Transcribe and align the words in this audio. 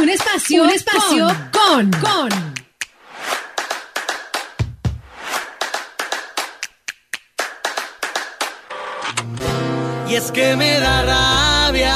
Un 0.00 0.08
espacio, 0.08 0.62
un 0.62 0.70
espacio 0.70 1.26
con, 1.52 1.90
con. 1.90 2.28
Y 10.08 10.14
es 10.14 10.30
que 10.30 10.54
me 10.54 10.78
da 10.78 11.02
rabia 11.02 11.94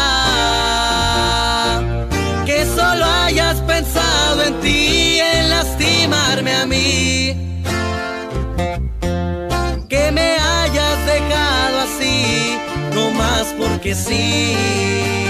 que 2.45 2.67
solo 2.67 3.05
hayas 3.05 3.61
pensado 3.61 4.43
en 4.43 4.61
ti, 4.61 5.21
en 5.21 5.49
lastimarme 5.49 6.53
a 6.55 6.67
mí. 6.67 7.59
Que 9.89 10.11
me 10.11 10.37
hayas 10.39 11.07
dejado 11.07 11.81
así, 11.81 12.59
no 12.95 13.13
más 13.13 13.55
porque 13.57 13.95
sí. 13.95 15.22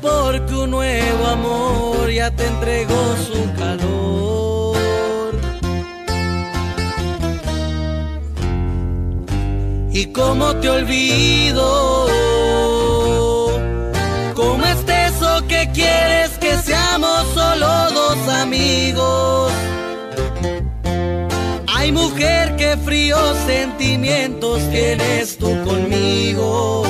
Porque 0.00 0.54
un 0.54 0.70
nuevo 0.70 1.26
amor 1.26 2.10
ya 2.10 2.30
te 2.30 2.46
entregó 2.46 3.16
su 3.16 3.52
calor. 3.58 4.76
¿Y 9.92 10.06
cómo 10.12 10.54
te 10.56 10.68
olvido? 10.70 12.06
¿Cómo 14.34 14.64
es 14.64 14.78
eso 14.88 15.46
que 15.48 15.68
quieres 15.74 16.30
que 16.38 16.56
seamos 16.58 17.26
solo 17.34 17.90
dos 17.92 18.28
amigos? 18.28 19.52
Hay 21.66 21.92
mujer 21.92 22.56
que 22.56 22.76
fríos 22.76 23.36
sentimientos 23.46 24.60
tienes 24.70 25.36
tú 25.36 25.50
conmigo. 25.64 26.84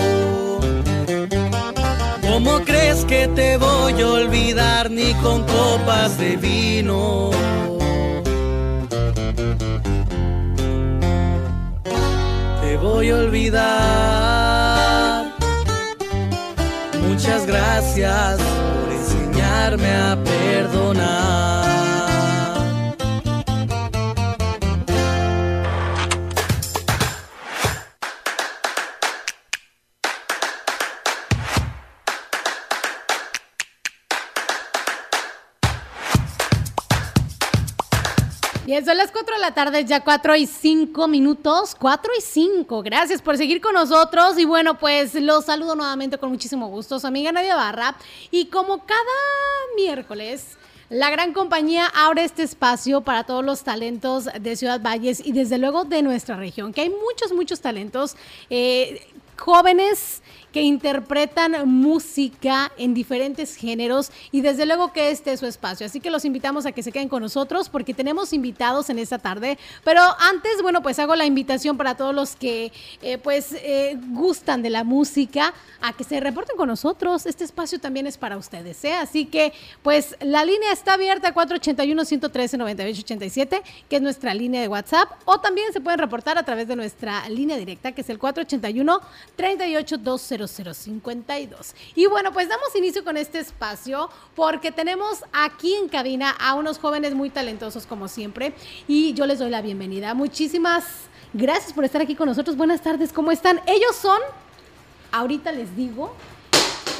¿Cómo 2.60 2.72
crees 2.72 3.06
que 3.06 3.26
te 3.28 3.56
voy 3.56 4.02
a 4.02 4.06
olvidar 4.06 4.90
ni 4.90 5.14
con 5.14 5.46
copas 5.46 6.18
de 6.18 6.36
vino? 6.36 7.30
Te 12.60 12.76
voy 12.76 13.08
a 13.08 13.16
olvidar. 13.16 13.64
Muchas 17.08 17.46
gracias 17.46 18.38
por 18.38 18.92
enseñarme 18.92 19.96
a 19.96 20.18
perdonar. 20.22 21.89
Tarde, 39.54 39.84
ya 39.84 40.02
4 40.02 40.36
y 40.36 40.46
5 40.46 41.08
minutos, 41.08 41.74
4 41.78 42.12
y 42.18 42.20
5. 42.20 42.82
Gracias 42.82 43.22
por 43.22 43.36
seguir 43.36 43.60
con 43.60 43.74
nosotros 43.74 44.38
y 44.38 44.44
bueno, 44.44 44.78
pues 44.78 45.14
los 45.14 45.46
saludo 45.46 45.74
nuevamente 45.74 46.18
con 46.18 46.30
muchísimo 46.30 46.68
gusto, 46.68 46.98
su 47.00 47.06
amiga 47.06 47.32
Nadia 47.32 47.56
Barra. 47.56 47.96
Y 48.30 48.46
como 48.46 48.84
cada 48.86 49.00
miércoles, 49.76 50.56
la 50.90 51.08
gran 51.10 51.32
compañía 51.32 51.86
abre 51.94 52.24
este 52.24 52.42
espacio 52.42 53.02
para 53.02 53.24
todos 53.24 53.44
los 53.44 53.62
talentos 53.62 54.28
de 54.40 54.56
Ciudad 54.56 54.80
Valles 54.80 55.24
y 55.24 55.32
desde 55.32 55.56
luego 55.58 55.84
de 55.84 56.02
nuestra 56.02 56.36
región, 56.36 56.72
que 56.72 56.80
hay 56.80 56.90
muchos, 56.90 57.32
muchos 57.32 57.60
talentos 57.60 58.16
eh, 58.50 59.06
jóvenes 59.36 60.22
que 60.52 60.62
interpretan 60.62 61.68
música 61.68 62.70
en 62.76 62.94
diferentes 62.94 63.56
géneros 63.56 64.12
y 64.32 64.40
desde 64.40 64.66
luego 64.66 64.92
que 64.92 65.10
este 65.10 65.32
es 65.32 65.38
su 65.40 65.46
espacio. 65.46 65.86
Así 65.86 66.00
que 66.00 66.10
los 66.10 66.24
invitamos 66.24 66.66
a 66.66 66.72
que 66.72 66.82
se 66.82 66.90
queden 66.92 67.08
con 67.08 67.22
nosotros 67.22 67.68
porque 67.68 67.94
tenemos 67.94 68.32
invitados 68.32 68.90
en 68.90 68.98
esta 68.98 69.18
tarde. 69.18 69.58
Pero 69.84 70.02
antes, 70.18 70.60
bueno, 70.62 70.82
pues 70.82 70.98
hago 70.98 71.14
la 71.16 71.26
invitación 71.26 71.76
para 71.76 71.96
todos 71.96 72.14
los 72.14 72.34
que 72.36 72.72
eh, 73.02 73.18
pues 73.18 73.52
eh, 73.52 73.98
gustan 74.10 74.62
de 74.62 74.70
la 74.70 74.84
música 74.84 75.52
a 75.80 75.92
que 75.92 76.04
se 76.04 76.20
reporten 76.20 76.56
con 76.56 76.68
nosotros. 76.68 77.26
Este 77.26 77.44
espacio 77.44 77.78
también 77.78 78.06
es 78.06 78.16
para 78.18 78.36
ustedes, 78.36 78.84
¿eh? 78.84 78.94
Así 78.94 79.26
que 79.26 79.52
pues 79.82 80.16
la 80.20 80.44
línea 80.44 80.72
está 80.72 80.94
abierta 80.94 81.34
481-113-9887, 81.34 83.62
que 83.88 83.96
es 83.96 84.02
nuestra 84.02 84.34
línea 84.34 84.60
de 84.60 84.68
WhatsApp, 84.68 85.10
o 85.24 85.40
también 85.40 85.72
se 85.72 85.80
pueden 85.80 85.98
reportar 85.98 86.38
a 86.38 86.44
través 86.44 86.68
de 86.68 86.76
nuestra 86.76 87.28
línea 87.28 87.56
directa, 87.56 87.90
que 87.92 88.02
es 88.02 88.10
el 88.10 88.18
481 88.18 89.00
3820 89.36 90.39
0052. 90.46 91.74
Y 91.94 92.06
bueno, 92.06 92.32
pues 92.32 92.48
damos 92.48 92.74
inicio 92.76 93.04
con 93.04 93.16
este 93.16 93.38
espacio 93.38 94.10
porque 94.34 94.72
tenemos 94.72 95.24
aquí 95.32 95.74
en 95.74 95.88
cabina 95.88 96.30
a 96.30 96.54
unos 96.54 96.78
jóvenes 96.78 97.14
muy 97.14 97.30
talentosos 97.30 97.86
como 97.86 98.08
siempre 98.08 98.54
y 98.86 99.12
yo 99.14 99.26
les 99.26 99.38
doy 99.38 99.50
la 99.50 99.62
bienvenida. 99.62 100.14
Muchísimas 100.14 100.84
gracias 101.32 101.72
por 101.72 101.84
estar 101.84 102.00
aquí 102.00 102.14
con 102.14 102.28
nosotros. 102.28 102.56
Buenas 102.56 102.82
tardes, 102.82 103.12
¿cómo 103.12 103.30
están? 103.32 103.60
Ellos 103.66 103.96
son, 103.96 104.20
ahorita 105.12 105.52
les 105.52 105.76
digo, 105.76 106.14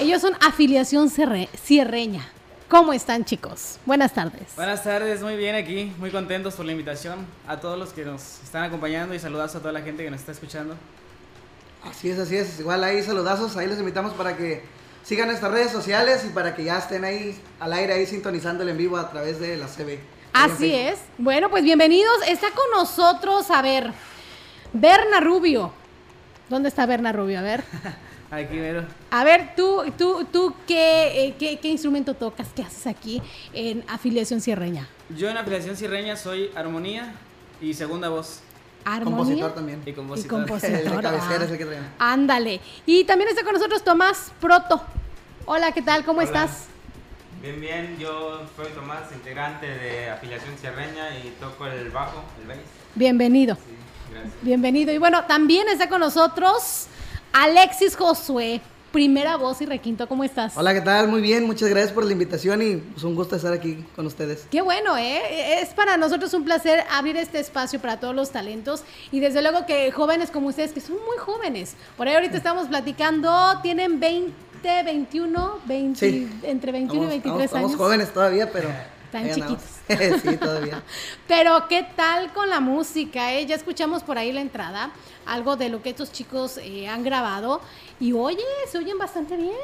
ellos 0.00 0.20
son 0.20 0.34
afiliación 0.40 1.10
cierreña. 1.10 2.28
¿Cómo 2.70 2.92
están 2.92 3.24
chicos? 3.24 3.80
Buenas 3.84 4.14
tardes. 4.14 4.54
Buenas 4.54 4.84
tardes, 4.84 5.22
muy 5.22 5.36
bien 5.36 5.56
aquí, 5.56 5.92
muy 5.98 6.12
contentos 6.12 6.54
por 6.54 6.64
la 6.64 6.70
invitación 6.70 7.26
a 7.48 7.58
todos 7.58 7.76
los 7.76 7.92
que 7.92 8.04
nos 8.04 8.40
están 8.44 8.62
acompañando 8.62 9.12
y 9.12 9.18
saludos 9.18 9.56
a 9.56 9.58
toda 9.58 9.72
la 9.72 9.82
gente 9.82 10.04
que 10.04 10.10
nos 10.10 10.20
está 10.20 10.30
escuchando. 10.30 10.76
Así 11.84 12.10
es, 12.10 12.18
así 12.18 12.36
es. 12.36 12.60
Igual 12.60 12.84
ahí 12.84 13.02
saludazos, 13.02 13.56
ahí 13.56 13.66
los 13.66 13.78
invitamos 13.78 14.12
para 14.14 14.36
que 14.36 14.62
sigan 15.02 15.28
nuestras 15.28 15.52
redes 15.52 15.72
sociales 15.72 16.24
y 16.26 16.30
para 16.30 16.54
que 16.54 16.64
ya 16.64 16.78
estén 16.78 17.04
ahí 17.04 17.38
al 17.58 17.72
aire, 17.72 17.94
ahí 17.94 18.06
sintonizando 18.06 18.62
el 18.62 18.68
en 18.70 18.76
vivo 18.76 18.96
a 18.96 19.10
través 19.10 19.40
de 19.40 19.56
la 19.56 19.66
CB. 19.66 19.98
Así 20.32 20.74
es. 20.74 20.98
Bueno, 21.18 21.50
pues 21.50 21.64
bienvenidos. 21.64 22.14
Está 22.28 22.48
con 22.50 22.70
nosotros, 22.72 23.50
a 23.50 23.62
ver, 23.62 23.92
Berna 24.72 25.20
Rubio. 25.20 25.72
¿Dónde 26.48 26.68
está 26.68 26.86
Berna 26.86 27.12
Rubio? 27.12 27.38
A 27.38 27.42
ver. 27.42 27.64
Aquí, 28.30 28.54
mero. 28.54 28.84
A 29.10 29.24
ver, 29.24 29.54
tú, 29.56 29.82
tú, 29.98 30.24
tú 30.30 30.54
¿qué, 30.66 31.24
eh, 31.24 31.34
qué, 31.36 31.58
qué 31.58 31.68
instrumento 31.68 32.14
tocas? 32.14 32.48
¿Qué 32.54 32.62
haces 32.62 32.86
aquí 32.86 33.20
en 33.52 33.82
Afiliación 33.88 34.40
Cierreña? 34.40 34.88
Yo 35.16 35.28
en 35.28 35.36
Afiliación 35.36 35.76
Cierreña 35.76 36.14
soy 36.14 36.48
armonía 36.54 37.12
y 37.60 37.74
segunda 37.74 38.08
voz. 38.08 38.40
Armonía. 38.84 39.16
Compositor 39.16 39.54
también. 39.54 39.82
Y 39.84 39.90
Y 39.90 39.92
compositor. 39.92 40.30
compositor. 40.30 40.80
El 40.80 40.90
de 40.90 41.02
cabecera 41.02 41.38
ah. 41.40 41.44
es 41.44 41.50
el 41.50 41.58
que. 41.58 41.78
Ándale. 41.98 42.60
Y 42.86 43.04
también 43.04 43.30
está 43.30 43.42
con 43.44 43.52
nosotros 43.52 43.82
Tomás 43.84 44.32
Proto. 44.40 44.82
Hola, 45.46 45.72
¿qué 45.72 45.82
tal? 45.82 46.04
¿Cómo 46.04 46.18
Hola. 46.20 46.26
estás? 46.26 46.66
Bien, 47.42 47.58
bien, 47.58 47.96
yo 47.98 48.42
soy 48.54 48.66
Tomás, 48.74 49.10
integrante 49.12 49.66
de 49.66 50.10
afiliación 50.10 50.56
cierreña 50.58 51.16
y 51.18 51.30
toco 51.40 51.66
el 51.66 51.88
bajo, 51.90 52.22
el 52.40 52.48
bass. 52.48 52.58
Bienvenido. 52.94 53.54
Sí, 53.54 53.60
gracias. 54.12 54.34
Bienvenido. 54.42 54.92
Y 54.92 54.98
bueno, 54.98 55.24
también 55.24 55.66
está 55.68 55.88
con 55.88 56.00
nosotros 56.00 56.86
Alexis 57.32 57.96
Josué, 57.96 58.60
primera 58.92 59.36
voz 59.36 59.60
y 59.60 59.66
requinto. 59.66 60.08
¿Cómo 60.08 60.24
estás? 60.24 60.56
Hola, 60.56 60.74
¿qué 60.74 60.80
tal? 60.80 61.08
Muy 61.08 61.20
bien, 61.20 61.44
muchas 61.44 61.68
gracias 61.68 61.92
por 61.92 62.04
la 62.04 62.12
invitación 62.12 62.60
y 62.62 62.76
pues 62.76 63.04
un 63.04 63.14
gusto 63.14 63.36
estar 63.36 63.52
aquí 63.52 63.84
con 63.94 64.06
ustedes. 64.06 64.46
Qué 64.50 64.62
bueno, 64.62 64.96
¿eh? 64.96 65.60
Es 65.62 65.70
para 65.70 65.96
nosotros 65.96 66.32
un 66.34 66.44
placer 66.44 66.84
abrir 66.90 67.16
este 67.16 67.38
espacio 67.38 67.80
para 67.80 68.00
todos 68.00 68.14
los 68.14 68.30
talentos 68.30 68.82
y 69.12 69.20
desde 69.20 69.42
luego 69.42 69.66
que 69.66 69.90
jóvenes 69.92 70.30
como 70.30 70.48
ustedes, 70.48 70.72
que 70.72 70.80
son 70.80 70.96
muy 70.96 71.18
jóvenes. 71.18 71.74
Por 71.96 72.08
ahí 72.08 72.14
ahorita 72.14 72.36
estamos 72.36 72.66
platicando, 72.68 73.30
tienen 73.62 74.00
20, 74.00 74.82
21, 74.84 75.58
20, 75.66 75.98
Sí. 75.98 76.28
entre 76.42 76.72
21 76.72 77.04
y 77.12 77.16
Estamos- 77.16 77.22
23 77.24 77.44
estamos, 77.44 77.54
años. 77.62 77.70
estamos 77.72 77.76
jóvenes 77.76 78.12
todavía, 78.12 78.50
pero... 78.52 78.68
Están 79.10 79.24
ahí 79.24 79.30
andamos. 79.32 79.62
sí, 80.22 80.36
todavía. 80.36 80.82
Pero 81.26 81.66
¿qué 81.68 81.84
tal 81.96 82.32
con 82.32 82.48
la 82.48 82.60
música? 82.60 83.32
eh? 83.34 83.44
Ya 83.44 83.56
escuchamos 83.56 84.04
por 84.04 84.18
ahí 84.18 84.30
la 84.32 84.40
entrada, 84.40 84.92
algo 85.26 85.56
de 85.56 85.68
lo 85.68 85.82
que 85.82 85.90
estos 85.90 86.12
chicos 86.12 86.58
eh, 86.62 86.86
han 86.88 87.02
grabado 87.02 87.60
y 87.98 88.12
oye, 88.12 88.38
se 88.70 88.78
oyen 88.78 88.98
bastante 88.98 89.36
bien. 89.36 89.56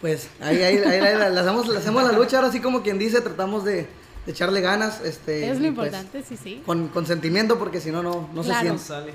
Pues 0.00 0.28
ahí, 0.40 0.56
ahí, 0.62 0.78
ahí, 0.78 0.98
ahí 1.00 1.16
le, 1.32 1.40
hacemos, 1.40 1.68
le 1.68 1.78
hacemos 1.78 2.02
la 2.02 2.12
lucha, 2.12 2.38
ahora 2.38 2.50
sí 2.50 2.60
como 2.60 2.82
quien 2.82 2.98
dice, 2.98 3.20
tratamos 3.20 3.64
de, 3.64 3.86
de 4.26 4.32
echarle 4.32 4.60
ganas. 4.60 5.00
Este, 5.02 5.44
es 5.44 5.50
lo 5.50 5.58
pues, 5.58 5.68
importante, 5.68 6.24
sí, 6.28 6.36
sí. 6.42 6.62
con, 6.66 6.88
con 6.88 7.06
sentimiento 7.06 7.58
porque 7.60 7.80
si 7.80 7.90
no, 7.92 8.02
no, 8.02 8.28
no 8.32 8.42
Claro. 8.42 8.76
se 8.76 8.84
Sale. 8.86 9.12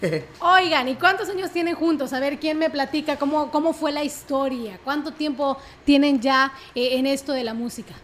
siente. 0.00 0.28
Oigan, 0.40 0.88
¿y 0.88 0.94
cuántos 0.94 1.28
años 1.30 1.50
tienen 1.50 1.74
juntos? 1.74 2.12
A 2.12 2.20
ver, 2.20 2.38
¿quién 2.38 2.58
me 2.58 2.70
platica 2.70 3.18
cómo, 3.18 3.50
cómo 3.50 3.72
fue 3.72 3.90
la 3.90 4.04
historia? 4.04 4.78
¿Cuánto 4.84 5.10
tiempo 5.12 5.56
tienen 5.84 6.20
ya 6.20 6.52
eh, 6.76 6.98
en 6.98 7.06
esto 7.06 7.32
de 7.32 7.42
la 7.42 7.54
música? 7.54 7.94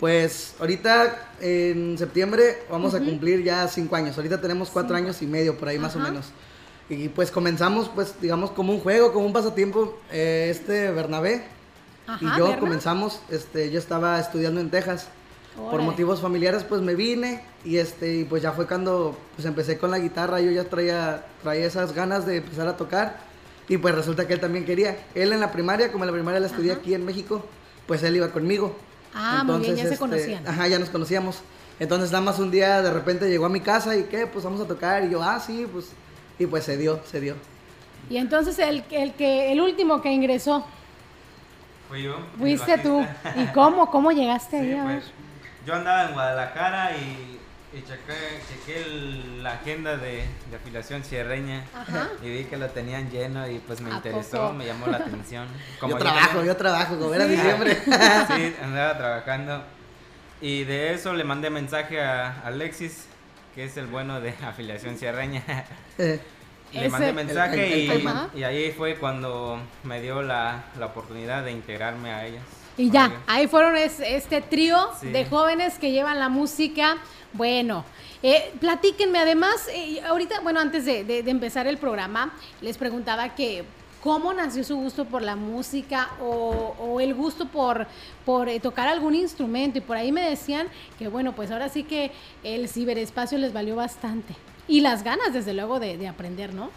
Pues 0.00 0.54
ahorita 0.58 1.30
en 1.42 1.98
septiembre 1.98 2.62
vamos 2.70 2.94
a 2.94 3.00
cumplir 3.00 3.44
ya 3.44 3.68
cinco 3.68 3.96
años. 3.96 4.16
Ahorita 4.16 4.40
tenemos 4.40 4.70
cuatro 4.70 4.96
años 4.96 5.20
y 5.20 5.26
medio 5.26 5.58
por 5.58 5.68
ahí 5.68 5.78
más 5.78 5.94
o 5.94 5.98
menos. 5.98 6.30
Y 6.88 7.10
pues 7.10 7.30
comenzamos 7.30 7.90
pues 7.94 8.14
digamos 8.20 8.50
como 8.50 8.72
un 8.72 8.80
juego, 8.80 9.12
como 9.12 9.26
un 9.26 9.34
pasatiempo. 9.34 9.98
eh, 10.10 10.48
este 10.50 10.90
Bernabé 10.90 11.44
Ajá, 12.06 12.18
y 12.18 12.38
yo 12.38 12.58
comenzamos, 12.58 13.20
este, 13.30 13.70
yo 13.70 13.78
estaba 13.78 14.18
estudiando 14.18 14.60
en 14.60 14.70
Texas. 14.70 15.08
Por 15.70 15.82
motivos 15.82 16.20
familiares 16.20 16.64
pues 16.64 16.80
me 16.80 16.94
vine 16.94 17.44
y 17.64 17.76
este 17.76 18.14
y 18.14 18.24
pues 18.24 18.42
ya 18.42 18.52
fue 18.52 18.66
cuando 18.66 19.18
pues 19.34 19.46
empecé 19.46 19.76
con 19.76 19.90
la 19.90 19.98
guitarra, 19.98 20.40
yo 20.40 20.50
ya 20.50 20.64
traía 20.64 21.26
traía 21.42 21.66
esas 21.66 21.92
ganas 21.92 22.24
de 22.24 22.36
empezar 22.36 22.68
a 22.68 22.76
tocar 22.76 23.18
y 23.68 23.76
pues 23.76 23.94
resulta 23.94 24.26
que 24.26 24.32
él 24.32 24.40
también 24.40 24.64
quería. 24.64 24.96
Él 25.14 25.32
en 25.32 25.40
la 25.40 25.52
primaria, 25.52 25.92
como 25.92 26.04
en 26.04 26.08
la 26.08 26.14
primaria 26.14 26.40
la 26.40 26.46
estudié 26.46 26.72
aquí 26.72 26.94
en 26.94 27.04
México, 27.04 27.44
pues 27.86 28.02
él 28.02 28.16
iba 28.16 28.28
conmigo. 28.28 28.74
Ah, 29.14 29.42
muy 29.44 29.58
bien, 29.60 29.76
ya 29.76 29.82
se 29.84 29.88
este, 29.90 29.98
conocían. 29.98 30.46
Ajá, 30.46 30.68
ya 30.68 30.78
nos 30.78 30.88
conocíamos. 30.90 31.42
Entonces 31.78 32.10
nada 32.12 32.22
más 32.24 32.38
un 32.38 32.50
día 32.50 32.82
de 32.82 32.90
repente 32.92 33.28
llegó 33.28 33.46
a 33.46 33.48
mi 33.48 33.60
casa 33.60 33.96
y 33.96 34.04
qué, 34.04 34.26
pues 34.26 34.44
vamos 34.44 34.60
a 34.60 34.66
tocar. 34.66 35.04
Y 35.04 35.10
yo, 35.10 35.22
ah, 35.22 35.40
sí, 35.40 35.66
pues. 35.70 35.92
Y 36.38 36.46
pues 36.46 36.64
se 36.64 36.76
dio, 36.76 37.00
se 37.10 37.20
dio. 37.20 37.34
Y 38.08 38.16
entonces 38.16 38.58
el, 38.58 38.84
el 38.90 39.12
que 39.14 39.52
el 39.52 39.60
último 39.60 40.00
que 40.00 40.10
ingresó 40.12 40.64
Fui 41.88 42.02
yo. 42.04 42.16
fuiste 42.38 42.78
tú. 42.78 43.04
¿Y 43.36 43.46
cómo? 43.52 43.90
¿Cómo 43.90 44.10
llegaste 44.12 44.60
Sí, 44.60 44.72
ahí? 44.72 44.80
Pues, 44.82 45.04
yo 45.66 45.74
andaba 45.74 46.06
en 46.08 46.12
Guadalajara 46.14 46.96
y, 46.96 47.38
y 47.72 47.78
chequé, 47.82 48.40
chequé 48.48 48.82
el- 48.82 49.42
la 49.42 49.52
agenda 49.52 49.96
de, 49.96 50.24
de 50.50 50.56
afiliación 50.56 51.04
cierreña 51.04 51.64
Ajá. 51.74 52.08
y 52.22 52.28
vi 52.28 52.44
que 52.44 52.56
lo 52.56 52.68
tenían 52.70 53.10
lleno 53.10 53.48
y 53.48 53.58
pues 53.60 53.80
me 53.80 53.90
¿A 53.92 53.94
interesó, 53.96 54.38
poco? 54.42 54.52
me 54.54 54.66
llamó 54.66 54.86
la 54.88 54.98
atención. 54.98 55.46
yo 55.80 55.96
trabajo, 55.96 56.28
tenía- 56.38 56.44
yo 56.46 56.56
trabajo, 56.56 56.98
como 56.98 57.14
era 57.14 57.26
Sí. 57.26 57.30
diciembre. 57.32 57.76
Sí, 58.36 58.54
andaba 58.62 58.98
trabajando. 58.98 59.62
Y 60.40 60.64
de 60.64 60.94
eso 60.94 61.12
le 61.12 61.22
mandé 61.24 61.50
mensaje 61.50 62.00
a 62.00 62.40
Alexis, 62.44 63.06
que 63.54 63.64
es 63.64 63.76
el 63.76 63.86
bueno 63.86 64.20
de 64.20 64.30
afiliación 64.44 64.96
cierreña. 64.96 65.42
Eh, 65.98 66.18
Le 66.72 66.88
mandé 66.88 67.12
mensaje 67.12 67.84
el- 67.84 67.90
el 67.90 68.08
y, 68.34 68.38
y 68.40 68.44
ahí 68.44 68.72
fue 68.72 68.96
cuando 68.96 69.60
me 69.84 70.00
dio 70.00 70.22
la, 70.22 70.64
la 70.78 70.86
oportunidad 70.86 71.44
de 71.44 71.52
integrarme 71.52 72.10
a 72.12 72.26
ellas. 72.26 72.42
Y 72.80 72.90
ya, 72.90 73.22
ahí 73.26 73.46
fueron 73.46 73.76
es- 73.76 74.00
este 74.00 74.40
trío 74.40 74.78
Sí. 75.00 75.08
de 75.08 75.26
jóvenes 75.26 75.78
que 75.78 75.92
llevan 75.92 76.18
la 76.18 76.28
música. 76.30 76.96
Bueno, 77.34 77.84
eh, 78.22 78.52
platíquenme 78.60 79.18
además, 79.18 79.68
eh, 79.72 80.00
ahorita, 80.02 80.40
bueno, 80.40 80.60
antes 80.60 80.84
de, 80.84 81.04
de- 81.04 81.22
de 81.22 81.30
empezar 81.30 81.66
el 81.66 81.76
programa, 81.78 82.32
les 82.62 82.78
preguntaba 82.78 83.34
que 83.34 83.64
cómo 84.02 84.32
nació 84.32 84.64
su 84.64 84.76
gusto 84.76 85.04
por 85.04 85.20
la 85.20 85.36
música 85.36 86.08
o, 86.22 86.74
o 86.78 87.00
el 87.00 87.12
gusto 87.14 87.46
por, 87.48 87.86
por 88.24 88.48
eh, 88.48 88.58
tocar 88.58 88.88
algún 88.88 89.14
instrumento. 89.14 89.76
Y 89.76 89.82
por 89.82 89.98
ahí 89.98 90.10
me 90.10 90.22
decían 90.22 90.68
que, 90.98 91.08
bueno, 91.08 91.34
pues 91.34 91.50
ahora 91.50 91.68
sí 91.68 91.82
que 91.84 92.10
el 92.42 92.66
ciberespacio 92.68 93.36
les 93.36 93.52
valió 93.52 93.76
bastante. 93.76 94.34
Y 94.68 94.80
las 94.80 95.02
ganas, 95.04 95.34
desde 95.34 95.52
luego, 95.52 95.80
de, 95.80 95.98
de 95.98 96.08
aprender, 96.08 96.54
¿no? 96.54 96.70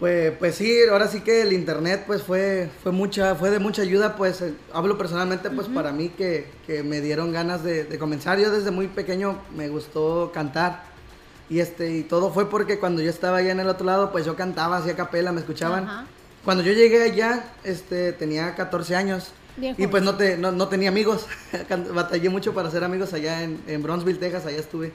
Pues, 0.00 0.32
pues 0.38 0.56
sí, 0.56 0.76
ahora 0.90 1.06
sí 1.06 1.20
que 1.20 1.42
el 1.42 1.52
internet 1.52 2.02
pues 2.06 2.22
fue, 2.22 2.68
fue 2.82 2.90
mucha, 2.90 3.36
fue 3.36 3.50
de 3.50 3.60
mucha 3.60 3.82
ayuda, 3.82 4.16
pues 4.16 4.42
eh, 4.42 4.54
hablo 4.72 4.98
personalmente 4.98 5.50
pues 5.50 5.68
para 5.68 5.92
mí 5.92 6.08
que, 6.08 6.48
que 6.66 6.82
me 6.82 7.00
dieron 7.00 7.32
ganas 7.32 7.62
de, 7.62 7.84
de 7.84 7.98
comenzar. 7.98 8.38
Yo 8.38 8.50
desde 8.50 8.70
muy 8.72 8.88
pequeño 8.88 9.38
me 9.56 9.68
gustó 9.68 10.32
cantar 10.34 10.82
y 11.48 11.60
este 11.60 11.90
y 11.96 12.02
todo 12.02 12.32
fue 12.32 12.50
porque 12.50 12.78
cuando 12.78 13.02
yo 13.02 13.10
estaba 13.10 13.38
allá 13.38 13.52
en 13.52 13.60
el 13.60 13.68
otro 13.68 13.86
lado 13.86 14.10
pues 14.10 14.24
yo 14.24 14.34
cantaba, 14.34 14.78
hacía 14.78 14.96
capela, 14.96 15.30
me 15.30 15.40
escuchaban. 15.40 16.06
Cuando 16.44 16.62
yo 16.62 16.72
llegué 16.72 17.02
allá 17.02 17.44
este 17.62 18.12
tenía 18.12 18.54
14 18.54 18.96
años 18.96 19.32
Bien 19.56 19.76
y 19.78 19.86
pues 19.86 20.02
no, 20.02 20.16
te, 20.16 20.36
no, 20.36 20.50
no 20.50 20.66
tenía 20.66 20.88
amigos, 20.88 21.26
batallé 21.94 22.28
mucho 22.28 22.52
para 22.54 22.68
hacer 22.68 22.82
amigos 22.82 23.12
allá 23.12 23.42
en, 23.42 23.62
en 23.68 23.82
Bronzeville, 23.82 24.18
Texas, 24.18 24.46
allá 24.46 24.58
estuve. 24.58 24.92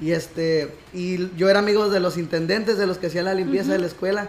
Y 0.00 0.12
este, 0.12 0.72
y 0.94 1.30
yo 1.36 1.48
era 1.50 1.58
amigo 1.58 1.88
de 1.90 2.00
los 2.00 2.16
intendentes, 2.16 2.78
de 2.78 2.86
los 2.86 2.98
que 2.98 3.08
hacían 3.08 3.26
la 3.26 3.34
limpieza 3.34 3.72
de 3.72 3.78
la 3.78 3.86
escuela. 3.86 4.28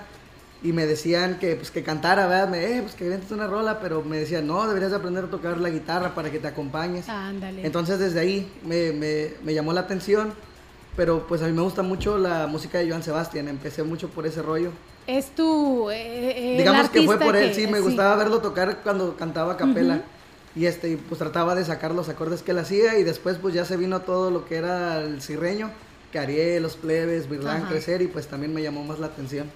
Y 0.63 0.73
me 0.73 0.85
decían 0.85 1.39
que, 1.39 1.55
pues, 1.55 1.71
que 1.71 1.81
cantara, 1.81 2.27
¿verdad? 2.27 2.49
Me, 2.49 2.63
eh, 2.77 2.81
pues 2.83 2.93
que 2.93 3.05
inventes 3.05 3.31
una 3.31 3.47
rola, 3.47 3.79
pero 3.79 4.03
me 4.03 4.17
decían, 4.17 4.45
no, 4.45 4.67
deberías 4.67 4.91
de 4.91 4.97
aprender 4.97 5.23
a 5.23 5.27
tocar 5.27 5.57
la 5.59 5.69
guitarra 5.71 6.13
para 6.13 6.29
que 6.29 6.37
te 6.39 6.47
acompañes. 6.47 7.09
Ándale. 7.09 7.65
Entonces 7.65 7.97
desde 7.97 8.19
ahí 8.19 8.51
me, 8.63 8.91
me, 8.91 9.33
me 9.43 9.53
llamó 9.55 9.73
la 9.73 9.81
atención, 9.81 10.33
pero 10.95 11.25
pues 11.25 11.41
a 11.41 11.47
mí 11.47 11.53
me 11.53 11.61
gusta 11.63 11.81
mucho 11.81 12.17
la 12.19 12.45
música 12.45 12.77
de 12.77 12.87
Joan 12.89 13.01
Sebastián, 13.01 13.47
empecé 13.47 13.81
mucho 13.81 14.09
por 14.09 14.27
ese 14.27 14.43
rollo. 14.43 14.69
es 15.07 15.27
tu... 15.33 15.89
eh, 15.89 16.53
eh, 16.53 16.57
Digamos 16.59 16.85
el 16.85 16.91
que 16.91 17.01
fue 17.03 17.17
por 17.17 17.35
él, 17.35 17.49
que- 17.49 17.55
sí, 17.55 17.65
me 17.65 17.77
sí. 17.79 17.83
gustaba 17.83 18.15
verlo 18.17 18.39
tocar 18.39 18.81
cuando 18.83 19.15
cantaba 19.17 19.53
a 19.53 19.57
capela. 19.57 20.03
Y 20.55 20.65
este, 20.65 20.97
pues 20.97 21.19
trataba 21.19 21.55
de 21.55 21.63
sacar 21.63 21.93
los 21.93 22.09
acordes 22.09 22.41
que 22.43 22.51
él 22.51 22.59
hacía 22.59 22.99
y 22.99 23.03
después 23.03 23.37
pues 23.41 23.53
ya 23.53 23.63
se 23.65 23.77
vino 23.77 24.01
todo 24.01 24.31
lo 24.31 24.45
que 24.45 24.55
era 24.57 24.99
el 24.99 25.21
cirreño, 25.21 25.71
que 26.11 26.19
Ariel, 26.19 26.61
los 26.63 26.75
plebes, 26.75 27.29
Virlán, 27.29 27.61
Ajá. 27.63 27.69
crecer 27.69 28.01
y 28.01 28.07
pues 28.07 28.27
también 28.27 28.53
me 28.53 28.61
llamó 28.61 28.83
más 28.83 28.99
la 28.99 29.07
atención. 29.07 29.49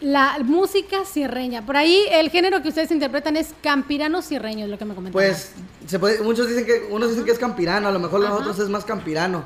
La 0.00 0.36
música 0.44 1.04
sierreña. 1.04 1.64
Por 1.64 1.76
ahí 1.76 2.04
el 2.10 2.28
género 2.30 2.60
que 2.62 2.68
ustedes 2.68 2.90
interpretan 2.90 3.36
es 3.36 3.54
campirano 3.62 4.22
sierreño, 4.22 4.64
es 4.64 4.70
lo 4.70 4.76
que 4.76 4.84
me 4.84 4.94
comentaban. 4.94 5.12
Pues 5.28 5.52
se 5.86 5.98
puede, 6.00 6.20
muchos 6.20 6.48
dicen 6.48 6.66
que, 6.66 6.88
unos 6.90 7.10
dicen 7.10 7.24
que 7.24 7.30
es 7.30 7.38
campirano, 7.38 7.88
a 7.88 7.92
lo 7.92 8.00
mejor 8.00 8.18
los 8.20 8.30
Ajá. 8.30 8.38
otros 8.38 8.58
es 8.58 8.68
más 8.68 8.84
campirano. 8.84 9.44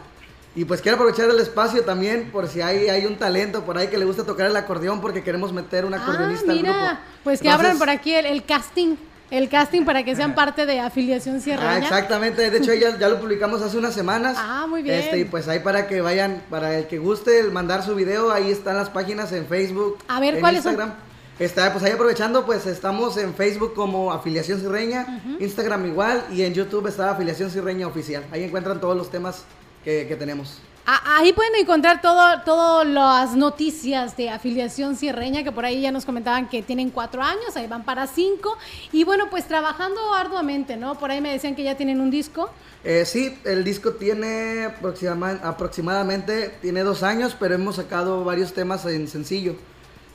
Y 0.57 0.65
pues 0.65 0.81
quiero 0.81 0.97
aprovechar 0.97 1.29
el 1.29 1.39
espacio 1.39 1.85
también 1.85 2.31
por 2.33 2.49
si 2.49 2.63
hay, 2.63 2.89
hay 2.89 3.05
un 3.05 3.17
talento 3.17 3.63
por 3.65 3.77
ahí 3.77 3.89
que 3.89 3.99
le 3.99 4.07
gusta 4.07 4.25
tocar 4.25 4.47
el 4.47 4.57
acordeón 4.57 5.01
porque 5.03 5.23
queremos 5.23 5.53
meter 5.53 5.85
un 5.85 5.93
ah, 5.95 6.03
acordeonista 6.03 6.51
al 6.51 6.59
grupo. 6.59 6.73
mira, 6.73 7.01
pues 7.23 7.41
que 7.41 7.47
Entonces- 7.49 7.67
abran 7.67 7.79
por 7.79 7.91
aquí 7.91 8.15
el, 8.15 8.25
el 8.27 8.43
casting, 8.45 8.97
el 9.31 9.49
casting 9.49 9.85
para 9.85 10.05
que 10.05 10.17
sean 10.17 10.35
parte 10.35 10.67
de 10.67 10.81
afiliación 10.81 11.41
sierreña. 11.41 11.73
Ah, 11.73 11.79
exactamente. 11.79 12.51
De 12.51 12.59
hecho, 12.59 12.73
ya, 12.75 12.99
ya 12.99 13.09
lo 13.09 13.21
publicamos 13.21 13.63
hace 13.63 13.77
unas 13.77 13.95
semanas. 13.95 14.37
Ah, 14.39 14.67
muy 14.69 14.83
bien. 14.83 14.99
Este, 14.99 15.19
y 15.19 15.25
pues 15.25 15.49
ahí 15.49 15.61
para 15.61 15.87
que 15.87 16.01
vayan, 16.01 16.43
para 16.51 16.79
el 16.79 16.87
que 16.87 16.99
guste 16.99 17.39
el 17.41 17.53
mandar 17.53 17.83
su 17.83 17.95
video, 17.95 18.31
ahí 18.31 18.51
están 18.51 18.77
las 18.77 18.91
páginas 18.91 19.33
en 19.33 19.47
Facebook. 19.47 19.99
A 20.09 20.21
ver, 20.21 20.35
en 20.35 20.41
¿cuáles 20.41 20.63
son? 20.63 20.73
Instagram. 20.73 20.97
Está, 21.39 21.73
pues 21.73 21.85
ahí 21.85 21.93
aprovechando, 21.93 22.45
pues 22.45 22.67
estamos 22.67 23.17
en 23.17 23.33
Facebook 23.33 23.73
como 23.75 24.13
Afiliación 24.13 24.61
Cirreña, 24.61 25.23
Instagram 25.39 25.87
igual, 25.87 26.25
y 26.33 26.43
en 26.43 26.53
YouTube 26.53 26.89
está 26.89 27.13
Afiliación 27.13 27.51
Cirreña 27.51 27.87
Oficial. 27.87 28.25
Ahí 28.33 28.43
encuentran 28.43 28.81
todos 28.81 28.97
los 28.97 29.09
temas 29.09 29.45
que, 29.85 30.07
que 30.09 30.17
tenemos. 30.17 30.59
Ah, 30.91 31.19
Ahí 31.19 31.35
pueden 31.35 31.55
encontrar 31.57 32.01
todo, 32.01 32.41
todas 32.47 32.87
las 32.87 33.37
noticias 33.37 34.17
de 34.17 34.31
afiliación 34.31 34.97
sierreña, 34.97 35.45
que 35.45 35.53
por 35.53 35.67
ahí 35.67 35.83
ya 35.83 35.93
nos 35.93 36.07
comentaban 36.07 36.49
que 36.49 36.63
tienen 36.63 36.89
cuatro 36.89 37.23
años, 37.23 37.55
ahí 37.57 37.67
van 37.67 37.83
para 37.85 38.07
cinco. 38.07 38.57
Y 38.91 39.05
bueno, 39.05 39.29
pues 39.29 39.47
trabajando 39.47 40.15
arduamente, 40.15 40.79
¿no? 40.79 40.95
Por 40.95 41.11
ahí 41.11 41.21
me 41.21 41.31
decían 41.31 41.55
que 41.55 41.63
ya 41.63 41.77
tienen 41.77 42.01
un 42.01 42.11
disco. 42.11 42.49
Eh, 42.85 43.05
sí, 43.05 43.37
el 43.45 43.65
disco 43.65 43.93
tiene 43.93 44.65
aproxima- 44.65 45.39
aproximadamente, 45.43 46.57
tiene 46.63 46.81
dos 46.81 47.03
años, 47.03 47.37
pero 47.39 47.55
hemos 47.57 47.77
sacado 47.77 48.25
varios 48.25 48.55
temas 48.55 48.87
en 48.87 49.09
sencillo. 49.09 49.57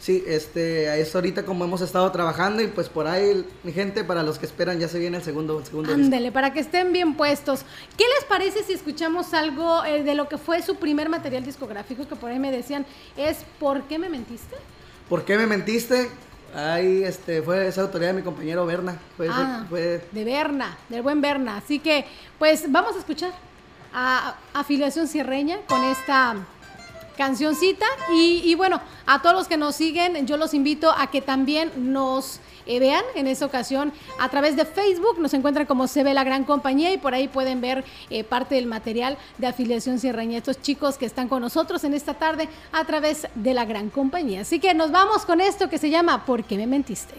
Sí, 0.03 0.21
este, 0.27 0.99
es 0.99 1.15
ahorita 1.15 1.45
como 1.45 1.63
hemos 1.63 1.79
estado 1.79 2.11
trabajando 2.11 2.61
y 2.61 2.67
pues 2.67 2.89
por 2.89 3.07
ahí, 3.07 3.47
mi 3.63 3.71
gente, 3.71 4.03
para 4.03 4.21
los 4.21 4.37
que 4.37 4.45
esperan, 4.45 4.77
ya 4.77 4.89
se 4.89 4.99
viene 4.99 5.15
el 5.15 5.23
segundo, 5.23 5.57
el 5.59 5.65
segundo 5.65 5.91
disco. 5.91 6.03
Ándele, 6.03 6.29
para 6.29 6.51
que 6.51 6.59
estén 6.59 6.91
bien 6.91 7.15
puestos. 7.15 7.61
¿Qué 7.97 8.03
les 8.17 8.25
parece 8.25 8.63
si 8.65 8.73
escuchamos 8.73 9.33
algo 9.33 9.85
eh, 9.85 10.03
de 10.03 10.13
lo 10.13 10.27
que 10.27 10.37
fue 10.37 10.61
su 10.61 10.75
primer 10.75 11.07
material 11.07 11.45
discográfico? 11.45 12.05
Que 12.05 12.17
por 12.17 12.29
ahí 12.31 12.37
me 12.37 12.51
decían, 12.51 12.85
es 13.15 13.45
¿Por 13.57 13.83
qué 13.83 13.97
me 13.97 14.09
mentiste? 14.09 14.57
¿Por 15.07 15.23
qué 15.23 15.37
me 15.37 15.47
mentiste? 15.47 16.09
Ahí 16.53 17.03
este, 17.05 17.41
fue 17.41 17.65
esa 17.65 17.83
autoridad 17.83 18.09
de 18.09 18.17
mi 18.17 18.23
compañero 18.23 18.65
Berna. 18.65 18.99
Fue, 19.15 19.29
Ah, 19.31 19.65
fue- 19.69 20.05
de 20.11 20.23
Berna, 20.25 20.77
del 20.89 21.01
buen 21.01 21.21
Berna. 21.21 21.55
Así 21.55 21.79
que, 21.79 22.05
pues 22.37 22.69
vamos 22.69 22.93
a 22.97 22.99
escuchar 22.99 23.31
a 23.93 24.35
Afiliación 24.53 25.07
Sierreña 25.07 25.59
con 25.65 25.81
esta 25.85 26.35
cancioncita. 27.17 27.85
Y, 28.13 28.53
bueno, 28.55 28.81
a 29.05 29.21
todos 29.21 29.35
los 29.35 29.47
que 29.47 29.57
nos 29.57 29.75
siguen, 29.75 30.25
yo 30.27 30.37
los 30.37 30.53
invito 30.53 30.91
a 30.91 31.07
que 31.07 31.21
también 31.21 31.71
nos 31.75 32.39
eh, 32.65 32.79
vean 32.79 33.03
en 33.15 33.27
esta 33.27 33.45
ocasión 33.45 33.91
a 34.19 34.29
través 34.29 34.55
de 34.55 34.65
Facebook. 34.65 35.19
Nos 35.19 35.33
encuentran 35.33 35.65
como 35.65 35.87
Se 35.87 36.03
ve 36.03 36.13
la 36.13 36.23
gran 36.23 36.43
compañía 36.43 36.91
y 36.93 36.97
por 36.97 37.13
ahí 37.13 37.27
pueden 37.27 37.61
ver 37.61 37.83
eh, 38.09 38.23
parte 38.23 38.55
del 38.55 38.65
material 38.65 39.17
de 39.37 39.47
Afiliación 39.47 39.99
Sierreña. 39.99 40.37
Estos 40.37 40.61
chicos 40.61 40.97
que 40.97 41.05
están 41.05 41.27
con 41.27 41.41
nosotros 41.41 41.83
en 41.83 41.93
esta 41.93 42.13
tarde 42.13 42.49
a 42.71 42.85
través 42.85 43.27
de 43.35 43.53
la 43.53 43.65
gran 43.65 43.89
compañía. 43.89 44.41
Así 44.41 44.59
que 44.59 44.73
nos 44.73 44.91
vamos 44.91 45.25
con 45.25 45.41
esto 45.41 45.69
que 45.69 45.77
se 45.77 45.89
llama 45.89 46.25
¿Por 46.25 46.43
qué 46.43 46.57
me 46.57 46.67
mentiste? 46.67 47.13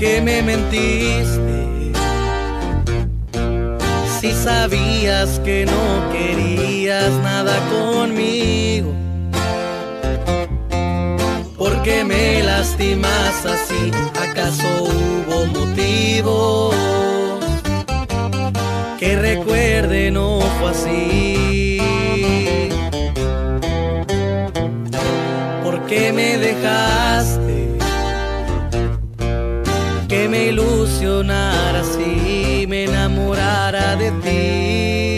¿Por 0.00 0.08
qué 0.08 0.22
me 0.22 0.40
mentiste? 0.40 1.92
Si 4.18 4.32
sabías 4.32 5.38
que 5.40 5.66
no 5.66 6.10
querías 6.10 7.12
nada 7.22 7.54
conmigo. 7.68 8.94
¿Por 11.58 11.82
qué 11.82 12.02
me 12.02 12.42
lastimas 12.42 13.44
así? 13.44 13.90
¿Acaso 14.18 14.66
hubo 14.84 15.44
motivo? 15.48 16.70
Que 18.98 19.16
recuerde 19.16 20.10
no 20.10 20.40
fue 20.60 20.70
así. 20.70 21.78
¿Por 25.62 25.84
qué 25.84 26.10
me 26.10 26.38
dejaste? 26.38 27.59
Si 31.82 32.66
me 32.66 32.84
enamorara 32.84 33.96
de 33.96 34.10
ti. 34.24 35.16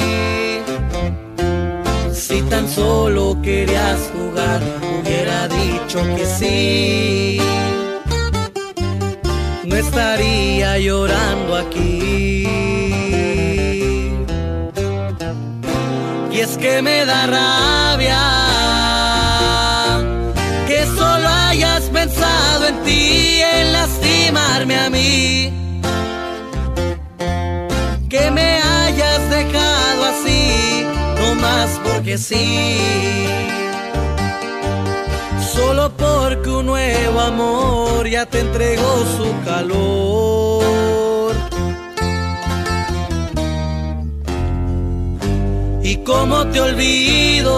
Si 2.14 2.40
tan 2.42 2.68
solo 2.68 3.36
querías 3.42 3.98
jugar, 4.14 4.60
hubiera 5.00 5.48
dicho 5.48 5.98
que 6.16 6.26
sí. 6.38 7.38
No 9.64 9.74
estaría 9.76 10.78
llorando 10.78 11.56
aquí. 11.56 12.46
Y 16.30 16.38
es 16.38 16.56
que 16.58 16.80
me 16.80 17.04
da 17.04 17.26
rabia 17.26 18.22
que 20.68 20.86
solo 20.86 21.28
hayas 21.28 21.82
pensado 21.90 22.68
en 22.68 22.82
ti, 22.84 23.40
en 23.42 23.72
lastimarme 23.72 24.76
a 24.78 24.88
mí. 24.88 25.52
Más 31.42 31.68
porque 31.84 32.16
sí. 32.16 32.78
Solo 35.54 35.90
porque 35.96 36.48
un 36.48 36.66
nuevo 36.66 37.20
amor 37.20 38.08
ya 38.08 38.24
te 38.24 38.40
entregó 38.40 38.92
su 39.16 39.28
calor. 39.44 41.34
Y 45.82 45.96
cómo 46.08 46.46
te 46.52 46.60
olvido. 46.60 47.54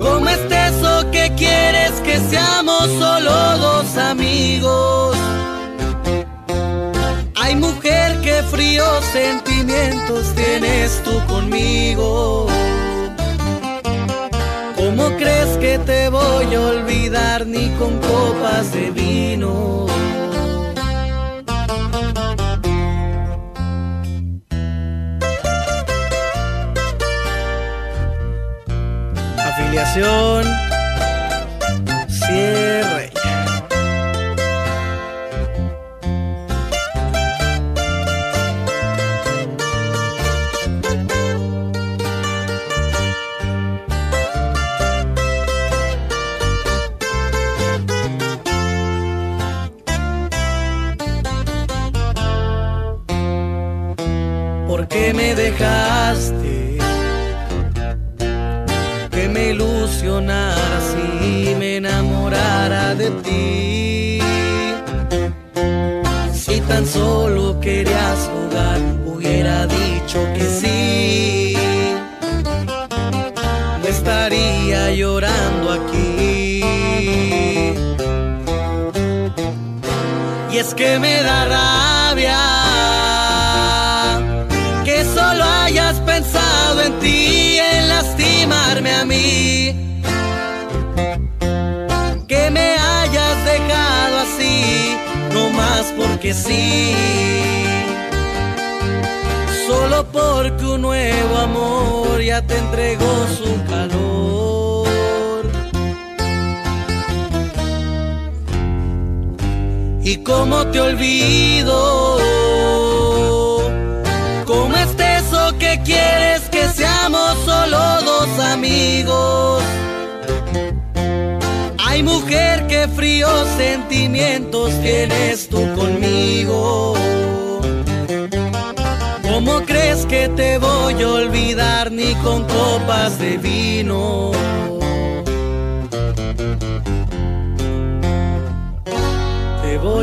¿Cómo 0.00 0.28
es 0.28 0.40
eso 0.70 1.10
que 1.10 1.32
quieres 1.36 1.92
que 2.06 2.18
seamos 2.30 2.86
solo 3.02 3.32
dos 3.58 3.96
amigos? 3.96 5.16
Ay 7.36 7.54
mujer, 7.56 8.20
qué 8.22 8.42
fríos 8.50 9.04
sentimientos 9.84 10.34
tienes 10.34 11.02
tú 11.04 11.20
conmigo. 11.26 12.46
¿Cómo 14.76 15.08
crees 15.16 15.56
que 15.58 15.78
te 15.78 16.08
voy 16.08 16.54
a 16.54 16.60
olvidar 16.60 17.46
ni 17.46 17.68
con 17.78 17.98
copas 17.98 18.72
de 18.72 18.90
vino? 18.90 19.86
Afiliación. 29.38 30.63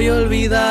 Voy 0.01 0.09
olvidar. 0.09 0.63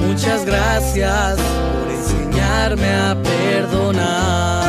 Muchas 0.00 0.44
gracias 0.44 1.38
por 1.38 1.90
enseñarme 1.92 2.92
a 2.92 3.16
perdonar. 3.22 4.61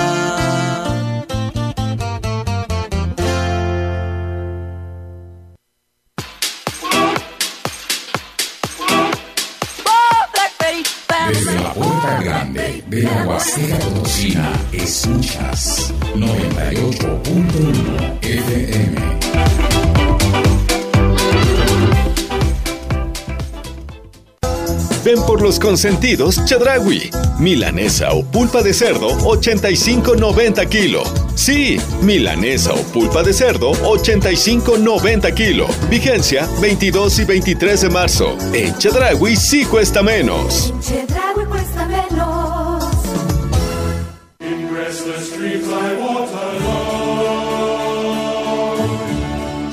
Los 25.43 25.59
consentidos 25.59 26.43
Chedragui. 26.45 27.11
Milanesa 27.37 28.13
o 28.13 28.23
pulpa 28.23 28.63
de 28.63 28.73
cerdo 28.73 29.09
85.90 29.09 30.69
kilo. 30.69 31.03
Sí, 31.35 31.77
milanesa 32.01 32.73
o 32.73 32.81
pulpa 32.93 33.21
de 33.21 33.33
cerdo 33.33 33.73
85.90 33.73 35.33
kilo. 35.33 35.67
Vigencia 35.89 36.47
22 36.61 37.19
y 37.19 37.25
23 37.25 37.81
de 37.81 37.89
marzo. 37.89 38.37
En 38.53 38.75
Chedragui 38.77 39.35
sí 39.35 39.65
cuesta 39.65 40.01
menos. 40.01 40.73
Chedraui 40.81 41.45
cuesta 41.45 41.85
menos. 41.87 42.83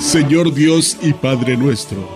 Señor 0.00 0.52
Dios 0.52 0.96
y 1.02 1.12
Padre 1.12 1.56
nuestro, 1.56 2.08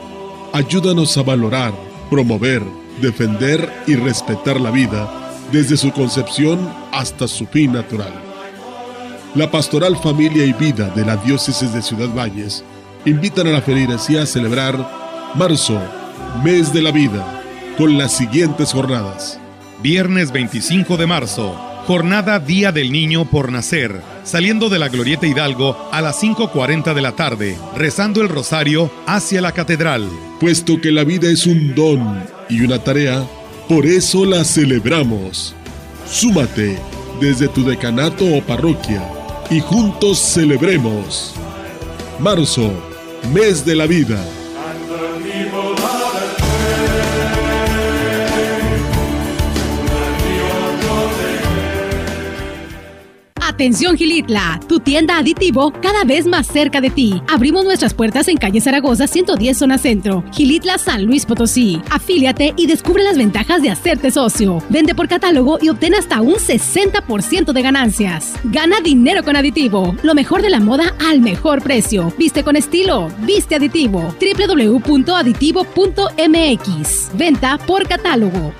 ayúdanos 0.52 1.16
a 1.16 1.22
valorar, 1.22 1.72
promover, 2.10 2.60
defender 3.00 3.70
y 3.86 3.96
respetar 3.96 4.60
la 4.60 4.70
vida 4.70 5.24
desde 5.52 5.76
su 5.76 5.92
concepción 5.92 6.68
hasta 6.92 7.28
su 7.28 7.46
fin 7.46 7.72
natural. 7.72 8.12
La 9.34 9.50
Pastoral 9.50 9.96
Familia 9.96 10.44
y 10.44 10.52
Vida 10.52 10.90
de 10.90 11.04
la 11.04 11.16
Diócesis 11.16 11.72
de 11.72 11.82
Ciudad 11.82 12.08
Valles 12.14 12.64
invitan 13.04 13.48
a 13.48 13.50
la 13.50 13.62
feligresía 13.62 14.22
a 14.22 14.26
celebrar 14.26 14.78
marzo, 15.34 15.80
mes 16.44 16.72
de 16.72 16.82
la 16.82 16.92
vida, 16.92 17.42
con 17.76 17.98
las 17.98 18.16
siguientes 18.16 18.72
jornadas. 18.72 19.40
Viernes 19.82 20.30
25 20.32 20.96
de 20.96 21.06
marzo, 21.06 21.54
jornada 21.86 22.38
Día 22.38 22.72
del 22.72 22.92
Niño 22.92 23.24
por 23.24 23.50
Nacer, 23.50 24.00
saliendo 24.22 24.68
de 24.68 24.78
la 24.78 24.88
Glorieta 24.88 25.26
Hidalgo 25.26 25.88
a 25.92 26.00
las 26.00 26.22
5.40 26.22 26.94
de 26.94 27.02
la 27.02 27.12
tarde, 27.12 27.58
rezando 27.76 28.22
el 28.22 28.28
rosario 28.28 28.90
hacia 29.06 29.40
la 29.40 29.52
catedral. 29.52 30.08
Puesto 30.40 30.80
que 30.80 30.92
la 30.92 31.04
vida 31.04 31.28
es 31.28 31.46
un 31.46 31.74
don 31.74 32.33
y 32.48 32.60
una 32.60 32.82
tarea, 32.82 33.26
por 33.68 33.86
eso 33.86 34.24
la 34.24 34.44
celebramos. 34.44 35.54
Súmate 36.06 36.78
desde 37.20 37.48
tu 37.48 37.64
decanato 37.64 38.24
o 38.36 38.42
parroquia 38.42 39.02
y 39.50 39.60
juntos 39.60 40.18
celebremos. 40.18 41.34
Marzo, 42.18 42.70
mes 43.32 43.64
de 43.64 43.74
la 43.74 43.86
vida. 43.86 44.22
Atención 53.54 53.96
Gilitla, 53.96 54.60
tu 54.68 54.80
tienda 54.80 55.16
aditivo 55.16 55.72
cada 55.80 56.02
vez 56.02 56.26
más 56.26 56.48
cerca 56.48 56.80
de 56.80 56.90
ti. 56.90 57.22
Abrimos 57.28 57.64
nuestras 57.64 57.94
puertas 57.94 58.26
en 58.26 58.36
calle 58.36 58.60
Zaragoza 58.60 59.06
110 59.06 59.56
zona 59.56 59.78
centro, 59.78 60.24
Gilitla 60.32 60.76
San 60.76 61.04
Luis 61.04 61.24
Potosí. 61.24 61.80
Afíliate 61.88 62.52
y 62.56 62.66
descubre 62.66 63.04
las 63.04 63.16
ventajas 63.16 63.62
de 63.62 63.70
hacerte 63.70 64.10
socio. 64.10 64.60
Vende 64.70 64.96
por 64.96 65.06
catálogo 65.06 65.58
y 65.62 65.68
obtén 65.68 65.94
hasta 65.94 66.20
un 66.20 66.34
60% 66.34 67.52
de 67.52 67.62
ganancias. 67.62 68.32
Gana 68.42 68.80
dinero 68.80 69.22
con 69.22 69.36
aditivo, 69.36 69.94
lo 70.02 70.16
mejor 70.16 70.42
de 70.42 70.50
la 70.50 70.58
moda 70.58 70.92
al 71.08 71.20
mejor 71.20 71.62
precio. 71.62 72.12
Viste 72.18 72.42
con 72.42 72.56
estilo, 72.56 73.08
viste 73.20 73.54
aditivo. 73.54 74.12
www.aditivo.mx. 74.20 77.16
Venta 77.16 77.58
por 77.58 77.86
catálogo. 77.86 78.52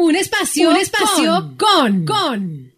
Un 0.00 0.14
espacio, 0.14 0.70
un 0.70 0.76
espacio 0.76 1.56
con, 1.58 2.04
con. 2.04 2.72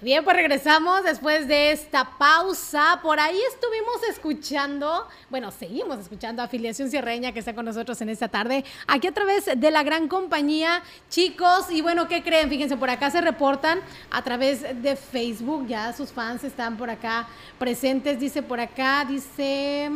Bien, 0.00 0.22
pues 0.22 0.36
regresamos 0.36 1.02
después 1.02 1.48
de 1.48 1.72
esta 1.72 2.16
pausa. 2.18 3.00
Por 3.02 3.18
ahí 3.18 3.36
estuvimos 3.52 3.96
escuchando, 4.08 5.08
bueno, 5.28 5.50
seguimos 5.50 5.98
escuchando 5.98 6.40
a 6.40 6.44
Afiliación 6.44 6.88
Cierreña 6.88 7.32
que 7.32 7.40
está 7.40 7.52
con 7.52 7.64
nosotros 7.64 8.00
en 8.00 8.10
esta 8.10 8.28
tarde, 8.28 8.64
aquí 8.86 9.08
a 9.08 9.12
través 9.12 9.46
de 9.56 9.70
la 9.72 9.82
gran 9.82 10.06
compañía. 10.06 10.84
Chicos, 11.08 11.68
y 11.68 11.80
bueno, 11.80 12.06
¿qué 12.06 12.22
creen? 12.22 12.48
Fíjense, 12.48 12.76
por 12.76 12.88
acá 12.88 13.10
se 13.10 13.20
reportan 13.20 13.80
a 14.12 14.22
través 14.22 14.62
de 14.80 14.94
Facebook, 14.94 15.66
ya 15.66 15.92
sus 15.92 16.12
fans 16.12 16.44
están 16.44 16.76
por 16.76 16.90
acá 16.90 17.26
presentes. 17.58 18.20
Dice 18.20 18.40
por 18.40 18.60
acá, 18.60 19.04
dice 19.04 19.90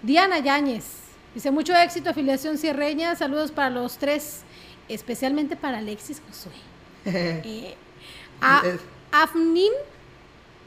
Diana 0.00 0.38
Yáñez, 0.38 1.03
dice 1.34 1.50
mucho 1.50 1.74
éxito, 1.74 2.10
Afiliación 2.10 2.58
Cierreña. 2.58 3.16
Saludos 3.16 3.50
para 3.50 3.70
los 3.70 3.98
tres, 3.98 4.42
especialmente 4.88 5.56
para 5.56 5.78
Alexis 5.78 6.22
Josué. 6.26 6.52
Eh, 7.46 7.74
a 8.40 8.62
Afnin, 9.12 9.72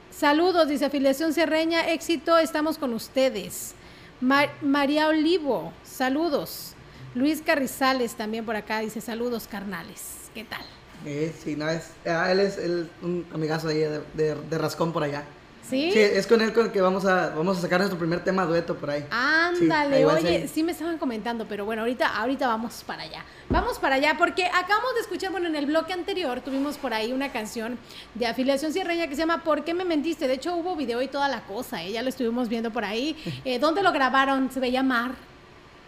saludos, 0.09 0.69
dice 0.69 0.85
afiliación 0.85 1.33
Cerreña, 1.33 1.89
éxito, 1.89 2.37
estamos 2.37 2.77
con 2.77 2.93
ustedes. 2.93 3.73
María 4.21 5.09
Olivo, 5.09 5.73
saludos. 5.83 6.73
Luis 7.13 7.41
Carrizales 7.41 8.15
también 8.15 8.45
por 8.45 8.55
acá 8.55 8.79
dice 8.79 9.01
saludos 9.01 9.47
carnales. 9.47 10.29
¿Qué 10.33 10.43
tal? 10.43 10.61
Eh, 11.05 11.33
sí, 11.43 11.55
no, 11.55 11.67
es, 11.69 11.89
ah, 12.05 12.31
él 12.31 12.39
es 12.39 12.57
un 13.01 13.25
amigazo 13.33 13.67
ahí 13.67 13.79
de, 13.79 14.35
de 14.35 14.57
Rascón 14.57 14.93
por 14.93 15.03
allá. 15.03 15.23
¿Sí? 15.69 15.91
es 15.93 16.25
con 16.27 16.41
él 16.41 16.53
con 16.53 16.67
el 16.67 16.71
que 16.71 16.79
vamos 16.79 17.05
a, 17.05 17.29
vamos 17.29 17.57
a 17.57 17.61
sacar 17.61 17.79
nuestro 17.79 17.99
primer 17.99 18.23
tema 18.23 18.45
dueto 18.45 18.75
por 18.75 18.89
ahí. 18.89 19.05
Ándale, 19.11 20.05
oye, 20.05 20.47
sí 20.47 20.63
me 20.63 20.71
estaban 20.71 20.97
comentando, 20.97 21.45
pero 21.47 21.65
bueno, 21.65 21.81
ahorita, 21.81 22.07
ahorita 22.07 22.47
vamos 22.47 22.83
para 22.85 23.03
allá. 23.03 23.25
Vamos 23.49 23.77
para 23.79 23.95
allá 23.95 24.15
porque 24.17 24.45
acabamos 24.45 24.93
de 24.95 25.01
escuchar, 25.01 25.31
bueno, 25.31 25.47
en 25.47 25.55
el 25.55 25.65
bloque 25.65 25.93
anterior 25.93 26.41
tuvimos 26.41 26.77
por 26.77 26.93
ahí 26.93 27.11
una 27.11 27.31
canción 27.31 27.77
de 28.15 28.27
afiliación 28.27 28.71
cierreña 28.71 29.07
que 29.07 29.15
se 29.15 29.21
llama 29.21 29.43
¿Por 29.43 29.63
qué 29.63 29.73
me 29.73 29.83
mentiste? 29.85 30.27
De 30.27 30.35
hecho 30.35 30.55
hubo 30.55 30.75
video 30.75 31.01
y 31.01 31.07
toda 31.07 31.27
la 31.27 31.41
cosa, 31.41 31.83
¿eh? 31.83 31.91
ya 31.91 32.01
lo 32.01 32.09
estuvimos 32.09 32.49
viendo 32.49 32.71
por 32.71 32.85
ahí. 32.85 33.15
Eh, 33.45 33.59
¿Dónde 33.59 33.81
lo 33.81 33.91
grabaron? 33.93 34.51
¿Se 34.51 34.59
veía 34.59 34.83
mar? 34.83 35.11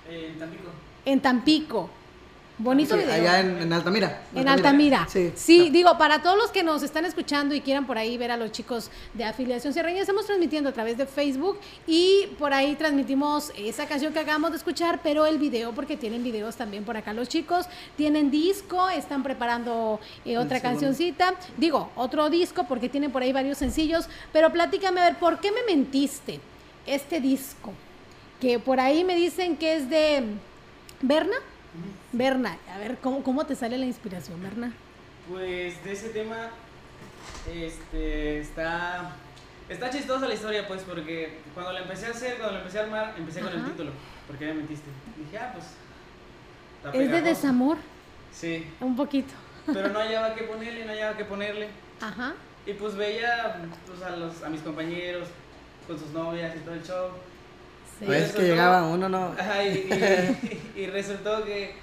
en 0.10 0.40
Tampico. 0.40 0.70
En 1.04 1.20
Tampico. 1.20 1.90
Bonito 2.62 2.98
video. 2.98 3.14
Allá 3.14 3.40
en, 3.40 3.72
Altamira. 3.72 4.22
En 4.36 4.50
Altamira. 4.50 5.08
Sí, 5.10 5.32
sí 5.34 5.70
digo, 5.70 5.98
para 5.98 6.22
todos 6.22 6.38
los 6.38 6.52
que 6.52 6.62
nos 6.62 6.84
están 6.84 7.06
escuchando 7.06 7.56
y 7.56 7.62
quieran 7.62 7.88
por 7.88 7.98
ahí 7.98 8.18
ver 8.18 8.32
a 8.32 8.38
los 8.38 8.52
chicos 8.52 8.92
de 9.14 9.24
Afiliación 9.24 9.72
Sierreña, 9.72 10.02
estamos 10.02 10.26
transmitiendo 10.26 10.70
a 10.70 10.74
través 10.74 10.98
de 10.98 11.06
Facebook 11.06 11.58
y 11.88 12.28
por 12.38 12.54
ahí 12.54 12.76
transmitimos 12.76 13.54
esa 13.58 13.86
canción 13.86 14.12
que 14.12 14.20
acabamos 14.20 14.52
de 14.52 14.58
escuchar, 14.58 15.00
pero 15.02 15.26
el 15.26 15.38
video, 15.38 15.72
porque 15.72 15.96
tienen 15.96 16.22
videos 16.22 16.58
también 16.58 16.84
por 16.84 16.98
acá 16.98 17.14
los 17.14 17.30
chicos, 17.30 17.66
tienen 17.96 18.30
disco, 18.30 18.90
están 18.90 19.24
preparando 19.24 20.02
eh, 20.26 20.38
otra 20.38 20.60
cancioncita, 20.60 21.36
digo, 21.56 21.90
otro 21.96 22.30
disco 22.30 22.66
porque 22.68 22.90
tienen 22.90 23.10
por 23.10 23.22
ahí 23.22 23.32
varios 23.32 23.58
sencillos, 23.58 24.10
pero 24.34 24.52
platícame 24.52 25.00
a 25.00 25.06
ver, 25.06 25.16
¿por 25.16 25.40
qué 25.40 25.54
me 25.54 25.64
mentiste 25.64 26.42
este 26.86 27.22
disco? 27.22 27.72
Que 28.42 28.60
por 28.60 28.82
ahí 28.82 29.06
me 29.06 29.16
dicen 29.16 29.56
que 29.56 29.78
es 29.78 29.90
de 29.90 30.24
Berna. 31.02 31.38
Berna, 32.12 32.58
a 32.74 32.78
ver, 32.78 32.98
¿cómo, 33.02 33.24
¿cómo 33.24 33.46
te 33.46 33.56
sale 33.56 33.78
la 33.78 33.86
inspiración, 33.86 34.42
Berna? 34.42 34.74
Pues 35.30 35.84
de 35.84 35.92
ese 35.92 36.10
tema, 36.10 36.50
este, 37.52 38.40
está, 38.40 39.16
está 39.68 39.90
chistosa 39.90 40.28
la 40.28 40.34
historia, 40.34 40.68
pues, 40.68 40.82
porque 40.84 41.40
cuando 41.54 41.74
la 41.74 41.82
empecé 41.82 42.08
a 42.08 42.12
hacer, 42.12 42.38
cuando 42.38 42.54
la 42.54 42.60
empecé 42.60 42.80
a 42.80 42.84
armar, 42.84 43.14
empecé 43.18 43.42
con 43.42 43.54
el 43.54 43.64
título, 43.66 43.92
porque 44.28 44.46
me 44.48 44.54
mentiste. 44.56 44.90
dije, 45.18 45.38
ah, 45.38 45.54
pues... 45.54 45.66
¿Es 46.96 47.12
de 47.12 47.22
desamor? 47.22 47.78
Sí. 48.32 48.66
Un 48.80 48.96
poquito. 48.96 49.34
Pero 49.66 49.90
no 49.90 50.00
hallaba 50.00 50.34
qué 50.34 50.44
ponerle, 50.44 50.86
no 50.86 50.92
hallaba 50.92 51.18
qué 51.18 51.26
ponerle. 51.26 51.68
Ajá. 52.02 52.34
Y 52.66 52.74
pues 52.74 52.96
veía 52.96 53.62
pues, 53.86 54.02
a, 54.02 54.16
los, 54.16 54.44
a 54.44 54.50
mis 54.50 54.62
compañeros 54.62 55.28
con 55.88 56.00
sus 56.00 56.10
novias 56.12 56.56
y 56.56 56.60
todo 56.60 56.76
el 56.76 56.84
show. 56.84 57.10
Sí. 58.00 58.06
A 58.06 58.10
veces 58.10 58.32
que 58.34 58.44
llegaba 58.44 58.88
uno, 58.88 59.10
¿no? 59.10 59.36
Ajá, 59.38 59.64
y, 59.64 60.72
y 60.76 60.86
resultó 60.88 61.44
que 61.44 61.76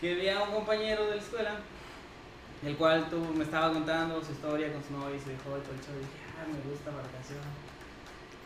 que 0.00 0.14
vi 0.14 0.28
a 0.28 0.42
un 0.42 0.50
compañero 0.52 1.04
de 1.06 1.16
la 1.16 1.22
escuela, 1.22 1.50
el 2.64 2.76
cual 2.76 3.08
tú 3.08 3.18
me 3.34 3.44
estaba 3.44 3.72
contando 3.72 4.22
su 4.22 4.32
historia 4.32 4.72
con 4.72 4.82
su 4.84 4.92
novia 4.92 5.16
y 5.16 5.20
su 5.20 5.30
hijo 5.30 5.56
y 5.56 5.62
todo 5.62 5.74
el 5.74 5.80
show, 5.80 5.94
y 5.94 6.00
dije, 6.00 6.10
ah, 6.38 6.46
me 6.46 6.70
gusta 6.70 6.90
la 6.90 7.10
canción. 7.10 7.38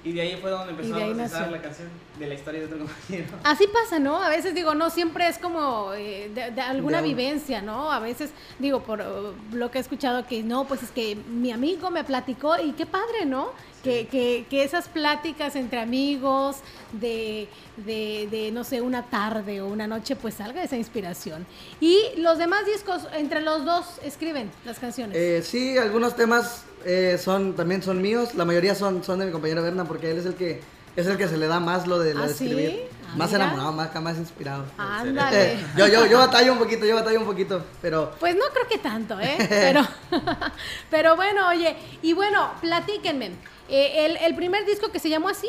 Y 0.03 0.13
de 0.13 0.21
ahí 0.23 0.39
fue 0.41 0.51
donde 0.51 0.71
empezó 0.71 0.97
a 0.97 0.99
procesar 0.99 1.53
la 1.53 1.61
canción 1.61 1.89
de 2.19 2.27
la 2.27 2.35
historia 2.35 2.61
de 2.61 2.67
otro 2.67 2.79
compañero. 2.79 3.37
Así 3.45 3.67
pasa, 3.67 3.99
¿no? 3.99 4.17
A 4.17 4.31
veces 4.31 4.55
digo, 4.55 4.75
no 4.75 4.89
siempre 4.89 5.29
es 5.29 5.37
como 5.37 5.93
eh, 5.93 6.31
de, 6.35 6.61
alguna 6.63 7.03
vivencia, 7.03 7.61
¿no? 7.61 7.93
A 7.93 7.99
veces 7.99 8.31
digo, 8.59 8.83
por 8.83 9.01
uh, 9.01 9.35
lo 9.55 9.71
que 9.71 9.77
he 9.77 9.81
escuchado, 9.83 10.27
que 10.27 10.43
no, 10.43 10.65
pues 10.65 10.83
es 10.83 10.91
que 10.91 11.17
mi 11.17 11.53
amigo 11.53 11.91
me 11.91 12.03
platicó 12.03 12.59
y 12.59 12.73
qué 12.73 12.87
padre, 12.87 13.27
¿no? 13.27 13.51
Que, 13.83 14.07
que, 14.09 14.45
que, 14.51 14.63
esas 14.63 14.89
pláticas 14.89 15.57
entre 15.57 15.81
amigos 15.81 16.57
de, 16.93 17.49
de, 17.79 18.29
de, 18.31 18.51
no 18.53 18.63
sé, 18.63 18.83
una 18.83 19.07
tarde 19.07 19.63
o 19.63 19.69
una 19.69 19.87
noche, 19.87 20.17
pues 20.17 20.35
salga 20.35 20.63
esa 20.63 20.77
inspiración. 20.77 21.47
Y 21.81 21.99
los 22.19 22.37
demás 22.37 22.67
discos, 22.67 23.09
entre 23.15 23.41
los 23.41 23.65
dos, 23.65 23.87
escriben 24.03 24.51
las 24.67 24.79
canciones. 24.79 25.17
Eh, 25.17 25.43
sí, 25.43 25.79
algunos 25.79 26.15
temas 26.15 26.65
eh, 26.85 27.19
son 27.19 27.55
también 27.55 27.83
son 27.83 28.03
míos, 28.03 28.35
la 28.35 28.45
mayoría 28.45 28.75
son, 28.75 29.03
son 29.03 29.19
de 29.19 29.27
mi 29.27 29.33
compañero 29.33 29.63
Berna, 29.63 29.85
porque 29.87 30.11
él 30.11 30.19
es 30.19 30.27
el 30.27 30.35
que 30.35 30.61
es 30.97 31.07
el 31.07 31.17
que 31.17 31.29
se 31.29 31.37
le 31.37 31.47
da 31.47 31.61
más 31.61 31.87
lo 31.87 31.99
de, 31.99 32.15
lo 32.15 32.23
¿Ah, 32.23 32.27
de 32.27 32.33
escribir. 32.33 32.71
¿sí? 32.71 33.01
más 33.17 33.33
enamorado, 33.33 33.73
más, 33.73 33.95
más 34.03 34.17
inspirado. 34.17 34.65
Ándale. 34.79 35.59
yo, 35.77 35.87
yo, 35.87 36.07
yo 36.07 36.19
batallo 36.19 36.53
un 36.53 36.59
poquito, 36.59 36.87
yo 36.87 36.95
batallo 36.95 37.21
un 37.21 37.27
poquito, 37.27 37.65
pero... 37.83 38.13
Pues 38.21 38.37
no 38.37 38.45
creo 38.53 38.69
que 38.69 38.79
tanto, 38.79 39.19
¿eh? 39.21 39.37
Pero, 39.49 39.87
pero 40.91 41.17
bueno, 41.17 41.49
oye, 41.49 41.77
y 42.03 42.13
bueno, 42.13 42.51
platíquenme. 42.61 43.33
Eh, 43.71 44.07
el, 44.07 44.17
el 44.17 44.35
primer 44.35 44.67
disco 44.67 44.91
que 44.91 44.99
se 44.99 45.09
llamó 45.09 45.29
así, 45.29 45.49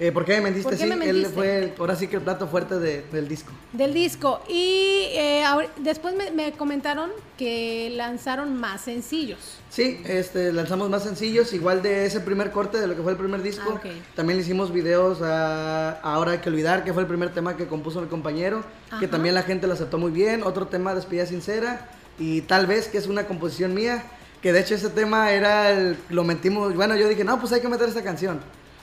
eh, 0.00 0.12
¿Por 0.12 0.24
qué 0.24 0.34
me 0.34 0.42
mentiste? 0.42 0.76
sí, 0.76 0.84
él 0.84 1.26
fue 1.26 1.74
ahora 1.76 1.96
sí 1.96 2.06
que 2.06 2.16
el 2.16 2.22
plato 2.22 2.46
fuerte 2.46 2.78
del 2.78 3.26
disco. 3.26 3.52
Del 3.72 3.92
disco. 3.92 4.40
Y 4.48 5.08
eh, 5.10 5.42
después 5.78 6.14
me, 6.32 6.52
comentaron 6.52 7.10
que 7.36 7.90
lanzaron 7.96 8.54
más 8.54 8.82
sencillos. 8.82 9.38
Sí, 9.70 10.00
este, 10.04 10.52
lanzamos 10.52 10.88
más 10.88 11.02
sencillos, 11.02 11.52
igual 11.52 11.82
de 11.82 12.06
ese 12.06 12.20
primer 12.20 12.52
corte 12.52 12.78
de 12.78 12.86
lo 12.86 12.94
que 12.94 13.02
fue 13.02 13.10
el 13.10 13.18
primer 13.18 13.42
disco. 13.42 13.80
Ah, 13.84 13.88
también 14.14 14.38
le 14.38 14.44
hicimos 14.44 14.72
videos 14.72 15.20
a 15.20 15.98
Ahora 16.02 16.32
hay 16.32 16.38
que 16.38 16.48
olvidar, 16.48 16.84
que 16.84 16.92
fue 16.92 17.02
el 17.02 17.08
primer 17.08 17.34
tema 17.34 17.56
que 17.56 17.66
compuso 17.66 18.00
mi 18.00 18.06
compañero, 18.06 18.62
que 19.00 19.08
también 19.08 19.34
la 19.34 19.42
gente 19.42 19.66
lo 19.66 19.72
aceptó 19.72 19.98
muy 19.98 20.12
bien. 20.12 20.44
Otro 20.44 20.68
tema, 20.68 20.94
Despedida 20.94 21.26
Sincera, 21.26 21.90
y 22.20 22.42
tal 22.42 22.68
vez, 22.68 22.86
que 22.86 22.98
es 22.98 23.08
una 23.08 23.26
composición 23.26 23.74
mía, 23.74 24.04
que 24.42 24.52
de 24.52 24.60
hecho 24.60 24.74
ese 24.74 24.90
tema 24.90 25.32
era, 25.32 25.70
el, 25.70 25.96
lo 26.10 26.24
metimos, 26.24 26.74
bueno, 26.74 26.96
yo 26.96 27.08
dije, 27.08 27.24
no, 27.24 27.40
pues 27.40 27.52
hay 27.52 27.60
que 27.60 27.68
meter 27.68 27.88
esta 27.88 28.02
canción 28.02 28.40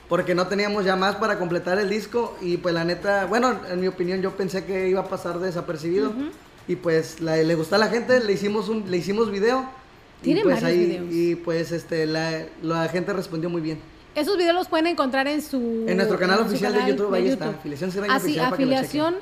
porque 0.08 0.34
no 0.34 0.46
teníamos 0.46 0.84
ya 0.84 0.96
más 0.96 1.16
para 1.16 1.38
completar 1.38 1.78
el 1.78 1.88
disco 1.88 2.36
y 2.40 2.58
pues 2.58 2.74
la 2.74 2.84
neta, 2.84 3.26
bueno, 3.26 3.58
en 3.68 3.80
mi 3.80 3.88
opinión 3.88 4.22
yo 4.22 4.32
pensé 4.36 4.64
que 4.64 4.88
iba 4.88 5.00
a 5.00 5.08
pasar 5.08 5.40
desapercibido 5.40 6.12
y 6.68 6.76
pues 6.76 7.20
le 7.20 7.54
gustó 7.54 7.76
a 7.76 7.78
la 7.78 7.88
gente, 7.88 8.20
le 8.20 8.32
hicimos 8.32 8.68
un 8.68 8.90
le 8.90 8.96
hicimos 8.96 9.30
video 9.30 9.68
y 10.22 10.40
pues 10.42 10.62
ahí 10.62 10.86
videos. 10.86 11.06
y 11.10 11.34
pues 11.36 11.72
este 11.72 12.06
la, 12.06 12.46
la, 12.62 12.88
gente 12.88 13.12
respondió 13.12 13.50
muy 13.50 13.60
bien. 13.60 13.78
Esos 14.14 14.38
videos 14.38 14.54
los 14.54 14.68
pueden 14.68 14.86
encontrar 14.86 15.26
en 15.26 15.42
su 15.42 15.84
en 15.86 15.96
nuestro 15.96 16.18
canal 16.18 16.40
oficial 16.40 16.72
de 16.72 16.90
YouTube, 16.90 17.12
ahí 17.12 17.28
está, 17.28 17.50
afiliación 17.50 17.90
Cierreña 17.90 18.14
Así, 18.14 18.26
oficial 18.26 18.52
afiliación 18.52 19.14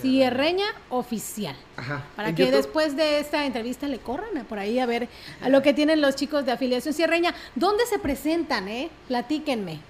Cierreña 0.00 0.66
oficial. 0.90 1.56
Ajá. 1.76 2.04
Para 2.16 2.34
que 2.34 2.50
después 2.50 2.96
de 2.96 3.20
esta 3.20 3.44
entrevista 3.44 3.88
le 3.88 3.98
corran 3.98 4.44
por 4.48 4.58
ahí 4.58 4.78
a 4.78 4.86
ver 4.86 5.08
a 5.40 5.48
lo 5.48 5.62
que 5.62 5.74
tienen 5.74 6.00
los 6.00 6.16
chicos 6.16 6.44
de 6.44 6.52
afiliación 6.52 6.94
Cierreña. 6.94 7.34
¿Dónde 7.54 7.86
se 7.86 7.98
presentan, 7.98 8.68
eh? 8.68 8.90
Platíquenme. 9.08 9.80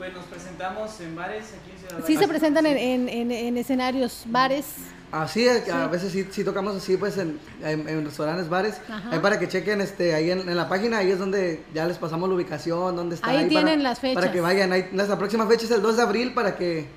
Pues 0.00 0.14
nos 0.14 0.24
presentamos 0.24 0.98
en 1.02 1.14
bares 1.14 1.52
aquí 1.60 1.72
en 1.72 1.78
Ciudad 1.78 2.06
Sí, 2.06 2.16
se 2.16 2.26
presentan 2.26 2.64
en, 2.64 3.06
en, 3.06 3.30
en, 3.30 3.56
escenarios, 3.58 4.22
bares. 4.24 4.64
Así, 5.12 5.46
a 5.46 5.88
veces 5.88 6.10
sí, 6.10 6.26
sí, 6.30 6.42
tocamos 6.42 6.74
así, 6.74 6.96
pues 6.96 7.18
en, 7.18 7.38
en 7.62 8.04
restaurantes, 8.06 8.48
bares. 8.48 8.80
Ahí 9.10 9.18
para 9.18 9.38
que 9.38 9.46
chequen 9.46 9.82
este, 9.82 10.14
ahí 10.14 10.30
en, 10.30 10.56
la 10.56 10.70
página, 10.70 10.98
ahí 10.98 11.10
es 11.10 11.18
donde 11.18 11.64
ya 11.74 11.86
les 11.86 11.98
pasamos 11.98 12.30
la 12.30 12.34
ubicación, 12.34 12.96
dónde 12.96 13.16
está. 13.16 13.28
Ahí, 13.28 13.46
tienen 13.48 13.82
las 13.82 14.00
fechas. 14.00 14.22
Para 14.22 14.32
que 14.32 14.40
vayan, 14.40 14.72
ahí, 14.72 14.88
nuestra 14.92 15.18
próxima 15.18 15.46
fecha 15.46 15.66
es 15.66 15.70
el 15.72 15.82
2 15.82 15.98
de 15.98 16.02
abril 16.02 16.32
para 16.32 16.56
que, 16.56 16.88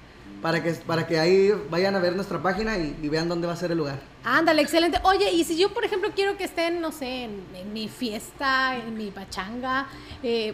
para 0.44 0.62
que, 0.62 0.74
para 0.74 1.08
que 1.08 1.18
ahí 1.18 1.54
vayan 1.70 1.96
a 1.96 2.00
ver 2.00 2.18
nuestra 2.18 2.44
página 2.44 2.78
y, 2.78 3.08
vean 3.08 3.30
dónde 3.30 3.48
va 3.48 3.54
a 3.54 3.56
ser 3.56 3.72
el 3.72 3.78
lugar. 3.78 4.02
Ándale, 4.26 4.62
excelente. 4.62 5.00
Oye, 5.04 5.32
y 5.32 5.46
si 5.46 5.58
yo, 5.58 5.74
por 5.74 5.86
ejemplo, 5.86 6.10
quiero 6.14 6.36
que 6.36 6.44
estén, 6.44 6.82
no 6.82 6.92
sé, 6.92 7.24
en, 7.24 7.74
mi 7.74 7.88
fiesta, 7.88 8.76
en 8.76 8.98
mi 8.98 9.10
pachanga, 9.10 9.88
eh, 10.22 10.54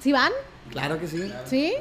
¿sí 0.00 0.10
van? 0.10 0.32
Claro 0.70 0.98
que 0.98 1.06
sí. 1.06 1.30
¿Sí? 1.44 1.74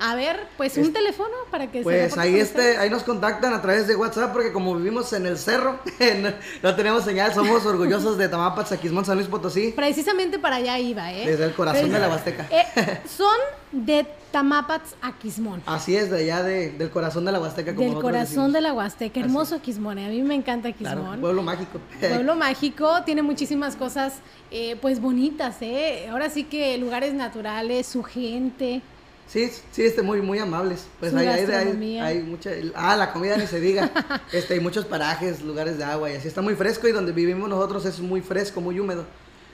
A 0.00 0.14
ver, 0.14 0.46
pues 0.56 0.76
un 0.76 0.92
teléfono 0.92 1.34
para 1.50 1.70
que 1.70 1.82
Pues 1.82 2.16
ahí 2.18 2.38
este, 2.38 2.76
ahí 2.76 2.88
nos 2.88 3.02
contactan 3.02 3.52
a 3.52 3.60
través 3.60 3.88
de 3.88 3.96
WhatsApp 3.96 4.32
porque 4.32 4.52
como 4.52 4.76
vivimos 4.76 5.12
en 5.12 5.26
el 5.26 5.36
cerro, 5.38 5.80
no, 6.20 6.30
no 6.62 6.76
tenemos 6.76 7.02
señal, 7.04 7.34
somos 7.34 7.66
orgullosos 7.66 8.16
de 8.16 8.28
Tamapas, 8.28 8.70
Aquismón, 8.70 9.04
San 9.04 9.16
Luis 9.16 9.26
Potosí, 9.28 9.72
Precisamente 9.74 10.38
para 10.38 10.56
allá 10.56 10.78
iba, 10.78 11.12
¿eh? 11.12 11.26
desde 11.26 11.44
el 11.46 11.52
corazón 11.54 11.90
de 11.90 11.98
la 11.98 12.08
Huasteca. 12.08 12.46
Eh, 12.50 13.00
son 13.08 13.34
de 13.72 14.06
Tamapats 14.30 14.94
a 15.02 15.18
Quismón. 15.18 15.62
Así 15.66 15.96
es, 15.96 16.10
de 16.10 16.18
allá 16.18 16.42
de- 16.42 16.70
del 16.72 16.90
corazón 16.90 17.24
de 17.24 17.32
la 17.32 17.40
Huasteca. 17.40 17.74
Como 17.74 17.90
Del 17.90 18.00
corazón 18.00 18.26
decimos. 18.28 18.52
de 18.52 18.60
la 18.60 18.72
Huasteca, 18.74 19.20
hermoso 19.20 19.60
Quismón. 19.60 19.98
eh, 19.98 20.06
A 20.06 20.08
mí 20.10 20.22
me 20.22 20.34
encanta 20.34 20.70
Claro, 20.72 21.00
Quismón. 21.00 21.20
pueblo 21.20 21.42
mágico. 21.42 21.78
Pueblo 22.00 22.34
mágico, 22.36 23.02
tiene 23.04 23.22
muchísimas 23.22 23.74
cosas 23.74 24.14
eh, 24.50 24.76
pues 24.80 25.00
bonitas, 25.00 25.56
¿eh? 25.60 26.06
Ahora 26.10 26.30
sí 26.30 26.44
que 26.44 26.76
lugares 26.78 27.14
naturales, 27.14 27.86
su 27.86 28.02
gente. 28.02 28.80
Sí, 29.28 29.50
sí, 29.72 29.82
este, 29.84 30.00
muy, 30.02 30.22
muy 30.22 30.38
amables. 30.38 30.86
Pues 30.98 31.14
hay, 31.14 31.28
hay, 31.28 31.98
hay, 31.98 32.18
mucha. 32.22 32.50
Ah, 32.74 32.96
la 32.96 33.12
comida 33.12 33.36
ni 33.36 33.46
se 33.46 33.60
diga. 33.60 33.90
este, 34.32 34.54
hay 34.54 34.60
muchos 34.60 34.86
parajes, 34.86 35.42
lugares 35.42 35.76
de 35.76 35.84
agua 35.84 36.10
y 36.10 36.16
así. 36.16 36.28
Está 36.28 36.40
muy 36.40 36.54
fresco 36.54 36.88
y 36.88 36.92
donde 36.92 37.12
vivimos 37.12 37.48
nosotros 37.48 37.84
es 37.84 38.00
muy 38.00 38.22
fresco, 38.22 38.60
muy 38.62 38.80
húmedo. 38.80 39.04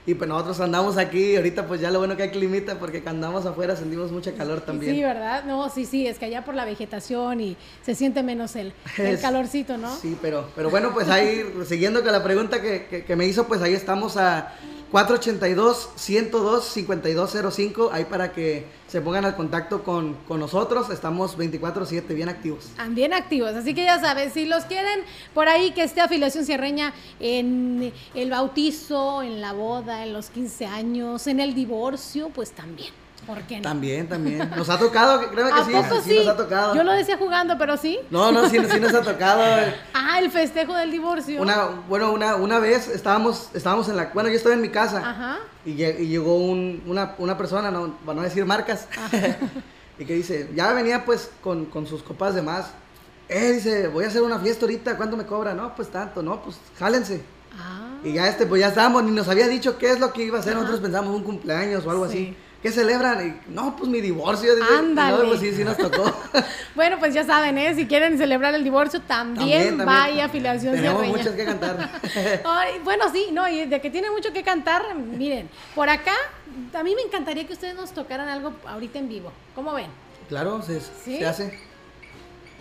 Y 0.06 0.14
pues 0.14 0.28
nosotros 0.28 0.60
andamos 0.60 0.98
aquí, 0.98 1.32
y 1.32 1.36
ahorita 1.36 1.66
pues 1.66 1.80
ya 1.80 1.90
lo 1.90 1.98
bueno 1.98 2.14
que 2.14 2.24
hay 2.24 2.30
climita 2.30 2.78
porque 2.78 3.02
cuando 3.02 3.26
andamos 3.26 3.46
afuera 3.50 3.74
sentimos 3.74 4.12
mucha 4.12 4.32
calor 4.32 4.60
también. 4.60 4.94
Sí, 4.94 5.02
¿verdad? 5.02 5.44
No, 5.44 5.70
sí, 5.70 5.86
sí, 5.86 6.06
es 6.06 6.18
que 6.18 6.26
allá 6.26 6.44
por 6.44 6.54
la 6.54 6.66
vegetación 6.66 7.40
y 7.40 7.56
se 7.82 7.94
siente 7.94 8.22
menos 8.22 8.54
el, 8.54 8.74
el 8.98 9.18
calorcito, 9.18 9.78
¿no? 9.78 9.96
Sí, 9.96 10.16
pero, 10.20 10.50
pero 10.54 10.68
bueno, 10.68 10.92
pues 10.92 11.08
ahí, 11.08 11.42
siguiendo 11.66 12.02
con 12.02 12.12
la 12.12 12.22
pregunta 12.22 12.60
que, 12.60 12.84
que- 12.84 13.04
que 13.04 13.16
me 13.16 13.24
hizo, 13.24 13.48
pues 13.48 13.62
ahí 13.62 13.72
estamos 13.72 14.18
a 14.18 14.52
482-102-5205, 14.94 17.90
ahí 17.90 18.04
para 18.04 18.32
que 18.32 18.64
se 18.86 19.00
pongan 19.00 19.24
al 19.24 19.34
contacto 19.34 19.82
con, 19.82 20.14
con 20.28 20.38
nosotros, 20.38 20.88
estamos 20.90 21.36
24/7 21.36 22.14
bien 22.14 22.28
activos. 22.28 22.66
Están 22.66 22.94
bien 22.94 23.12
activos, 23.12 23.54
así 23.54 23.74
que 23.74 23.82
ya 23.82 23.98
sabes, 23.98 24.34
si 24.34 24.46
los 24.46 24.66
quieren 24.66 25.00
por 25.34 25.48
ahí 25.48 25.72
que 25.72 25.82
esté 25.82 26.00
afiliación 26.00 26.44
cierreña 26.44 26.94
en 27.18 27.92
el 28.14 28.30
bautizo, 28.30 29.24
en 29.24 29.40
la 29.40 29.52
boda, 29.52 30.04
en 30.04 30.12
los 30.12 30.30
15 30.30 30.66
años, 30.66 31.26
en 31.26 31.40
el 31.40 31.56
divorcio, 31.56 32.28
pues 32.28 32.52
también. 32.52 32.92
¿Por 33.26 33.42
qué 33.42 33.56
no? 33.56 33.62
También, 33.62 34.08
también. 34.08 34.50
Nos 34.56 34.68
ha 34.70 34.78
tocado, 34.78 35.30
créeme 35.30 35.50
que 35.52 35.60
¿A 35.60 35.64
sí, 35.64 35.72
poco 35.72 36.00
sí, 36.02 36.10
sí? 36.10 36.18
nos 36.18 36.28
ha 36.28 36.36
tocado. 36.36 36.74
Yo 36.74 36.82
lo 36.84 36.92
decía 36.92 37.16
jugando, 37.16 37.56
pero 37.58 37.76
sí. 37.76 37.98
No, 38.10 38.30
no, 38.32 38.48
sí, 38.48 38.58
sí 38.70 38.80
nos 38.80 38.94
ha 38.94 39.02
tocado. 39.02 39.42
Ah, 39.94 40.18
el 40.20 40.30
festejo 40.30 40.74
del 40.74 40.90
divorcio. 40.92 41.42
Una, 41.42 41.64
bueno, 41.88 42.12
una, 42.12 42.36
una 42.36 42.58
vez 42.60 42.86
estábamos, 42.88 43.48
estábamos 43.52 43.88
en 43.88 43.96
la, 43.96 44.10
bueno, 44.14 44.28
yo 44.28 44.36
estaba 44.36 44.54
en 44.54 44.60
mi 44.60 44.68
casa 44.68 44.98
Ajá. 44.98 45.38
y, 45.64 45.72
lle- 45.74 45.98
y 45.98 46.06
llegó 46.06 46.36
un- 46.36 46.82
una, 46.86 47.14
una 47.18 47.36
persona, 47.36 47.70
no, 47.72 47.96
para 48.06 48.14
no 48.16 48.22
decir 48.22 48.44
marcas, 48.44 48.86
y 49.98 50.04
que 50.04 50.14
dice, 50.14 50.50
ya 50.54 50.72
venía 50.72 51.04
pues 51.04 51.30
con, 51.42 51.64
con 51.66 51.86
sus 51.86 52.02
copas 52.02 52.34
de 52.34 52.42
más. 52.42 52.66
Eh, 53.28 53.52
dice, 53.52 53.88
voy 53.88 54.04
a 54.04 54.08
hacer 54.08 54.22
una 54.22 54.38
fiesta 54.38 54.66
ahorita, 54.66 54.96
¿cuánto 54.96 55.16
me 55.16 55.24
cobra? 55.26 55.54
No, 55.54 55.74
pues 55.74 55.88
tanto, 55.88 56.22
no, 56.22 56.40
pues 56.42 56.58
jálense. 56.78 57.22
Ah. 57.58 57.88
Y 58.04 58.12
ya 58.12 58.28
este, 58.28 58.46
pues 58.46 58.60
ya 58.60 58.68
estábamos, 58.68 59.02
ni 59.04 59.10
nos 59.10 59.28
había 59.28 59.48
dicho 59.48 59.78
qué 59.78 59.90
es 59.90 59.98
lo 60.00 60.12
que 60.12 60.24
iba 60.24 60.36
a 60.38 60.40
hacer, 60.40 60.54
nosotros 60.54 60.80
pensamos 60.80 61.14
un 61.16 61.22
cumpleaños 61.24 61.84
o 61.86 61.90
algo 61.90 62.06
Sí. 62.08 62.12
así. 62.12 62.36
¿Qué 62.64 62.72
celebran? 62.72 63.28
Y, 63.46 63.52
no, 63.52 63.76
pues 63.76 63.90
mi 63.90 64.00
divorcio. 64.00 64.50
Y 64.58 64.62
Ándale. 64.78 65.18
no, 65.22 65.28
pues 65.28 65.40
sí, 65.40 65.52
sí 65.52 65.62
nos 65.64 65.76
tocó. 65.76 66.02
Bueno, 66.74 66.98
pues 66.98 67.12
ya 67.14 67.22
saben, 67.22 67.56
¿eh? 67.58 67.74
Si 67.74 67.86
quieren 67.86 68.16
celebrar 68.18 68.54
el 68.54 68.64
divorcio, 68.64 69.00
también, 69.02 69.76
vaya 69.84 70.24
afiliación 70.24 70.74
Tenemos 70.74 71.02
cierreña. 71.02 71.18
muchas 71.18 71.34
que 71.36 71.44
cantar. 71.44 71.90
Ay, 72.44 72.80
bueno, 72.82 73.04
sí, 73.12 73.26
no, 73.32 73.46
y 73.48 73.66
de 73.66 73.80
que 73.82 73.90
tiene 73.90 74.10
mucho 74.10 74.32
que 74.32 74.42
cantar, 74.42 74.82
miren, 74.96 75.48
por 75.74 75.88
acá, 75.90 76.14
a 76.72 76.82
mí 76.82 76.94
me 76.96 77.02
encantaría 77.02 77.46
que 77.46 77.52
ustedes 77.52 77.74
nos 77.76 77.92
tocaran 77.92 78.28
algo 78.28 78.54
ahorita 78.66 78.98
en 78.98 79.08
vivo. 79.10 79.30
¿Cómo 79.54 79.72
ven? 79.74 79.86
Claro, 80.28 80.62
se, 80.62 80.80
¿Sí? 80.80 81.18
se 81.18 81.26
hace. 81.26 81.58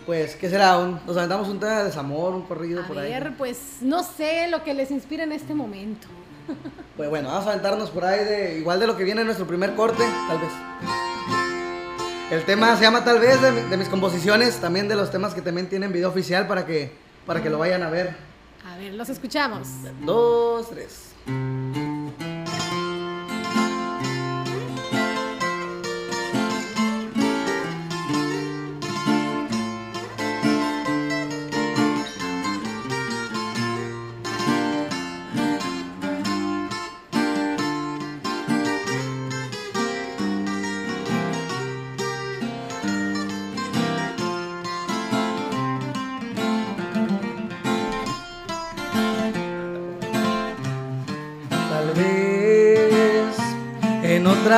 Pues, 0.06 0.36
¿qué 0.36 0.50
será? 0.50 0.78
Un- 0.78 1.00
nos 1.06 1.16
aventamos 1.16 1.48
un 1.48 1.58
tema 1.58 1.78
de 1.78 1.84
desamor, 1.84 2.34
un 2.34 2.42
corrido 2.42 2.82
A 2.82 2.86
por 2.86 2.98
ahí. 2.98 3.10
ver, 3.10 3.32
pues 3.38 3.78
no 3.80 4.02
sé 4.04 4.48
lo 4.48 4.62
que 4.62 4.74
les 4.74 4.90
inspira 4.90 5.24
en 5.24 5.32
este 5.32 5.54
momento. 5.54 6.06
Pues 6.96 7.10
bueno, 7.10 7.28
vamos 7.28 7.46
a 7.46 7.50
aventarnos 7.50 7.90
por 7.90 8.04
ahí 8.04 8.24
de 8.24 8.58
igual 8.58 8.78
de 8.80 8.86
lo 8.86 8.96
que 8.96 9.04
viene 9.04 9.22
en 9.22 9.26
nuestro 9.26 9.46
primer 9.46 9.74
corte, 9.74 10.04
tal 10.28 10.38
vez. 10.38 10.50
El 12.30 12.44
tema 12.44 12.76
se 12.76 12.82
llama 12.82 13.04
tal 13.04 13.18
vez 13.18 13.40
de, 13.40 13.52
de 13.68 13.76
mis 13.76 13.88
composiciones, 13.88 14.56
también 14.56 14.88
de 14.88 14.96
los 14.96 15.10
temas 15.10 15.34
que 15.34 15.42
también 15.42 15.68
tienen 15.68 15.92
video 15.92 16.08
oficial 16.08 16.46
para 16.46 16.64
que, 16.66 16.92
para 17.26 17.42
que 17.42 17.50
lo 17.50 17.58
vayan 17.58 17.82
a 17.82 17.90
ver. 17.90 18.16
A 18.66 18.76
ver, 18.76 18.94
los 18.94 19.08
escuchamos. 19.08 19.68
Dos, 20.00 20.70
tres. 20.70 21.12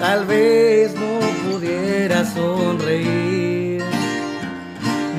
Tal 0.00 0.26
vez 0.26 0.92
no 0.94 1.20
pudiera 1.48 2.24
sonreír. 2.24 3.84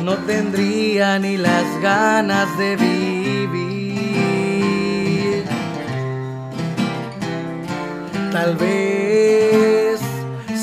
No 0.03 0.15
tendría 0.17 1.17
ni 1.19 1.37
las 1.37 1.63
ganas 1.81 2.57
de 2.57 2.75
vivir. 2.75 3.53
Tal 8.33 8.57
vez 8.57 10.01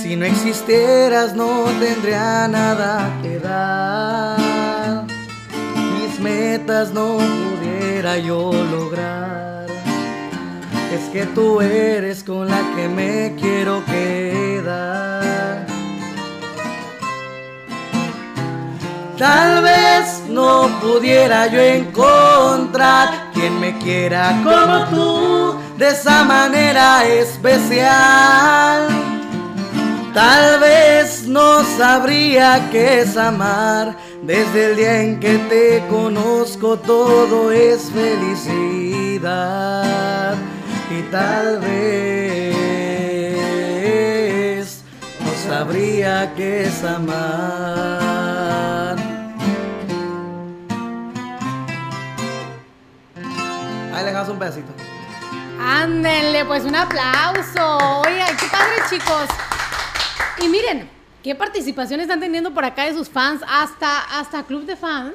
si 0.03 0.15
no 0.17 0.27
existieras 0.27 1.35
no 1.35 1.65
tendría 1.81 2.49
nada 2.49 3.09
que 3.23 3.39
dar. 3.39 5.07
Mis 5.95 6.21
metas 6.21 6.93
no 6.93 7.50
yo 8.01 8.51
lograr. 8.71 9.67
Es 10.91 11.11
que 11.13 11.27
tú 11.27 11.61
eres 11.61 12.25
con 12.25 12.49
la 12.49 12.63
que 12.75 12.89
me 12.89 13.37
quiero 13.39 13.85
quedar. 13.85 15.67
Tal 19.19 19.63
vez 19.63 20.23
no 20.31 20.69
pudiera 20.81 21.47
yo 21.49 21.61
encontrar 21.61 23.31
quien 23.35 23.61
me 23.61 23.77
quiera 23.77 24.41
como 24.43 24.87
tú, 24.87 25.59
de 25.77 25.91
esa 25.91 26.25
manera 26.25 27.05
especial. 27.05 29.00
Tal 30.15 30.59
vez 30.59 31.25
no 31.29 31.63
sabría 31.79 32.69
qué 32.73 33.03
es 33.03 33.17
amar, 33.17 33.97
desde 34.23 34.71
el 34.71 34.77
día 34.77 35.03
en 35.03 35.21
que 35.21 35.39
te 35.39 35.87
conozco 35.89 36.77
todo 36.79 37.53
es 37.53 37.93
felicidad. 37.93 39.21
Y 40.91 41.03
tal 41.13 41.61
vez 41.61 42.91
no 45.21 45.33
sabría 45.49 46.35
qué 46.35 46.65
es 46.65 46.83
amar. 46.83 47.21
Ahí 53.95 54.05
le 54.05 54.21
un 54.29 54.39
pedacito. 54.41 54.73
Ándenle, 55.61 56.45
pues 56.47 56.65
un 56.65 56.75
aplauso. 56.75 57.79
Oigan, 58.05 58.37
qué 58.37 58.47
padre, 58.51 58.83
chicos. 58.91 59.29
Y 60.43 60.49
miren, 60.49 60.89
qué 61.23 61.35
participación 61.35 62.01
están 62.01 62.21
teniendo 62.21 62.53
por 62.53 62.65
acá 62.65 62.87
de 62.87 62.95
sus 62.95 63.09
fans, 63.09 63.43
hasta, 63.49 64.19
hasta 64.19 64.43
club 64.45 64.65
de 64.65 64.77
fans. 64.77 65.15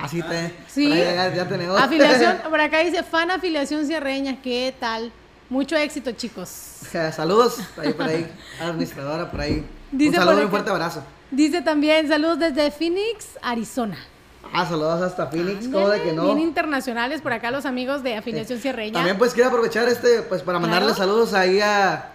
Así 0.00 0.22
te. 0.22 0.54
Sí. 0.68 0.88
por 0.88 0.96
ahí 0.96 1.04
ya, 1.04 1.34
ya 1.34 1.48
tenemos. 1.48 1.80
Afiliación, 1.80 2.38
por 2.50 2.60
acá 2.60 2.78
dice 2.80 3.02
fan 3.02 3.30
afiliación 3.30 3.86
cierreña, 3.86 4.40
¿qué 4.42 4.74
tal? 4.78 5.12
Mucho 5.48 5.76
éxito, 5.76 6.12
chicos. 6.12 6.48
Saludos 7.12 7.58
ahí 7.76 7.92
por 7.92 8.06
ahí, 8.06 8.26
administradora 8.60 9.30
por 9.30 9.40
ahí. 9.40 9.64
Dice 9.90 10.18
un 10.18 10.24
saludo 10.24 10.40
y 10.40 10.44
un 10.44 10.50
fuerte 10.50 10.70
abrazo. 10.70 11.02
Dice 11.30 11.62
también 11.62 12.08
saludos 12.08 12.38
desde 12.38 12.70
Phoenix, 12.70 13.38
Arizona. 13.42 13.98
Ah, 14.52 14.66
saludos 14.66 15.00
hasta 15.02 15.28
Phoenix, 15.28 15.66
¿cómo 15.68 15.88
de 15.88 16.02
que 16.02 16.12
no? 16.12 16.26
Bien 16.26 16.40
internacionales 16.40 17.20
por 17.22 17.32
acá 17.32 17.50
los 17.50 17.64
amigos 17.64 18.02
de 18.02 18.16
afiliación 18.16 18.58
cierreña. 18.58 18.94
También 18.94 19.16
pues 19.16 19.32
quiero 19.32 19.48
aprovechar 19.48 19.88
este, 19.88 20.22
pues 20.22 20.42
para 20.42 20.58
mandarle 20.58 20.88
Claro. 20.88 20.98
saludos 20.98 21.32
ahí 21.32 21.60
a, 21.60 22.11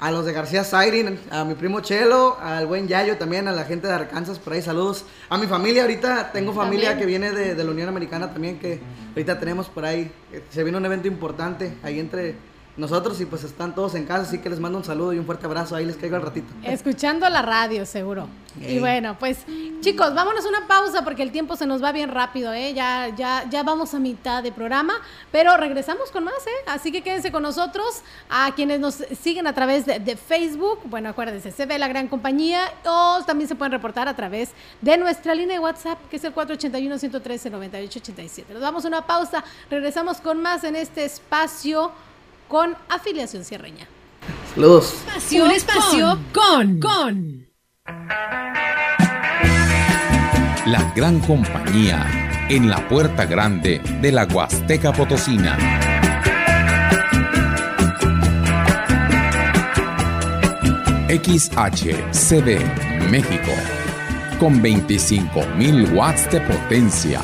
a 0.00 0.10
los 0.10 0.24
de 0.24 0.32
García 0.32 0.64
Siren, 0.64 1.20
a 1.30 1.44
mi 1.44 1.54
primo 1.54 1.80
Chelo, 1.80 2.38
al 2.40 2.66
buen 2.66 2.88
Yayo 2.88 3.18
también, 3.18 3.48
a 3.48 3.52
la 3.52 3.64
gente 3.64 3.86
de 3.86 3.92
Arkansas, 3.92 4.38
por 4.38 4.54
ahí 4.54 4.62
saludos. 4.62 5.04
A 5.28 5.36
mi 5.36 5.46
familia 5.46 5.82
ahorita, 5.82 6.32
tengo 6.32 6.54
familia 6.54 6.90
También. 6.90 6.98
que 6.98 7.06
viene 7.06 7.32
de, 7.32 7.54
de 7.54 7.64
la 7.64 7.70
Unión 7.70 7.88
Americana 7.88 8.32
también, 8.32 8.58
que 8.58 8.80
ahorita 9.10 9.38
tenemos 9.38 9.68
por 9.68 9.84
ahí, 9.84 10.10
eh, 10.32 10.42
se 10.48 10.62
viene 10.62 10.78
un 10.78 10.86
evento 10.86 11.06
importante 11.06 11.74
ahí 11.82 12.00
entre 12.00 12.34
nosotros 12.80 13.20
y 13.20 13.26
pues 13.26 13.44
están 13.44 13.74
todos 13.74 13.94
en 13.94 14.06
casa, 14.06 14.22
así 14.22 14.38
que 14.38 14.48
les 14.48 14.58
mando 14.58 14.78
un 14.78 14.84
saludo 14.84 15.12
y 15.12 15.18
un 15.18 15.26
fuerte 15.26 15.46
abrazo. 15.46 15.76
Ahí 15.76 15.84
les 15.84 15.96
caigo 15.96 16.16
al 16.16 16.22
ratito. 16.22 16.48
Escuchando 16.62 17.28
la 17.28 17.42
radio, 17.42 17.84
seguro. 17.86 18.26
Y 18.60 18.80
bueno, 18.80 19.16
pues 19.18 19.38
chicos, 19.80 20.12
vámonos 20.12 20.44
a 20.44 20.48
una 20.48 20.66
pausa 20.66 21.04
porque 21.04 21.22
el 21.22 21.30
tiempo 21.30 21.54
se 21.54 21.66
nos 21.66 21.80
va 21.82 21.92
bien 21.92 22.10
rápido, 22.10 22.52
¿eh? 22.52 22.74
Ya, 22.74 23.08
ya, 23.16 23.48
ya 23.48 23.62
vamos 23.62 23.94
a 23.94 24.00
mitad 24.00 24.42
de 24.42 24.50
programa, 24.50 24.94
pero 25.30 25.56
regresamos 25.56 26.10
con 26.10 26.24
más, 26.24 26.34
¿eh? 26.46 26.64
Así 26.66 26.90
que 26.90 27.02
quédense 27.02 27.30
con 27.30 27.44
nosotros. 27.44 28.02
A 28.28 28.52
quienes 28.54 28.80
nos 28.80 29.04
siguen 29.22 29.46
a 29.46 29.52
través 29.52 29.86
de, 29.86 30.00
de 30.00 30.16
Facebook, 30.16 30.80
bueno, 30.84 31.10
acuérdense, 31.10 31.52
se 31.52 31.66
ve 31.66 31.78
la 31.78 31.86
gran 31.86 32.08
compañía 32.08 32.62
o 32.84 33.20
también 33.26 33.46
se 33.46 33.54
pueden 33.54 33.72
reportar 33.72 34.08
a 34.08 34.16
través 34.16 34.50
de 34.80 34.96
nuestra 34.96 35.34
línea 35.34 35.54
de 35.54 35.60
WhatsApp, 35.60 35.98
que 36.08 36.16
es 36.16 36.24
el 36.24 36.34
481-113-9887. 36.34 38.46
Nos 38.52 38.62
damos 38.62 38.84
una 38.84 39.06
pausa, 39.06 39.44
regresamos 39.70 40.20
con 40.20 40.42
más 40.42 40.64
en 40.64 40.74
este 40.76 41.04
espacio 41.04 41.92
con 42.50 42.76
afiliación 42.88 43.44
cierreña. 43.44 43.86
Saludos. 44.54 44.92
Espacio, 45.06 45.44
un 45.44 45.50
espacio 45.52 46.18
con, 46.32 46.80
con. 46.80 47.46
La 50.66 50.92
gran 50.96 51.20
compañía 51.20 52.46
en 52.50 52.68
la 52.68 52.86
puerta 52.88 53.24
grande 53.24 53.80
de 54.02 54.12
la 54.12 54.24
Huasteca 54.24 54.92
Potosina. 54.92 55.56
XHCD 61.08 62.58
México 63.10 63.52
con 64.40 64.60
25.000 64.60 65.94
watts 65.94 66.30
de 66.32 66.40
potencia, 66.40 67.20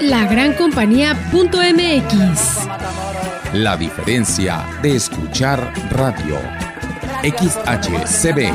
Lagrancompañía.mx. 0.00 2.68
la 3.54 3.76
diferencia 3.76 4.64
de 4.82 4.96
escuchar 4.96 5.72
radio. 5.90 6.38
XHCB 7.22 8.50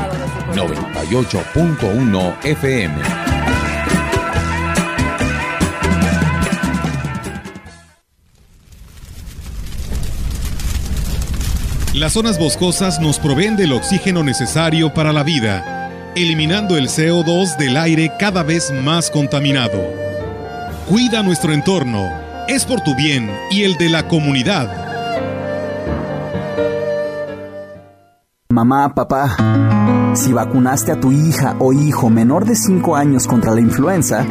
98.1 0.54 2.34
FM. 2.44 3.27
Las 11.98 12.12
zonas 12.12 12.38
boscosas 12.38 13.00
nos 13.00 13.18
proveen 13.18 13.56
del 13.56 13.72
oxígeno 13.72 14.22
necesario 14.22 14.94
para 14.94 15.12
la 15.12 15.24
vida, 15.24 15.90
eliminando 16.14 16.76
el 16.76 16.86
CO2 16.86 17.56
del 17.56 17.76
aire 17.76 18.12
cada 18.20 18.44
vez 18.44 18.70
más 18.70 19.10
contaminado. 19.10 19.82
Cuida 20.88 21.24
nuestro 21.24 21.52
entorno, 21.52 22.08
es 22.46 22.64
por 22.64 22.82
tu 22.82 22.94
bien 22.94 23.28
y 23.50 23.64
el 23.64 23.74
de 23.78 23.88
la 23.88 24.06
comunidad. 24.06 24.70
Mamá, 28.48 28.94
papá, 28.94 30.14
si 30.14 30.32
vacunaste 30.32 30.92
a 30.92 31.00
tu 31.00 31.10
hija 31.10 31.56
o 31.58 31.72
hijo 31.72 32.10
menor 32.10 32.44
de 32.44 32.54
5 32.54 32.94
años 32.94 33.26
contra 33.26 33.50
la 33.50 33.60
influenza, 33.60 34.24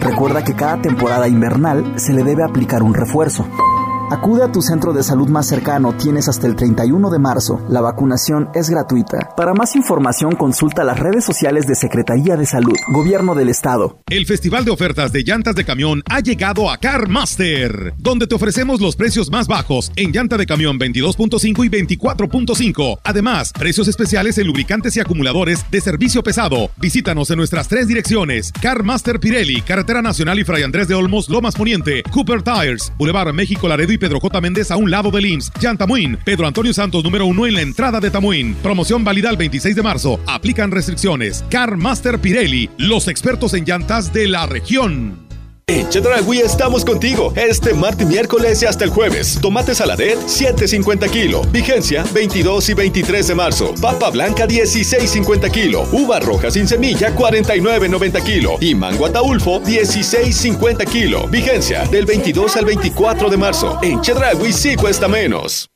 recuerda 0.00 0.42
que 0.42 0.54
cada 0.54 0.82
temporada 0.82 1.28
invernal 1.28 2.00
se 2.00 2.14
le 2.14 2.24
debe 2.24 2.42
aplicar 2.42 2.82
un 2.82 2.94
refuerzo. 2.94 3.46
Acude 4.12 4.44
a 4.44 4.52
tu 4.52 4.60
centro 4.60 4.92
de 4.92 5.02
salud 5.02 5.30
más 5.30 5.48
cercano, 5.48 5.96
tienes 5.96 6.28
hasta 6.28 6.46
el 6.46 6.54
31 6.54 7.08
de 7.08 7.18
marzo. 7.18 7.64
La 7.70 7.80
vacunación 7.80 8.50
es 8.54 8.68
gratuita. 8.68 9.30
Para 9.34 9.54
más 9.54 9.74
información 9.74 10.36
consulta 10.36 10.84
las 10.84 10.98
redes 10.98 11.24
sociales 11.24 11.66
de 11.66 11.74
Secretaría 11.74 12.36
de 12.36 12.44
Salud, 12.44 12.76
Gobierno 12.92 13.34
del 13.34 13.48
Estado. 13.48 14.02
El 14.10 14.26
Festival 14.26 14.66
de 14.66 14.70
Ofertas 14.70 15.12
de 15.12 15.22
Llantas 15.22 15.54
de 15.54 15.64
Camión 15.64 16.02
ha 16.10 16.20
llegado 16.20 16.70
a 16.70 16.76
CarMaster, 16.76 17.94
donde 17.96 18.26
te 18.26 18.34
ofrecemos 18.34 18.82
los 18.82 18.96
precios 18.96 19.30
más 19.30 19.48
bajos 19.48 19.90
en 19.96 20.12
llanta 20.12 20.36
de 20.36 20.44
camión 20.44 20.78
22.5 20.78 21.64
y 21.64 21.70
24.5. 21.70 22.98
Además, 23.04 23.54
precios 23.54 23.88
especiales 23.88 24.36
en 24.36 24.46
lubricantes 24.46 24.94
y 24.94 25.00
acumuladores 25.00 25.64
de 25.70 25.80
servicio 25.80 26.22
pesado. 26.22 26.68
Visítanos 26.76 27.30
en 27.30 27.38
nuestras 27.38 27.66
tres 27.66 27.88
direcciones: 27.88 28.52
CarMaster 28.60 29.20
Pirelli, 29.20 29.62
Carretera 29.62 30.02
Nacional 30.02 30.38
y 30.38 30.44
Fray 30.44 30.64
Andrés 30.64 30.86
de 30.86 30.96
Olmos, 30.96 31.30
Lomas 31.30 31.54
Poniente, 31.54 32.02
Cooper 32.10 32.42
Tires, 32.42 32.92
Boulevard 32.98 33.32
México 33.32 33.68
Laredo 33.68 33.94
y 33.94 34.01
Pedro 34.02 34.18
J. 34.18 34.40
Méndez 34.40 34.72
a 34.72 34.76
un 34.76 34.90
lado 34.90 35.12
del 35.12 35.26
IMSS. 35.26 35.52
Llantamuin, 35.60 36.18
Pedro 36.24 36.48
Antonio 36.48 36.74
Santos 36.74 37.04
número 37.04 37.24
uno 37.24 37.46
en 37.46 37.54
la 37.54 37.60
entrada 37.60 38.00
de 38.00 38.10
Tamuín. 38.10 38.56
Promoción 38.56 39.04
válida 39.04 39.30
el 39.30 39.36
26 39.36 39.76
de 39.76 39.82
marzo. 39.82 40.18
Aplican 40.26 40.72
restricciones. 40.72 41.44
CarMaster 41.50 42.18
Pirelli, 42.18 42.68
los 42.78 43.06
expertos 43.06 43.54
en 43.54 43.64
llantas 43.64 44.12
de 44.12 44.26
la 44.26 44.46
región. 44.46 45.21
En 45.68 45.88
Chedragui 45.88 46.38
estamos 46.38 46.84
contigo 46.84 47.32
este 47.36 47.72
martes, 47.72 48.06
miércoles 48.06 48.62
y 48.62 48.66
hasta 48.66 48.84
el 48.84 48.90
jueves. 48.90 49.38
Tomate 49.40 49.74
saladet 49.74 50.18
7.50 50.18 51.08
kilo. 51.08 51.42
Vigencia 51.52 52.04
22 52.12 52.70
y 52.70 52.74
23 52.74 53.28
de 53.28 53.34
marzo. 53.34 53.74
Papa 53.80 54.10
blanca 54.10 54.46
16.50 54.46 55.50
kilo. 55.52 55.86
Uva 55.92 56.18
roja 56.18 56.50
sin 56.50 56.66
semilla 56.66 57.14
49.90 57.14 58.24
kilo. 58.24 58.56
Y 58.60 58.74
mango 58.74 59.06
ataulfo 59.06 59.60
16.50 59.60 60.84
kilo. 60.86 61.28
Vigencia 61.28 61.84
del 61.86 62.06
22 62.06 62.56
al 62.56 62.64
24 62.64 63.30
de 63.30 63.36
marzo. 63.36 63.78
En 63.82 64.00
Chedragui 64.00 64.52
sí 64.52 64.74
cuesta 64.74 65.06
menos. 65.06 65.71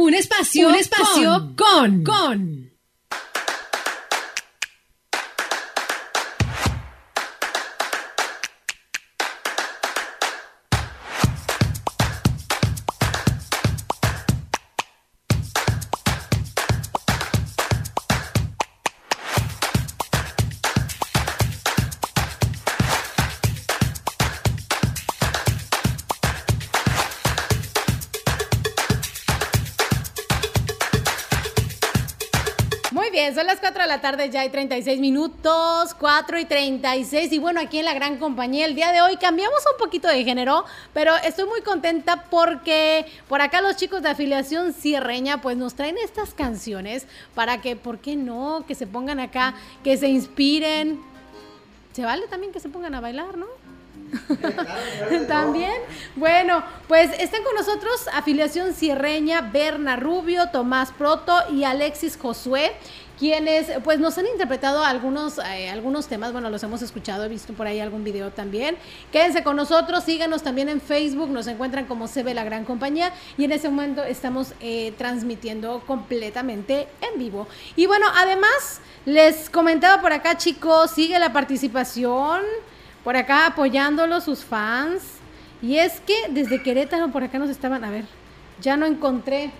Un 0.00 0.14
espacio, 0.14 0.68
un 0.68 0.74
espacio 0.76 1.54
con, 1.54 2.02
con. 2.02 2.69
Son 33.34 33.46
las 33.46 33.60
4 33.60 33.82
de 33.82 33.88
la 33.88 34.00
tarde, 34.00 34.30
ya 34.30 34.40
hay 34.40 34.50
36 34.50 35.00
minutos, 35.00 35.94
4 35.98 36.38
y 36.38 36.44
36. 36.44 37.32
Y 37.32 37.38
bueno, 37.38 37.60
aquí 37.60 37.78
en 37.78 37.84
la 37.84 37.94
gran 37.94 38.18
compañía, 38.18 38.66
el 38.66 38.74
día 38.74 38.92
de 38.92 39.00
hoy 39.00 39.16
cambiamos 39.16 39.60
un 39.70 39.78
poquito 39.78 40.08
de 40.08 40.24
género, 40.24 40.64
pero 40.92 41.14
estoy 41.24 41.46
muy 41.46 41.60
contenta 41.62 42.24
porque 42.30 43.06
por 43.28 43.40
acá 43.40 43.60
los 43.60 43.76
chicos 43.76 44.02
de 44.02 44.08
afiliación 44.08 44.72
cierreña 44.72 45.40
pues 45.40 45.56
nos 45.56 45.74
traen 45.74 45.98
estas 45.98 46.34
canciones 46.34 47.06
para 47.34 47.60
que, 47.60 47.76
¿por 47.76 47.98
qué 47.98 48.16
no? 48.16 48.64
Que 48.66 48.74
se 48.74 48.86
pongan 48.86 49.20
acá, 49.20 49.54
que 49.84 49.96
se 49.96 50.08
inspiren. 50.08 51.00
Se 51.92 52.04
vale 52.04 52.26
también 52.28 52.52
que 52.52 52.60
se 52.60 52.68
pongan 52.68 52.94
a 52.94 53.00
bailar, 53.00 53.36
¿no? 53.36 53.46
También. 55.28 55.72
Bueno, 56.16 56.62
pues 56.88 57.10
están 57.18 57.42
con 57.42 57.54
nosotros 57.54 58.06
afiliación 58.12 58.74
cierreña, 58.74 59.40
Berna 59.40 59.96
Rubio, 59.96 60.48
Tomás 60.50 60.92
Proto 60.92 61.34
y 61.52 61.64
Alexis 61.64 62.18
Josué, 62.20 62.72
quienes 63.18 63.70
pues 63.84 63.98
nos 63.98 64.16
han 64.16 64.26
interpretado 64.26 64.82
algunos, 64.82 65.38
eh, 65.38 65.68
algunos 65.68 66.08
temas, 66.08 66.32
bueno, 66.32 66.48
los 66.48 66.62
hemos 66.62 66.80
escuchado, 66.82 67.24
he 67.24 67.28
visto 67.28 67.52
por 67.52 67.66
ahí 67.66 67.78
algún 67.78 68.02
video 68.02 68.30
también. 68.30 68.76
Quédense 69.12 69.42
con 69.42 69.56
nosotros, 69.56 70.04
síganos 70.04 70.42
también 70.42 70.68
en 70.68 70.80
Facebook, 70.80 71.28
nos 71.28 71.46
encuentran 71.46 71.84
como 71.84 72.08
Se 72.08 72.22
ve 72.22 72.34
la 72.34 72.44
gran 72.44 72.64
compañía 72.64 73.12
y 73.36 73.44
en 73.44 73.52
ese 73.52 73.68
momento 73.68 74.02
estamos 74.02 74.54
eh, 74.60 74.94
transmitiendo 74.96 75.82
completamente 75.86 76.88
en 77.02 77.18
vivo. 77.18 77.46
Y 77.76 77.86
bueno, 77.86 78.06
además 78.16 78.80
les 79.04 79.50
comentaba 79.50 80.00
por 80.00 80.12
acá 80.12 80.36
chicos, 80.36 80.90
sigue 80.90 81.18
la 81.18 81.32
participación 81.32 82.40
por 83.04 83.16
acá 83.16 83.46
apoyándolo 83.46 84.20
sus 84.20 84.44
fans. 84.44 85.02
Y 85.62 85.76
es 85.76 86.00
que 86.00 86.14
desde 86.30 86.62
Querétaro 86.62 87.10
por 87.10 87.22
acá 87.22 87.38
nos 87.38 87.50
estaban, 87.50 87.84
a 87.84 87.90
ver, 87.90 88.04
ya 88.60 88.76
no 88.76 88.86
encontré. 88.86 89.50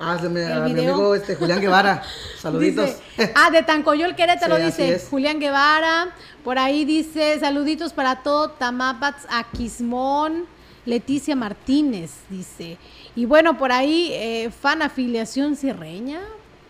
Ah, 0.00 0.16
se 0.20 0.28
me, 0.28 0.44
a 0.44 0.60
mi 0.60 0.70
amigo 0.70 1.14
este, 1.14 1.34
Julián 1.34 1.60
Guevara. 1.60 2.02
Saluditos. 2.38 2.86
Dice, 3.16 3.32
ah, 3.34 3.50
de 3.50 3.62
Tancoyol 3.62 4.14
Querétaro 4.14 4.56
Sí, 4.56 4.62
dice. 4.62 5.06
Julián 5.10 5.40
Guevara. 5.40 6.10
Por 6.44 6.58
ahí 6.58 6.84
dice 6.84 7.38
saluditos 7.40 7.92
para 7.92 8.22
todo 8.22 8.50
Tamapats, 8.50 9.26
Aquismón, 9.28 10.46
Leticia 10.86 11.34
Martínez, 11.36 12.12
dice. 12.30 12.78
Y 13.16 13.24
bueno, 13.24 13.58
por 13.58 13.72
ahí, 13.72 14.10
eh, 14.12 14.50
fan 14.50 14.80
afiliación 14.82 15.56
Sirreña, 15.56 16.20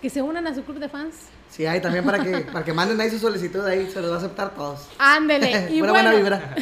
que 0.01 0.11
se 0.11 0.23
unan 0.23 0.47
a 0.47 0.55
su 0.55 0.65
club 0.65 0.79
de 0.79 0.89
fans. 0.89 1.15
Sí, 1.51 1.67
hay 1.67 1.81
también 1.81 2.05
para 2.05 2.23
que, 2.23 2.39
para 2.41 2.65
que 2.65 2.73
manden 2.73 3.01
ahí 3.01 3.11
su 3.11 3.19
solicitud, 3.19 3.65
ahí 3.65 3.91
se 3.91 4.01
los 4.01 4.11
va 4.11 4.15
a 4.17 4.19
aceptar 4.19 4.55
todos. 4.55 4.87
Ándele. 4.99 5.69
Y 5.73 5.81
Pura 5.81 5.93
bueno, 5.93 6.11
buena 6.11 6.13
vibra. 6.13 6.55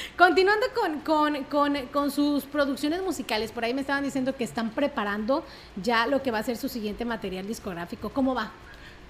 continuando 0.18 0.66
con, 0.74 1.00
con, 1.00 1.44
con, 1.44 1.86
con 1.86 2.10
sus 2.10 2.44
producciones 2.44 3.00
musicales, 3.02 3.52
por 3.52 3.64
ahí 3.64 3.72
me 3.74 3.80
estaban 3.80 4.02
diciendo 4.04 4.34
que 4.36 4.44
están 4.44 4.70
preparando 4.70 5.44
ya 5.76 6.06
lo 6.06 6.22
que 6.22 6.30
va 6.30 6.38
a 6.38 6.42
ser 6.42 6.56
su 6.56 6.68
siguiente 6.68 7.04
material 7.04 7.46
discográfico. 7.46 8.10
¿Cómo 8.10 8.34
va? 8.34 8.50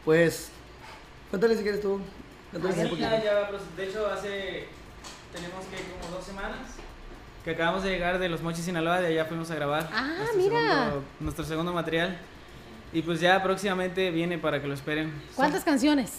Pues, 0.04 0.50
cuéntale 1.30 1.56
si 1.56 1.62
quieres 1.62 1.80
tú. 1.80 2.00
Cuéntale 2.50 2.74
Sí, 2.74 2.92
un 2.92 2.98
ya, 2.98 3.48
pues, 3.50 3.62
de 3.76 3.88
hecho, 3.88 4.06
hace. 4.06 4.68
Tenemos 5.32 5.64
que 5.66 5.76
como 6.00 6.14
dos 6.16 6.24
semanas 6.24 6.58
que 7.44 7.50
acabamos 7.50 7.82
de 7.82 7.90
llegar 7.90 8.18
de 8.20 8.28
Los 8.28 8.40
Mochis, 8.40 8.64
Sinaloa, 8.64 9.00
de 9.00 9.08
allá 9.08 9.24
fuimos 9.24 9.50
a 9.50 9.54
grabar. 9.56 9.90
Ah, 9.92 10.14
nuestro 10.18 10.36
mira. 10.38 10.58
segundo- 10.60 11.04
nuestro 11.20 11.44
segundo 11.44 11.72
material. 11.72 12.18
Y 12.94 13.02
pues 13.02 13.20
ya 13.20 13.42
próximamente 13.42 14.10
viene 14.10 14.38
para 14.38 14.62
que 14.62 14.68
lo 14.68 14.74
esperen. 14.74 15.12
¿Cuántas 15.36 15.64
canciones? 15.64 16.12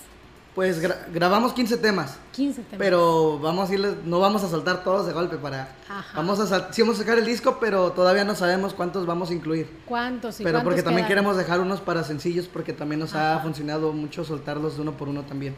Pues 0.53 0.81
gra- 0.81 1.05
grabamos 1.13 1.51
15 1.53 1.77
temas. 1.77 2.17
15 2.33 2.61
temas. 2.63 2.77
Pero 2.77 3.39
vamos 3.39 3.69
a 3.69 3.73
irles, 3.73 3.95
no 4.05 4.19
vamos 4.19 4.41
a 4.43 4.49
soltar 4.49 4.83
todos 4.85 5.05
de 5.05 5.11
golpe 5.13 5.37
para. 5.37 5.69
Ajá. 5.89 6.11
Vamos 6.15 6.39
a 6.39 6.47
sal- 6.47 6.67
sí 6.71 6.81
vamos 6.81 6.97
a 6.97 6.99
sacar 6.99 7.17
el 7.17 7.25
disco, 7.25 7.57
pero 7.59 7.91
todavía 7.91 8.23
no 8.23 8.35
sabemos 8.35 8.73
cuántos 8.73 9.05
vamos 9.05 9.29
a 9.31 9.33
incluir. 9.33 9.69
¿Cuántos? 9.85 10.39
y 10.39 10.43
pero 10.43 10.63
porque 10.63 10.81
también 10.83 11.07
quedan? 11.07 11.09
queremos 11.09 11.35
dejar 11.37 11.59
unos 11.59 11.81
para 11.81 12.03
sencillos 12.05 12.47
porque 12.47 12.71
también 12.71 12.99
nos 12.99 13.15
ha 13.15 13.39
funcionado 13.39 13.91
mucho 13.91 14.23
soltarlos 14.23 14.75
de 14.75 14.81
uno 14.83 14.93
por 14.93 15.09
uno 15.09 15.23
también. 15.23 15.55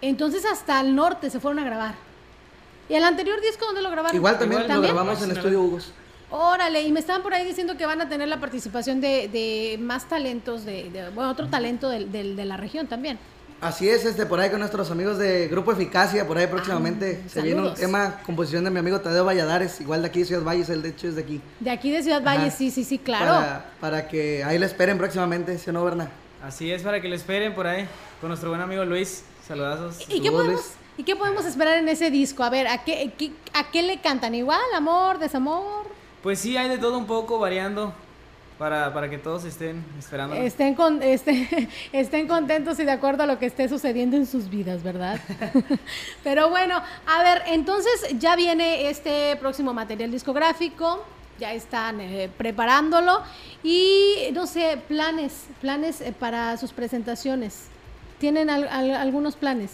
Entonces 0.00 0.44
hasta 0.44 0.80
el 0.80 0.94
norte 0.94 1.30
se 1.30 1.40
fueron 1.40 1.58
a 1.60 1.64
grabar. 1.64 1.94
¿Y 2.88 2.94
el 2.94 3.02
anterior 3.02 3.40
disco 3.40 3.66
dónde 3.66 3.82
lo 3.82 3.90
grabaron? 3.90 4.16
Igual 4.16 4.38
también 4.38 4.68
lo 4.68 4.80
grabamos 4.80 5.20
en 5.22 5.30
Estudio 5.32 5.60
Hugos. 5.60 5.92
Órale, 6.36 6.82
y 6.82 6.92
me 6.92 7.00
estaban 7.00 7.22
por 7.22 7.32
ahí 7.34 7.44
diciendo 7.46 7.76
que 7.76 7.86
van 7.86 8.00
a 8.00 8.08
tener 8.08 8.28
la 8.28 8.38
participación 8.40 9.00
de, 9.00 9.28
de 9.28 9.78
más 9.80 10.06
talentos, 10.08 10.64
de, 10.64 10.90
de- 10.90 11.10
bueno, 11.10 11.30
otro 11.30 11.48
talento 11.48 11.88
del- 11.88 12.12
del- 12.12 12.36
de 12.36 12.44
la 12.44 12.56
región 12.56 12.86
también. 12.86 13.18
Así 13.58 13.88
es, 13.88 14.04
este 14.04 14.26
por 14.26 14.38
ahí 14.38 14.50
con 14.50 14.58
nuestros 14.58 14.90
amigos 14.90 15.16
de 15.16 15.48
Grupo 15.48 15.72
Eficacia, 15.72 16.26
por 16.26 16.36
ahí 16.36 16.46
próximamente 16.46 17.22
se 17.26 17.40
viene 17.40 17.62
un 17.62 17.68
Ah, 17.68 17.74
tema, 17.74 18.20
composición 18.26 18.64
de 18.64 18.70
mi 18.70 18.80
amigo 18.80 19.00
Tadeo 19.00 19.24
Valladares, 19.24 19.80
igual 19.80 20.02
de 20.02 20.08
aquí 20.08 20.18
de 20.20 20.24
Ciudad 20.26 20.42
Valles, 20.42 20.68
él 20.68 20.82
de 20.82 20.90
hecho 20.90 21.08
es 21.08 21.14
de 21.16 21.22
aquí. 21.22 21.40
De 21.60 21.70
aquí 21.70 21.90
de 21.90 22.02
Ciudad 22.02 22.20
Ajá. 22.26 22.36
Valle, 22.36 22.50
sí, 22.50 22.70
sí, 22.70 22.84
sí, 22.84 22.98
claro. 22.98 23.24
Para, 23.32 23.64
para 23.80 24.08
que 24.08 24.44
ahí 24.44 24.58
lo 24.58 24.66
esperen 24.66 24.98
próximamente, 24.98 25.56
¿sí 25.58 25.70
o 25.70 25.72
no, 25.72 25.82
Berna? 25.84 26.10
Así 26.44 26.70
es, 26.70 26.82
para 26.82 27.00
que 27.00 27.08
lo 27.08 27.14
esperen 27.14 27.54
por 27.54 27.66
ahí 27.66 27.88
con 28.20 28.28
nuestro 28.28 28.50
buen 28.50 28.60
amigo 28.60 28.84
Luis. 28.84 29.24
Saludazos. 29.48 30.04
¿Y 30.10 30.20
qué, 30.20 30.30
podemos, 30.30 30.72
¿Y 30.98 31.04
qué 31.04 31.16
podemos 31.16 31.46
esperar 31.46 31.78
en 31.78 31.88
ese 31.88 32.10
disco? 32.10 32.42
A 32.44 32.50
ver, 32.50 32.66
¿a 32.66 32.84
qué, 32.84 33.12
qué- 33.16 33.32
¿a 33.54 33.70
qué 33.70 33.82
le 33.82 34.00
cantan? 34.02 34.34
¿Igual? 34.34 34.60
¿Amor? 34.74 35.18
¿Desamor? 35.18 35.86
Pues 36.26 36.40
sí, 36.40 36.56
hay 36.56 36.68
de 36.68 36.78
todo 36.78 36.98
un 36.98 37.06
poco 37.06 37.38
variando 37.38 37.92
para, 38.58 38.92
para 38.92 39.08
que 39.08 39.16
todos 39.16 39.44
estén 39.44 39.84
esperando. 39.96 40.34
Estén, 40.34 40.74
con, 40.74 41.00
este, 41.00 41.68
estén 41.92 42.26
contentos 42.26 42.80
y 42.80 42.84
de 42.84 42.90
acuerdo 42.90 43.22
a 43.22 43.26
lo 43.26 43.38
que 43.38 43.46
esté 43.46 43.68
sucediendo 43.68 44.16
en 44.16 44.26
sus 44.26 44.50
vidas, 44.50 44.82
¿verdad? 44.82 45.20
Pero 46.24 46.50
bueno, 46.50 46.82
a 47.06 47.22
ver, 47.22 47.42
entonces 47.46 47.92
ya 48.18 48.34
viene 48.34 48.90
este 48.90 49.36
próximo 49.36 49.72
material 49.72 50.10
discográfico, 50.10 51.04
ya 51.38 51.52
están 51.52 52.00
eh, 52.00 52.28
preparándolo 52.36 53.22
y 53.62 54.30
no 54.32 54.48
sé, 54.48 54.78
planes, 54.88 55.44
planes 55.60 56.00
eh, 56.00 56.12
para 56.12 56.56
sus 56.56 56.72
presentaciones. 56.72 57.66
¿Tienen 58.18 58.50
al- 58.50 58.66
al- 58.66 58.94
algunos 58.96 59.36
planes? 59.36 59.70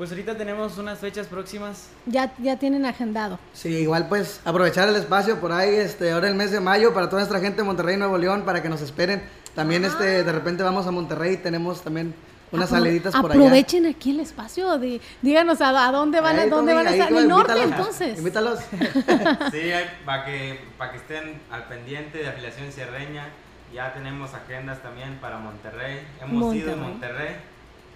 Pues 0.00 0.08
ahorita 0.12 0.34
tenemos 0.34 0.78
unas 0.78 0.98
fechas 0.98 1.26
próximas. 1.26 1.88
Ya, 2.06 2.32
ya 2.38 2.56
tienen 2.58 2.86
agendado. 2.86 3.38
Sí, 3.52 3.68
igual 3.68 4.08
pues 4.08 4.40
aprovechar 4.46 4.88
el 4.88 4.96
espacio 4.96 5.38
por 5.42 5.52
ahí, 5.52 5.74
este, 5.74 6.12
ahora 6.12 6.28
el 6.28 6.34
mes 6.36 6.52
de 6.52 6.58
mayo 6.58 6.94
para 6.94 7.10
toda 7.10 7.20
nuestra 7.20 7.38
gente 7.38 7.58
de 7.58 7.64
Monterrey, 7.64 7.98
Nuevo 7.98 8.16
León, 8.16 8.44
para 8.46 8.62
que 8.62 8.70
nos 8.70 8.80
esperen. 8.80 9.22
También 9.54 9.84
este, 9.84 10.24
de 10.24 10.32
repente 10.32 10.62
vamos 10.62 10.86
a 10.86 10.90
Monterrey, 10.90 11.36
tenemos 11.36 11.82
también 11.82 12.14
unas 12.50 12.70
Apro- 12.70 12.76
saliditas 12.78 13.14
por 13.14 13.30
allá. 13.30 13.40
Aprovechen 13.42 13.84
aquí 13.84 14.12
el 14.12 14.20
espacio, 14.20 14.78
de, 14.78 15.02
díganos 15.20 15.60
a, 15.60 15.86
a 15.88 15.92
dónde 15.92 16.22
van, 16.22 16.38
a, 16.38 16.42
Ahí, 16.44 16.48
dónde 16.48 16.72
Tommy, 16.72 16.82
van 16.82 16.86
a 16.94 16.96
estar. 16.96 17.10
En 17.10 17.16
el 17.18 17.24
invítalos. 17.24 17.48
norte, 17.58 17.62
entonces. 17.62 18.18
Invítalos. 18.20 18.58
Sí, 19.52 19.70
para 20.06 20.24
que, 20.24 20.60
para 20.78 20.92
que 20.92 20.96
estén 20.96 21.42
al 21.50 21.64
pendiente 21.68 22.16
de 22.16 22.28
afiliación 22.30 22.72
sierreña. 22.72 23.28
Ya 23.74 23.92
tenemos 23.92 24.32
agendas 24.32 24.82
también 24.82 25.18
para 25.20 25.36
Monterrey. 25.38 26.00
Hemos 26.22 26.54
ido 26.54 26.72
en 26.72 26.80
Monterrey. 26.80 27.36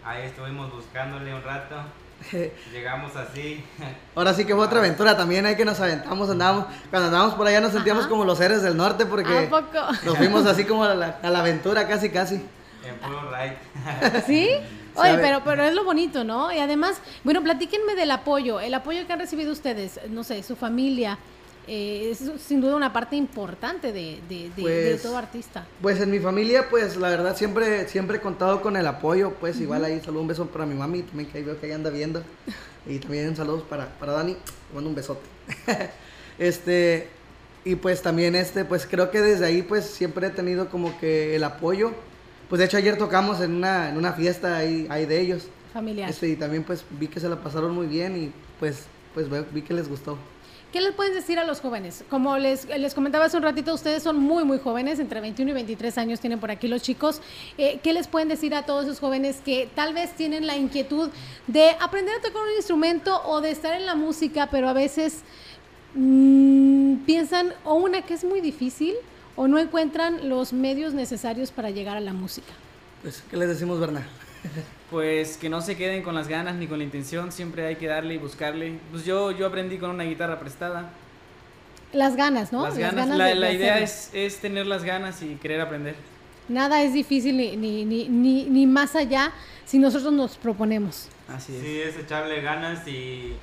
Ahí 0.05 0.25
estuvimos 0.25 0.71
buscándole 0.71 1.35
un 1.35 1.43
rato. 1.43 1.77
Llegamos 2.73 3.17
así. 3.17 3.65
Ahora 4.15 4.35
sí 4.35 4.45
que 4.45 4.55
fue 4.55 4.65
otra 4.65 4.79
aventura 4.79 5.17
también, 5.17 5.47
ahí 5.47 5.57
que 5.57 5.65
nos 5.65 5.81
aventamos, 5.81 6.29
andábamos, 6.29 6.67
cuando 6.91 7.09
andábamos 7.09 7.35
por 7.35 7.47
allá 7.47 7.61
nos 7.61 7.73
sentíamos 7.73 8.07
como 8.07 8.25
los 8.25 8.41
héroes 8.41 8.63
del 8.63 8.77
norte 8.77 9.07
porque 9.07 9.49
nos 10.05 10.17
fuimos 10.17 10.47
así 10.47 10.65
como 10.67 10.85
a 10.85 10.95
la, 10.95 11.19
a 11.23 11.31
la 11.31 11.41
aventura 11.41 11.89
casi 11.89 12.11
casi. 12.11 12.35
En 12.87 12.97
puro 13.03 13.31
ride. 13.31 14.23
¿Sí? 14.27 14.51
Oye, 14.97 15.19
pero, 15.19 15.43
pero 15.43 15.65
es 15.65 15.75
lo 15.75 15.85
bonito, 15.85 16.23
¿no? 16.23 16.53
Y 16.53 16.59
además, 16.59 17.01
bueno, 17.25 17.43
platíquenme 17.43 17.95
del 17.97 18.11
apoyo, 18.11 18.61
el 18.61 18.75
apoyo 18.75 19.07
que 19.07 19.13
han 19.13 19.19
recibido 19.19 19.53
ustedes, 19.53 19.99
no 20.09 20.23
sé, 20.23 20.43
su 20.43 20.55
familia, 20.55 21.19
eh, 21.69 22.11
es 22.12 22.21
sin 22.43 22.61
duda 22.61 22.77
una 22.77 22.93
parte 22.93 23.17
importante 23.17 23.93
de, 23.93 24.21
de- 24.29 24.51
de- 24.57 24.62
de 24.62 24.91
Pues, 24.91 25.03
todo 25.03 25.17
artista. 25.17 25.67
Pues 25.83 26.01
en 26.01 26.11
mi 26.11 26.19
familia, 26.19 26.69
pues 26.71 26.97
la 26.97 27.09
verdad 27.09 27.37
siempre, 27.37 27.89
siempre 27.89 28.19
he 28.19 28.21
contado 28.21 28.61
con 28.62 28.77
el 28.77 28.87
apoyo, 28.87 29.33
pues 29.41 29.61
igual 29.61 29.85
ahí 29.85 30.01
saludo 30.05 30.23
un 30.23 30.29
beso 30.29 30.47
para 30.47 30.67
mi 30.67 30.75
mami, 30.75 31.03
también 31.03 31.29
que 31.31 31.39
ahí 31.39 31.45
veo 31.45 31.59
que 31.61 31.67
ahí 31.67 31.73
anda 31.73 31.91
viendo. 31.91 32.23
Y 32.87 32.99
también 32.99 33.35
saludos 33.35 33.62
para, 33.62 33.87
para 33.99 34.12
Dani, 34.12 34.37
mando 34.75 34.91
un 34.91 34.95
besote. 34.95 35.23
este, 36.39 37.09
y 37.65 37.77
pues 37.77 38.03
también 38.03 38.35
este, 38.35 38.67
pues 38.67 38.87
creo 38.87 39.11
que 39.11 39.23
desde 39.23 39.47
ahí 39.47 39.62
pues 39.62 39.87
siempre 39.87 40.27
he 40.27 40.31
tenido 40.31 40.69
como 40.69 40.99
que 40.99 41.35
el 41.35 41.45
apoyo. 41.45 41.93
Pues 42.51 42.59
de 42.59 42.67
hecho 42.67 42.77
ayer 42.77 42.99
tocamos 42.99 43.41
en 43.41 43.55
una, 43.55 43.89
en 43.89 43.97
una 43.97 44.12
fiesta 44.12 44.57
ahí, 44.59 44.87
ahí 44.91 45.07
de 45.07 45.19
ellos. 45.21 45.47
Familiar. 45.73 46.11
Este, 46.11 46.29
y 46.29 46.37
también 46.37 46.62
pues 46.62 46.85
vi 46.91 47.09
que 47.09 47.21
se 47.21 47.29
la 47.29 47.37
pasaron 47.37 47.75
muy 47.75 47.87
bien 47.87 48.17
y 48.23 48.33
pues, 48.61 48.83
pues 49.15 49.27
vi 49.53 49.62
que 49.62 49.73
les 49.73 49.89
gustó. 49.89 50.19
¿Qué 50.75 50.81
les 50.81 50.93
pueden 50.93 51.14
decir 51.14 51.39
a 51.39 51.45
los 51.45 51.61
jóvenes? 51.61 52.05
Como 52.11 52.37
les, 52.37 52.66
les 52.66 52.95
comentaba 52.95 53.27
hace 53.27 53.37
un 53.37 53.45
ratito, 53.45 53.72
ustedes 53.72 54.03
son 54.03 54.18
muy, 54.18 54.43
muy 54.43 54.59
jóvenes, 54.59 54.99
entre 54.99 55.20
21 55.20 55.53
y 55.53 55.55
23 55.55 55.99
años 55.99 56.18
tienen 56.18 56.41
por 56.41 56.51
aquí 56.51 56.66
los 56.66 56.83
chicos. 56.83 57.20
Eh, 57.59 57.79
¿Qué 57.81 57.93
les 57.93 58.09
pueden 58.09 58.27
decir 58.27 58.57
a 58.57 58.66
todos 58.66 58.87
esos 58.87 58.99
jóvenes 58.99 59.41
que 59.45 59.68
tal 59.77 59.95
vez 59.95 60.16
tienen 60.16 60.49
la 60.49 60.57
inquietud 60.57 61.11
de 61.47 61.77
aprender 61.81 62.16
a 62.16 62.20
tocar 62.20 62.43
un 62.43 62.57
instrumento 62.57 63.22
o 63.25 63.41
de 63.41 63.53
estar 63.53 63.72
en 63.75 63.87
la 63.87 63.95
música, 63.95 64.49
pero 64.51 64.68
a 64.68 64.72
veces 64.72 65.20
mm, 65.95 67.05
piensan 67.07 67.55
o 67.62 67.75
una 67.75 68.03
que 68.03 68.14
es 68.14 68.25
muy 68.25 68.41
difícil 68.41 68.97
o 69.37 69.47
no 69.47 69.61
encuentran 69.61 70.29
los 70.29 70.53
medios 70.53 70.93
necesarios 70.93 71.53
para 71.53 71.70
llegar 71.70 71.97
a 71.97 72.01
la 72.01 72.14
música? 72.14 72.53
Pues, 73.03 73.22
¿qué 73.31 73.37
les 73.37 73.49
decimos, 73.49 73.79
Berna? 73.79 74.05
Pues 74.91 75.37
que 75.39 75.49
no 75.49 75.61
se 75.61 75.77
queden 75.77 76.03
con 76.03 76.15
las 76.15 76.29
ganas 76.29 76.55
ni 76.55 76.67
con 76.69 76.79
la 76.79 76.85
intención, 76.85 77.33
siempre 77.33 77.67
hay 77.67 77.77
que 77.77 77.87
darle 77.89 78.15
y 78.15 78.19
buscarle. 78.19 78.79
Pues 78.93 79.05
yo, 79.05 79.33
yo 79.33 79.47
aprendí 79.47 79.79
con 79.79 79.91
una 79.91 80.05
guitarra 80.05 80.39
prestada. 80.39 80.91
Las 81.93 82.15
ganas, 82.17 82.53
¿no? 82.53 82.63
Las 82.63 82.79
ganas, 82.79 83.09
la, 83.09 83.25
de- 83.27 83.35
la 83.35 83.47
de 83.49 83.55
idea 83.55 83.75
hacerlo. 83.75 83.85
es, 83.87 84.35
es 84.35 84.41
tener 84.41 84.67
las 84.67 84.85
ganas 84.85 85.21
y 85.23 85.35
querer 85.37 85.61
aprender. 85.61 85.97
Nada 86.49 86.83
es 86.83 86.93
difícil 86.93 87.37
ni, 87.37 87.57
ni, 87.57 87.85
ni, 87.85 88.09
ni, 88.09 88.45
ni 88.45 88.67
más 88.67 88.95
allá 88.95 89.33
si 89.65 89.79
nosotros 89.79 90.13
nos 90.13 90.37
proponemos. 90.37 91.09
Así 91.29 91.57
es. 91.57 91.63
Sí, 91.63 91.81
es 91.81 91.97
echarle 91.97 92.41
ganas 92.43 92.87
y, 92.87 93.35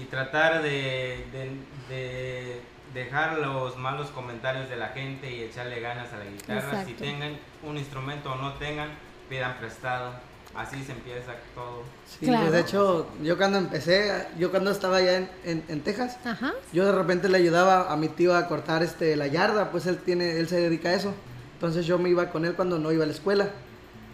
y 0.00 0.04
tratar 0.10 0.62
de, 0.62 1.24
de- 1.32 1.94
de 1.94 2.60
dejar 2.94 3.38
los 3.38 3.76
malos 3.76 4.08
comentarios 4.10 4.68
de 4.68 4.76
la 4.76 4.88
gente 4.88 5.34
y 5.34 5.42
echarle 5.42 5.80
ganas 5.80 6.12
a 6.12 6.18
la 6.18 6.24
guitarra. 6.26 6.84
Si 6.84 6.92
Exacto. 6.92 7.04
tengan 7.04 7.36
un 7.62 7.76
instrumento 7.78 8.32
o 8.32 8.36
no 8.36 8.52
tengan, 8.54 8.88
pidan 9.28 9.58
prestado. 9.58 10.12
Así 10.54 10.82
se 10.84 10.92
empieza 10.92 11.34
todo. 11.54 11.82
Sí, 12.08 12.26
pues 12.26 12.50
de 12.50 12.60
hecho, 12.60 13.06
yo 13.22 13.36
cuando 13.36 13.58
empecé, 13.58 14.10
yo 14.38 14.50
cuando 14.50 14.70
estaba 14.70 14.96
allá 14.96 15.18
en, 15.18 15.28
en, 15.44 15.64
en 15.68 15.80
Texas, 15.82 16.16
Ajá. 16.24 16.54
yo 16.72 16.86
de 16.86 16.92
repente 16.92 17.28
le 17.28 17.36
ayudaba 17.36 17.92
a 17.92 17.96
mi 17.96 18.08
tío 18.08 18.34
a 18.34 18.48
cortar 18.48 18.82
este 18.82 19.16
la 19.16 19.26
yarda, 19.26 19.70
pues 19.70 19.84
él 19.86 19.98
tiene, 19.98 20.38
él 20.38 20.48
se 20.48 20.58
dedica 20.58 20.88
a 20.88 20.94
eso. 20.94 21.12
Entonces 21.54 21.84
yo 21.84 21.98
me 21.98 22.08
iba 22.08 22.30
con 22.30 22.46
él 22.46 22.54
cuando 22.54 22.78
no 22.78 22.90
iba 22.90 23.04
a 23.04 23.06
la 23.06 23.12
escuela. 23.12 23.50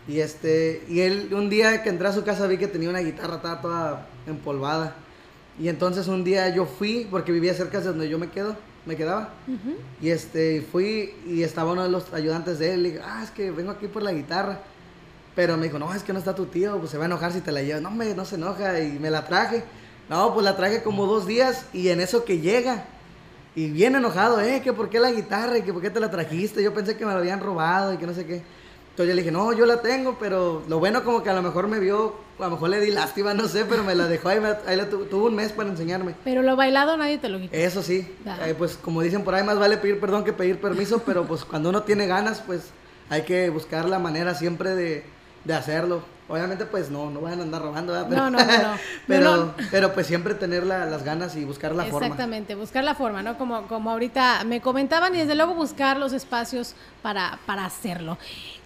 Y 0.09 0.19
este, 0.19 0.83
y 0.89 1.01
él 1.03 1.29
un 1.33 1.49
día 1.49 1.85
que 1.85 1.91
entré 1.91 2.09
a 2.09 2.13
su 2.13 2.25
casa 2.25 2.49
vi 2.49 2.59
que 2.59 2.67
tenía 2.67 2.91
una 2.91 3.01
guitarra 3.01 3.37
estaba 3.37 3.61
toda 3.61 4.07
empolvada. 4.27 4.97
Y 5.61 5.69
entonces 5.69 6.09
un 6.09 6.25
día 6.25 6.49
yo 6.53 6.67
fui, 6.67 7.07
porque 7.09 7.31
vivía 7.31 7.55
cerca 7.55 7.79
de 7.79 7.87
donde 7.87 8.09
yo 8.09 8.19
me 8.19 8.31
quedo, 8.31 8.57
me 8.85 8.97
quedaba. 8.97 9.31
Y 10.01 10.11
este, 10.11 10.61
fui 10.63 11.15
y 11.25 11.45
estaba 11.45 11.71
uno 11.73 11.85
de 11.85 11.89
los 11.89 12.13
ayudantes 12.13 12.59
de 12.59 12.75
él. 12.75 12.83
Le 12.83 12.91
dije, 12.91 13.03
ah, 13.05 13.21
es 13.23 13.31
que 13.31 13.53
vengo 13.53 13.71
aquí 13.71 13.87
por 13.87 14.03
la 14.03 14.13
guitarra. 14.13 14.61
Pero 15.35 15.57
me 15.57 15.65
dijo, 15.65 15.79
no, 15.79 15.93
es 15.95 16.03
que 16.03 16.13
no 16.13 16.19
está 16.19 16.35
tu 16.35 16.47
tío, 16.47 16.77
pues 16.79 16.91
se 16.91 16.99
va 16.99 17.05
a 17.05 17.07
enojar 17.07 17.33
si 17.33 17.41
te 17.41 17.53
la 17.53 17.63
llevas. 17.63 17.81
No, 17.83 17.91
me, 17.91 18.15
no 18.15 18.25
se 18.25 18.35
enoja. 18.37 18.79
Y 18.81 18.99
me 18.99 19.11
la 19.11 19.25
traje. 19.27 19.65
No, 20.11 20.35
pues 20.35 20.45
la 20.45 20.57
traje 20.57 20.83
como 20.83 21.07
dos 21.07 21.27
días 21.27 21.67
y 21.73 21.89
en 21.89 22.01
eso 22.01 22.25
que 22.25 22.39
llega, 22.41 22.85
Y 23.55 23.71
bien 23.71 23.95
enojado, 23.95 24.41
eh, 24.41 24.63
que 24.65 24.73
por 24.73 24.89
qué 24.89 24.99
la 24.99 25.11
guitarra 25.13 25.59
y 25.59 25.63
que 25.63 25.73
por 25.75 25.83
qué 25.83 25.91
te 25.91 26.01
la 26.01 26.11
trajiste. 26.11 26.63
Yo 26.63 26.73
pensé 26.73 26.97
que 26.97 27.05
me 27.05 27.13
la 27.13 27.19
habían 27.19 27.41
robado 27.41 27.93
y 27.93 27.99
que 27.99 28.07
no 28.07 28.15
sé 28.15 28.25
qué. 28.27 28.37
Entonces 28.91 29.09
yo 29.09 29.15
le 29.15 29.23
dije, 29.23 29.31
no, 29.31 29.53
yo 29.55 29.65
la 29.67 29.81
tengo, 29.83 30.17
pero 30.19 30.63
lo 30.69 30.79
bueno 30.79 31.03
como 31.05 31.23
que 31.23 31.29
a 31.31 31.35
lo 31.35 31.41
mejor 31.43 31.67
me 31.69 31.79
vio, 31.79 32.15
a 32.39 32.45
lo 32.45 32.51
mejor 32.51 32.69
le 32.71 32.81
di 32.81 32.91
lástima, 32.91 33.33
no 33.35 33.49
sé, 33.49 33.65
pero 33.67 33.83
me 33.85 33.95
la 33.95 34.07
dejó 34.07 34.29
ahí, 34.31 34.39
me- 34.41 34.55
ahí 34.67 34.77
la 34.77 34.89
tu- 34.91 35.05
tuvo 35.07 35.27
un 35.27 35.35
mes 35.35 35.53
para 35.53 35.69
enseñarme. 35.71 36.15
Pero 36.25 36.43
lo 36.43 36.57
bailado 36.57 36.97
nadie 36.99 37.17
te 37.19 37.29
lo 37.31 37.39
quita. 37.41 37.57
Eso 37.57 37.83
sí, 37.83 38.07
eh, 38.47 38.55
pues 38.57 38.77
como 38.77 39.01
dicen 39.03 39.23
por 39.25 39.35
ahí, 39.35 39.45
más 39.45 39.59
vale 39.59 39.77
pedir 39.79 39.99
perdón 40.01 40.25
que 40.25 40.33
pedir 40.35 40.59
permiso, 40.61 41.03
pero 41.07 41.25
pues 41.27 41.45
cuando 41.45 41.69
uno 41.71 41.83
tiene 41.85 42.07
ganas, 42.07 42.43
pues 42.47 42.65
hay 43.09 43.23
que 43.23 43.49
buscar 43.51 43.87
la 43.89 43.99
manera 43.99 44.35
siempre 44.35 44.75
de, 44.75 45.05
de 45.45 45.55
hacerlo. 45.55 46.03
Obviamente 46.29 46.65
pues 46.65 46.89
no, 46.89 47.11
no 47.11 47.21
van 47.21 47.41
a 47.41 47.43
andar 47.43 47.61
robando, 47.61 47.93
¿verdad? 47.93 48.09
No, 48.09 48.31
no, 48.31 48.39
no, 48.39 48.45
no. 48.63 48.79
pero, 49.07 49.37
No, 49.37 49.55
pero 49.71 49.93
pues 49.93 50.07
siempre 50.07 50.35
tener 50.35 50.65
la- 50.65 50.87
las 50.87 51.03
ganas 51.03 51.37
y 51.37 51.45
buscar 51.45 51.75
la 51.75 51.85
forma. 51.85 52.07
Exactamente, 52.07 52.55
buscar 52.55 52.85
la 52.85 52.95
forma, 52.95 53.23
¿no? 53.23 53.37
Como, 53.37 53.67
como 53.69 53.91
ahorita 53.91 54.45
me 54.45 54.61
comentaban 54.63 55.15
y 55.15 55.19
desde 55.19 55.35
luego 55.35 55.55
buscar 55.55 55.99
los 55.99 56.13
espacios 56.15 56.75
para, 57.03 57.39
para 57.45 57.67
hacerlo. 57.67 58.17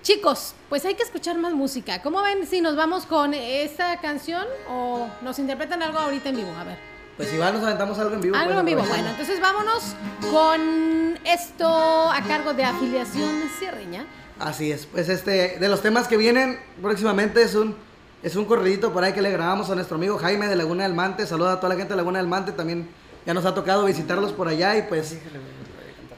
Chicos, 0.02 0.54
pues 0.68 0.84
hay 0.84 0.94
que 0.94 1.02
escuchar 1.02 1.38
más 1.38 1.54
música. 1.54 2.00
¿Cómo 2.02 2.22
ven 2.22 2.46
si 2.46 2.60
nos 2.60 2.76
vamos 2.76 3.06
con 3.06 3.34
esta 3.34 3.96
canción 4.00 4.44
o 4.70 5.08
nos 5.22 5.38
interpretan 5.40 5.82
algo 5.82 5.98
ahorita 5.98 6.28
en 6.28 6.36
vivo? 6.36 6.52
A 6.60 6.62
ver. 6.64 6.78
Pues 7.16 7.32
igual 7.32 7.54
nos 7.54 7.62
aventamos 7.64 7.98
algo 7.98 8.14
en 8.14 8.20
vivo. 8.20 8.36
Algo 8.36 8.50
pues, 8.50 8.60
en 8.60 8.66
vivo. 8.66 8.82
Bueno, 8.86 9.08
entonces 9.08 9.40
vámonos 9.40 9.96
con 10.30 11.18
esto 11.24 11.66
a 12.12 12.20
cargo 12.28 12.52
de 12.52 12.62
afiliación 12.64 13.42
cierreña. 13.58 14.04
Así 14.38 14.70
es, 14.70 14.86
pues 14.86 15.08
este, 15.08 15.58
de 15.58 15.68
los 15.68 15.80
temas 15.80 16.08
que 16.08 16.16
vienen 16.16 16.58
próximamente 16.82 17.42
es 17.42 17.54
un, 17.54 17.74
es 18.22 18.36
un 18.36 18.44
corridito 18.44 18.92
por 18.92 19.02
ahí 19.02 19.12
que 19.12 19.22
le 19.22 19.30
grabamos 19.30 19.70
a 19.70 19.74
nuestro 19.74 19.96
amigo 19.96 20.18
Jaime 20.18 20.46
de 20.46 20.56
Laguna 20.56 20.82
del 20.82 20.92
Mante. 20.92 21.26
Saluda 21.26 21.54
a 21.54 21.56
toda 21.56 21.70
la 21.70 21.76
gente 21.76 21.94
de 21.94 21.96
Laguna 21.96 22.18
del 22.18 22.28
Mante, 22.28 22.52
también 22.52 22.88
ya 23.24 23.32
nos 23.32 23.46
ha 23.46 23.54
tocado 23.54 23.84
visitarlos 23.84 24.32
por 24.32 24.48
allá 24.48 24.76
y 24.76 24.82
pues... 24.82 25.16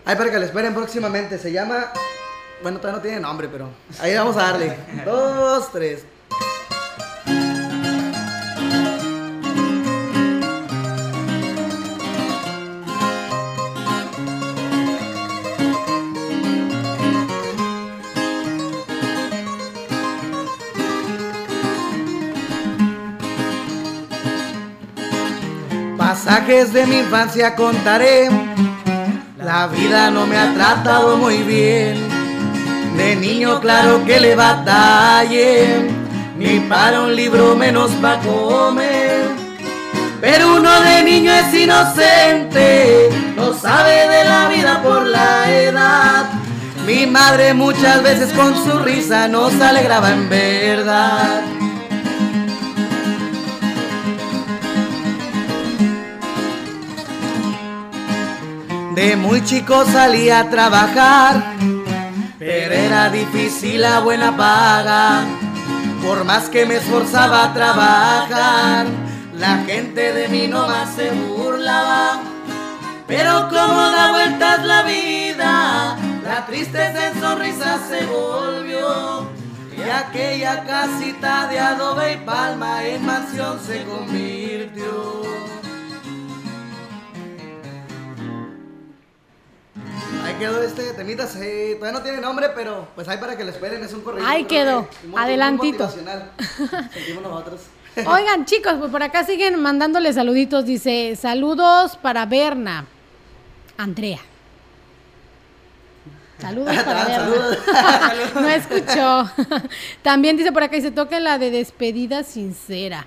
Ahí 0.05 0.17
para 0.17 0.31
que 0.31 0.39
le 0.39 0.47
esperen 0.47 0.75
próximamente, 0.75 1.39
se 1.39 1.53
llama... 1.53 1.93
Bueno, 2.63 2.79
todavía 2.79 2.97
no 2.97 3.03
tiene 3.03 3.21
nombre, 3.21 3.49
pero 3.49 3.69
ahí 4.01 4.15
vamos 4.15 4.37
a 4.37 4.43
darle. 4.43 4.77
Dos, 5.05 5.71
tres. 5.71 6.05
Pasajes 26.29 26.75
de 26.75 26.87
mi 26.87 26.99
infancia 26.99 27.57
contaré. 27.57 28.29
La 29.39 29.67
vida 29.67 30.11
no 30.11 30.27
me 30.27 30.37
ha 30.37 30.53
tratado 30.53 31.17
muy 31.17 31.39
bien. 31.39 31.97
De 32.99 33.17
niño 33.17 33.63
claro 33.63 34.05
que 34.05 34.21
le 34.21 34.37
batallé. 34.37 35.89
Ni 36.37 36.61
para 36.69 37.01
un 37.01 37.17
libro 37.17 37.57
menos 37.57 37.93
para 37.93 38.21
comer. 38.21 39.23
Pero 40.21 40.57
uno 40.57 40.71
de 40.83 41.03
niño 41.03 41.33
es 41.33 41.55
inocente. 41.55 43.09
No 43.35 43.55
sabe 43.55 44.07
de 44.09 44.25
la 44.27 44.49
vida 44.51 44.83
por 44.83 45.07
la 45.07 45.51
edad. 45.51 46.27
Mi 46.87 47.07
madre 47.07 47.55
muchas 47.55 48.03
veces 48.03 48.35
con 48.35 48.55
su 48.55 48.79
risa 48.81 49.29
nos 49.29 49.59
alegraba 49.63 50.11
en 50.11 50.29
verdad. 50.29 51.41
De 58.99 59.15
muy 59.15 59.45
chico 59.45 59.85
salí 59.85 60.29
a 60.29 60.51
trabajar, 60.51 61.55
pero 62.37 62.75
era 62.75 63.09
difícil 63.11 63.81
la 63.83 64.01
buena 64.01 64.37
paga. 64.37 65.25
Por 66.05 66.25
más 66.25 66.49
que 66.49 66.67
me 66.67 66.79
esforzaba 66.79 67.45
a 67.45 67.55
trabajar, 67.55 68.87
la 69.35 69.59
gente 69.59 70.13
de 70.13 70.27
mí 70.27 70.49
no 70.49 70.67
más 70.67 70.97
se 70.97 71.13
burlaba. 71.13 72.23
Pero 73.07 73.49
como 73.49 73.81
da 73.93 74.11
vueltas 74.11 74.65
la 74.65 74.83
vida, 74.83 75.97
la 76.25 76.47
tristeza 76.47 77.07
en 77.07 77.21
sonrisa 77.21 77.79
se 77.89 78.05
volvió. 78.05 79.31
Y 79.77 79.89
aquella 79.89 80.65
casita 80.65 81.47
de 81.47 81.61
adobe 81.61 82.15
y 82.15 82.17
palma 82.27 82.85
en 82.85 83.07
mansión 83.07 83.61
se 83.65 83.85
convirtió. 83.85 85.23
Ahí 90.29 90.35
quedó 90.35 90.63
este 90.63 90.93
temita, 90.93 91.27
sí, 91.27 91.75
todavía 91.79 91.99
no 91.99 92.03
tiene 92.03 92.21
nombre, 92.21 92.51
pero 92.55 92.87
pues 92.95 93.09
ahí 93.09 93.17
para 93.17 93.35
que 93.35 93.45
lo 93.45 93.51
esperen, 93.51 93.83
es 93.83 93.95
un 93.95 94.03
correo. 94.03 94.23
Ahí 94.27 94.45
quedó, 94.45 94.87
adelantito. 95.17 95.89
Sentimos 96.93 97.23
nosotros. 97.23 97.63
Oigan, 98.07 98.45
chicos, 98.45 98.75
pues 98.79 98.91
por 98.91 99.03
acá 99.03 99.25
siguen 99.25 99.59
mandándole 99.59 100.13
saluditos. 100.13 100.67
Dice, 100.67 101.17
saludos 101.17 101.97
para 101.97 102.27
Berna. 102.27 102.85
Andrea. 103.79 104.21
Saludos 106.39 106.77
para 106.77 107.07
Saludos. 107.07 107.59
Berna. 107.67 108.41
no 108.41 108.49
escuchó. 108.49 109.31
También 110.03 110.37
dice 110.37 110.53
por 110.53 110.63
acá, 110.63 110.77
y 110.77 110.83
se 110.83 110.91
toca 110.91 111.19
la 111.21 111.39
de 111.39 111.51
despedida 111.51 112.23
sincera. 112.23 113.07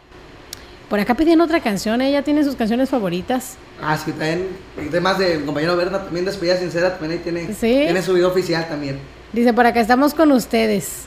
Por 0.91 0.99
acá 0.99 1.15
pedían 1.15 1.39
otra 1.39 1.61
canción, 1.61 2.01
ella 2.01 2.21
tiene 2.21 2.43
sus 2.43 2.57
canciones 2.57 2.89
favoritas. 2.89 3.55
Ah, 3.81 3.97
sí, 3.97 4.11
también, 4.11 4.49
temas 4.91 5.17
del 5.17 5.45
compañero 5.45 5.77
Berna, 5.77 6.03
también 6.03 6.25
despedida 6.25 6.57
sincera, 6.57 6.97
también 6.97 7.13
ahí 7.13 7.23
tiene, 7.23 7.47
Sí. 7.53 7.83
tiene 7.85 8.01
su 8.01 8.13
video 8.13 8.27
oficial 8.27 8.67
también. 8.67 8.99
Dice, 9.31 9.53
por 9.53 9.65
acá 9.65 9.79
estamos 9.79 10.13
con 10.13 10.33
ustedes. 10.33 11.03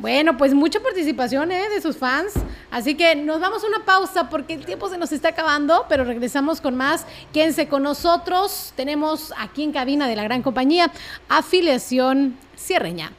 Bueno, 0.00 0.36
pues 0.36 0.54
mucha 0.54 0.80
participación 0.80 1.52
¿eh? 1.52 1.68
de 1.72 1.80
sus 1.80 1.96
fans. 1.96 2.32
Así 2.72 2.96
que 2.96 3.14
nos 3.14 3.40
vamos 3.40 3.62
a 3.62 3.68
una 3.68 3.84
pausa 3.84 4.28
porque 4.28 4.54
el 4.54 4.66
tiempo 4.66 4.88
se 4.88 4.98
nos 4.98 5.12
está 5.12 5.28
acabando, 5.28 5.86
pero 5.88 6.02
regresamos 6.02 6.60
con 6.60 6.74
más. 6.74 7.06
Quédense 7.32 7.68
con 7.68 7.84
nosotros. 7.84 8.72
Tenemos 8.74 9.32
aquí 9.38 9.62
en 9.62 9.70
cabina 9.70 10.08
de 10.08 10.16
la 10.16 10.24
gran 10.24 10.42
compañía 10.42 10.90
Afiliación 11.28 12.36
Cierreña. 12.56 13.12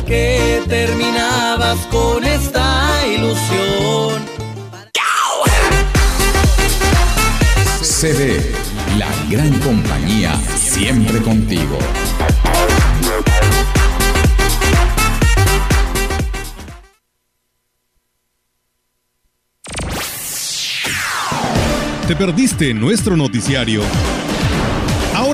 ¿Para 0.00 0.12
qué 0.12 0.62
terminabas 0.66 1.78
con 1.90 2.24
esta 2.24 3.06
ilusión? 3.06 4.24
CD, 7.82 8.40
la 8.96 9.10
gran 9.28 9.52
compañía, 9.60 10.40
siempre 10.56 11.20
contigo. 11.20 11.76
¿Te 22.08 22.16
perdiste 22.16 22.72
nuestro 22.72 23.16
noticiario? 23.16 23.82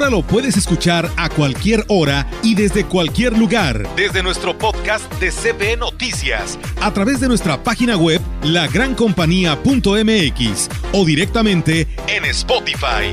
Ahora 0.07 0.19
lo 0.19 0.23
puedes 0.25 0.57
escuchar 0.57 1.11
a 1.17 1.29
cualquier 1.29 1.85
hora 1.89 2.31
y 2.45 2.55
desde 2.55 2.85
cualquier 2.85 3.37
lugar. 3.37 3.85
Desde 3.97 4.23
nuestro 4.23 4.57
podcast 4.57 5.13
de 5.15 5.33
CB 5.33 5.79
Noticias. 5.79 6.61
A 6.81 6.93
través 6.93 7.19
de 7.19 7.27
nuestra 7.27 7.65
página 7.65 7.97
web, 7.97 8.21
lagrancompañía.mx 8.45 10.69
o 10.93 11.05
directamente 11.05 11.89
en 12.07 12.25
Spotify. 12.27 13.11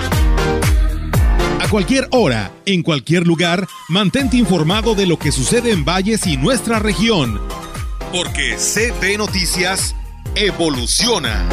A 1.59 1.67
cualquier 1.67 2.07
hora, 2.11 2.51
en 2.67 2.83
cualquier 2.83 3.25
lugar, 3.25 3.67
mantente 3.89 4.37
informado 4.37 4.93
de 4.93 5.07
lo 5.07 5.17
que 5.17 5.31
sucede 5.31 5.71
en 5.71 5.83
Valles 5.83 6.27
y 6.27 6.37
nuestra 6.37 6.77
región. 6.77 7.41
Porque 8.11 8.55
CB 8.55 9.17
Noticias 9.17 9.95
evoluciona. 10.35 11.43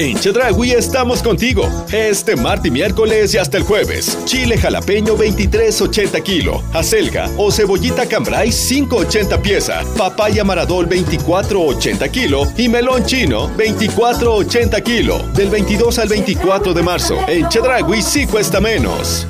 En 0.00 0.18
Chedragui 0.18 0.70
estamos 0.70 1.22
contigo. 1.22 1.68
Este 1.92 2.34
martes 2.34 2.68
y 2.68 2.70
miércoles 2.70 3.34
y 3.34 3.36
hasta 3.36 3.58
el 3.58 3.64
jueves. 3.64 4.18
Chile 4.24 4.56
jalapeño 4.56 5.14
23.80 5.14 6.22
kilo. 6.22 6.62
Acelga 6.72 7.28
o 7.36 7.52
cebollita 7.52 8.06
cambray 8.06 8.48
5.80 8.48 9.42
pieza. 9.42 9.82
Papaya 9.98 10.42
maradol 10.42 10.88
24.80 10.88 12.10
kilo. 12.10 12.44
Y 12.56 12.70
melón 12.70 13.04
chino 13.04 13.50
24.80 13.58 14.82
kilo. 14.82 15.18
Del 15.34 15.50
22 15.50 15.98
al 15.98 16.08
24 16.08 16.72
de 16.72 16.82
marzo. 16.82 17.18
En 17.28 17.46
Chedragui 17.50 18.00
sí 18.00 18.26
cuesta 18.26 18.58
menos. 18.58 19.26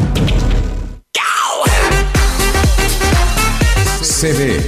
CD, 4.21 4.61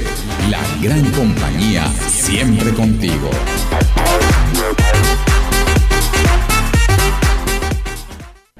la 0.50 0.64
gran 0.82 1.12
compañía, 1.12 1.88
siempre 2.08 2.74
contigo. 2.74 3.30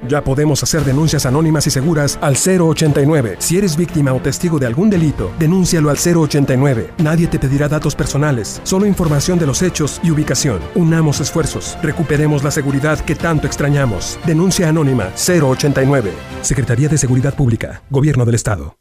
Ya 0.06 0.22
podemos 0.22 0.62
hacer 0.62 0.84
denuncias 0.84 1.26
anónimas 1.26 1.66
y 1.66 1.70
seguras 1.70 2.16
al 2.20 2.36
089. 2.36 3.38
Si 3.40 3.58
eres 3.58 3.76
víctima 3.76 4.12
o 4.12 4.20
testigo 4.20 4.60
de 4.60 4.66
algún 4.66 4.88
delito, 4.88 5.32
denúncialo 5.36 5.90
al 5.90 5.96
089. 5.96 6.92
Nadie 6.98 7.26
te 7.26 7.40
pedirá 7.40 7.66
datos 7.66 7.96
personales, 7.96 8.60
solo 8.62 8.86
información 8.86 9.36
de 9.40 9.46
los 9.46 9.62
hechos 9.62 10.00
y 10.04 10.12
ubicación. 10.12 10.60
Unamos 10.76 11.18
esfuerzos, 11.18 11.76
recuperemos 11.82 12.44
la 12.44 12.52
seguridad 12.52 13.00
que 13.00 13.16
tanto 13.16 13.48
extrañamos. 13.48 14.16
Denuncia 14.26 14.68
anónima 14.68 15.10
089. 15.16 16.12
Secretaría 16.42 16.88
de 16.88 16.98
Seguridad 16.98 17.34
Pública, 17.34 17.82
Gobierno 17.90 18.24
del 18.24 18.36
Estado. 18.36 18.76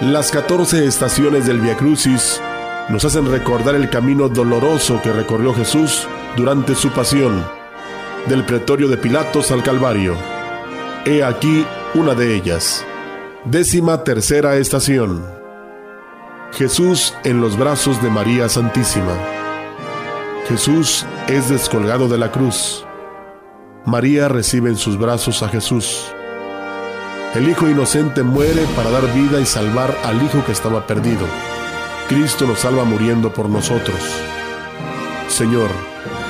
Las 0.00 0.30
14 0.30 0.86
estaciones 0.86 1.48
del 1.48 1.60
Via 1.60 1.76
Crucis 1.76 2.40
nos 2.88 3.04
hacen 3.04 3.28
recordar 3.28 3.74
el 3.74 3.90
camino 3.90 4.28
doloroso 4.28 5.02
que 5.02 5.12
recorrió 5.12 5.52
Jesús 5.52 6.06
durante 6.36 6.76
su 6.76 6.90
pasión, 6.90 7.44
del 8.28 8.44
pretorio 8.44 8.86
de 8.86 8.96
Pilatos 8.96 9.50
al 9.50 9.64
Calvario. 9.64 10.14
He 11.04 11.24
aquí 11.24 11.66
una 11.94 12.14
de 12.14 12.36
ellas. 12.36 12.86
Décima 13.44 14.04
tercera 14.04 14.56
estación. 14.56 15.26
Jesús 16.52 17.12
en 17.24 17.40
los 17.40 17.58
brazos 17.58 18.00
de 18.00 18.08
María 18.08 18.48
Santísima. 18.48 19.18
Jesús 20.48 21.06
es 21.26 21.48
descolgado 21.48 22.06
de 22.06 22.18
la 22.18 22.30
cruz. 22.30 22.86
María 23.84 24.28
recibe 24.28 24.70
en 24.70 24.76
sus 24.76 24.96
brazos 24.96 25.42
a 25.42 25.48
Jesús. 25.48 26.14
El 27.34 27.46
Hijo 27.46 27.68
inocente 27.68 28.22
muere 28.22 28.64
para 28.74 28.90
dar 28.90 29.12
vida 29.12 29.38
y 29.38 29.44
salvar 29.44 29.94
al 30.02 30.22
Hijo 30.22 30.42
que 30.46 30.52
estaba 30.52 30.86
perdido. 30.86 31.26
Cristo 32.08 32.46
nos 32.46 32.60
salva 32.60 32.84
muriendo 32.84 33.34
por 33.34 33.50
nosotros. 33.50 33.98
Señor, 35.28 35.68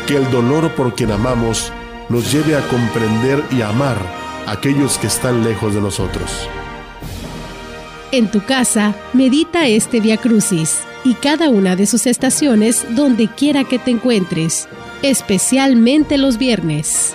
que 0.09 0.17
el 0.17 0.29
dolor 0.31 0.73
por 0.73 0.97
quien 0.97 1.13
amamos 1.13 1.73
nos 2.09 2.33
lleve 2.33 2.57
a 2.57 2.67
comprender 2.69 3.45
y 3.53 3.63
amar 3.63 3.97
a 4.47 4.53
aquellos 4.53 4.99
que 4.99 5.07
están 5.07 5.45
lejos 5.45 5.73
de 5.75 5.81
nosotros. 5.81 6.49
En 8.11 8.29
tu 8.31 8.43
casa, 8.45 8.95
medita 9.13 9.69
este 9.69 10.01
Via 10.01 10.17
Crucis 10.17 10.81
y 11.05 11.15
cada 11.15 11.49
una 11.49 11.77
de 11.77 11.87
sus 11.87 12.07
estaciones 12.07 12.85
donde 12.97 13.29
quiera 13.29 13.63
que 13.63 13.79
te 13.79 13.93
encuentres, 13.93 14.67
especialmente 15.03 16.19
los 16.19 16.39
viernes. 16.39 17.15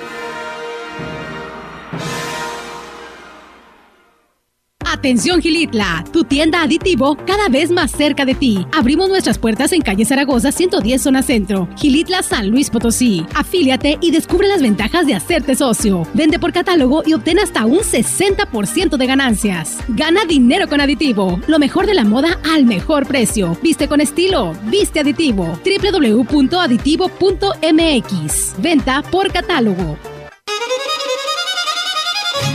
Atención 5.04 5.42
Gilitla, 5.42 6.06
tu 6.14 6.24
tienda 6.24 6.62
aditivo 6.62 7.18
cada 7.28 7.50
vez 7.50 7.72
más 7.72 7.92
cerca 7.92 8.24
de 8.24 8.36
ti. 8.36 8.66
Abrimos 8.72 9.10
nuestras 9.10 9.38
puertas 9.38 9.74
en 9.74 9.82
calle 9.82 10.06
Zaragoza 10.06 10.54
110 10.54 11.02
zona 11.02 11.22
centro, 11.22 11.68
Gilitla 11.76 12.24
San 12.24 12.48
Luis 12.48 12.70
Potosí. 12.70 13.26
Afíliate 13.36 13.98
y 14.00 14.12
descubre 14.12 14.48
las 14.48 14.62
ventajas 14.62 15.06
de 15.06 15.14
hacerte 15.14 15.56
socio. 15.56 16.08
Vende 16.14 16.40
por 16.40 16.54
catálogo 16.54 17.04
y 17.06 17.16
obtén 17.16 17.40
hasta 17.40 17.66
un 17.66 17.80
60% 17.80 18.96
de 18.96 19.06
ganancias. 19.06 19.78
Gana 19.90 20.24
dinero 20.24 20.70
con 20.70 20.80
aditivo, 20.80 21.38
lo 21.48 21.60
mejor 21.60 21.86
de 21.86 21.96
la 21.96 22.06
moda 22.06 22.40
al 22.54 22.64
mejor 22.64 23.06
precio. 23.06 23.58
Viste 23.62 23.90
con 23.90 24.00
estilo, 24.00 24.54
viste 24.68 25.02
aditivo. 25.02 25.60
www.aditivo.mx. 25.66 28.54
Venta 28.58 29.04
por 29.12 29.34
catálogo. 29.34 29.98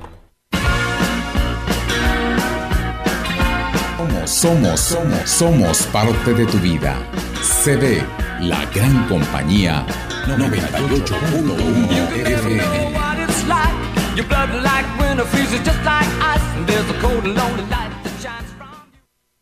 Somos, 4.31 4.79
somos, 4.79 5.29
somos 5.29 5.83
parte 5.87 6.33
de 6.33 6.45
tu 6.45 6.57
vida. 6.59 6.95
CD, 7.41 8.01
la 8.39 8.65
gran 8.67 9.05
compañía 9.09 9.85
98.1 10.25 12.07
FM. 12.25 12.61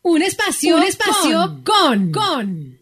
Un 0.01 0.21
espacio, 0.23 0.77
un 0.77 0.83
espacio 0.83 1.61
con, 1.63 2.11
con. 2.11 2.79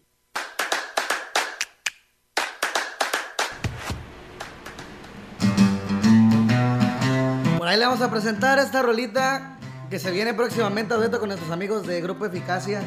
Por 7.58 7.68
ahí 7.68 7.78
le 7.78 7.84
vamos 7.84 8.00
a 8.00 8.10
presentar 8.10 8.58
esta 8.58 8.80
rolita 8.80 9.57
que 9.90 9.98
se 9.98 10.10
viene 10.10 10.34
próximamente 10.34 10.94
a 10.94 10.96
dueto 10.98 11.18
con 11.18 11.28
nuestros 11.28 11.50
amigos 11.50 11.86
de 11.86 12.00
Grupo 12.00 12.26
Eficacia. 12.26 12.82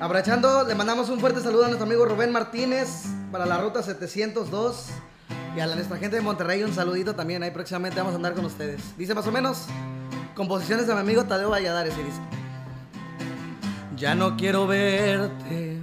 Abrachando, 0.00 0.64
le 0.66 0.74
mandamos 0.74 1.10
un 1.10 1.20
fuerte 1.20 1.40
saludo 1.40 1.64
a 1.64 1.68
nuestro 1.68 1.84
amigo 1.86 2.06
Rubén 2.06 2.32
Martínez 2.32 3.04
para 3.30 3.44
la 3.44 3.58
ruta 3.58 3.82
702. 3.82 4.86
Y 5.56 5.60
a 5.60 5.66
la- 5.66 5.74
nuestra 5.74 5.98
gente 5.98 6.16
de 6.16 6.22
Monterrey 6.22 6.62
un 6.62 6.72
saludito 6.72 7.14
también. 7.14 7.42
Ahí 7.42 7.50
próximamente 7.50 7.98
vamos 7.98 8.14
a 8.14 8.16
andar 8.16 8.34
con 8.34 8.44
ustedes. 8.46 8.80
Dice 8.96 9.14
más 9.14 9.26
o 9.26 9.32
menos, 9.32 9.66
composiciones 10.34 10.86
de 10.86 10.94
mi 10.94 11.00
amigo 11.00 11.24
Tadeo 11.24 11.50
Valladares. 11.50 11.92
Y 11.98 12.02
dice, 12.04 12.20
ya 13.96 14.14
no 14.14 14.36
quiero 14.36 14.66
verte. 14.66 15.78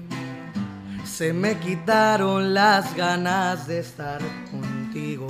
Se 1.05 1.33
me 1.33 1.57
quitaron 1.59 2.53
las 2.53 2.95
ganas 2.95 3.67
de 3.67 3.79
estar 3.79 4.19
contigo. 4.49 5.27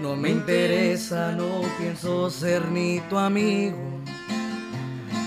No 0.00 0.16
me 0.16 0.30
interesa, 0.30 1.32
no 1.32 1.62
pienso 1.78 2.28
ser 2.30 2.66
ni 2.68 3.00
tu 3.08 3.16
amigo. 3.16 3.93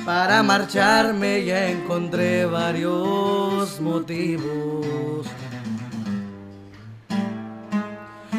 Para 0.08 0.41
marcharme 0.41 1.43
ya 1.43 1.68
encontré 1.68 2.45
varios 2.45 3.82
motivos. 3.82 5.28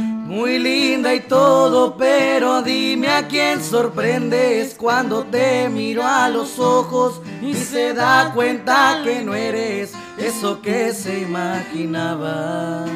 Muy 0.01 0.59
linda 0.59 1.15
y 1.15 1.21
todo, 1.21 1.95
pero 1.99 2.63
dime 2.63 3.09
a 3.09 3.29
quién 3.29 3.63
sorprendes 3.63 4.77
cuando 4.79 5.25
te 5.25 5.69
miro 5.69 6.07
a 6.07 6.31
los 6.31 6.59
ojos 6.59 7.21
y 7.43 7.53
se 7.53 7.93
da 7.93 8.33
cuenta 8.35 9.03
que 9.05 9.23
no 9.23 9.35
eres 9.35 9.93
eso 10.17 10.63
que 10.63 10.95
se 10.95 11.21
imaginaba. 11.21 12.87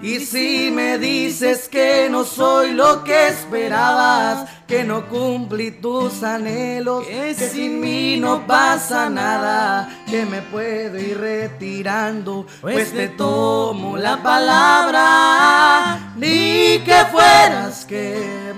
Y 0.00 0.20
si 0.20 0.70
me 0.70 0.96
dices 0.96 1.68
que 1.68 2.08
no 2.08 2.24
soy 2.24 2.72
lo 2.72 3.02
que 3.02 3.28
esperabas, 3.28 4.48
que 4.68 4.84
no 4.84 5.08
cumplí 5.08 5.72
tus 5.72 6.22
anhelos, 6.22 7.04
que 7.04 7.34
sin 7.34 7.80
mí 7.80 8.16
no 8.16 8.46
pasa 8.46 9.10
nada, 9.10 9.88
que 10.08 10.24
me 10.24 10.40
puedo 10.42 11.00
ir 11.00 11.18
retirando, 11.18 12.46
pues 12.60 12.92
te 12.92 13.08
tomo 13.08 13.96
la 13.96 14.22
palabra, 14.22 16.12
ni 16.16 16.78
que 16.84 17.04
fueras 17.10 17.84
que 17.84 18.54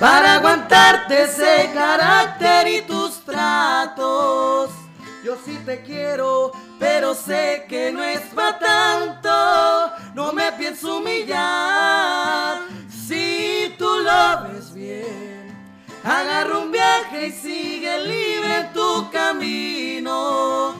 para 0.00 0.34
aguantarte 0.34 1.22
ese 1.22 1.70
carácter 1.72 2.66
y 2.66 2.82
tus 2.82 3.24
tratos. 3.24 4.81
Yo 5.22 5.36
sí 5.44 5.56
te 5.64 5.82
quiero, 5.82 6.50
pero 6.80 7.14
sé 7.14 7.66
que 7.68 7.92
no 7.92 8.02
es 8.02 8.20
para 8.34 8.58
tanto. 8.58 9.92
No 10.14 10.32
me 10.32 10.50
pienso 10.52 10.98
humillar 10.98 12.58
si 12.88 13.72
tú 13.78 13.88
lo 14.00 14.48
ves 14.48 14.74
bien. 14.74 15.56
Agarra 16.02 16.58
un 16.58 16.72
viaje 16.72 17.28
y 17.28 17.32
sigue 17.32 18.00
libre 18.04 18.70
tu 18.74 19.08
camino. 19.12 20.74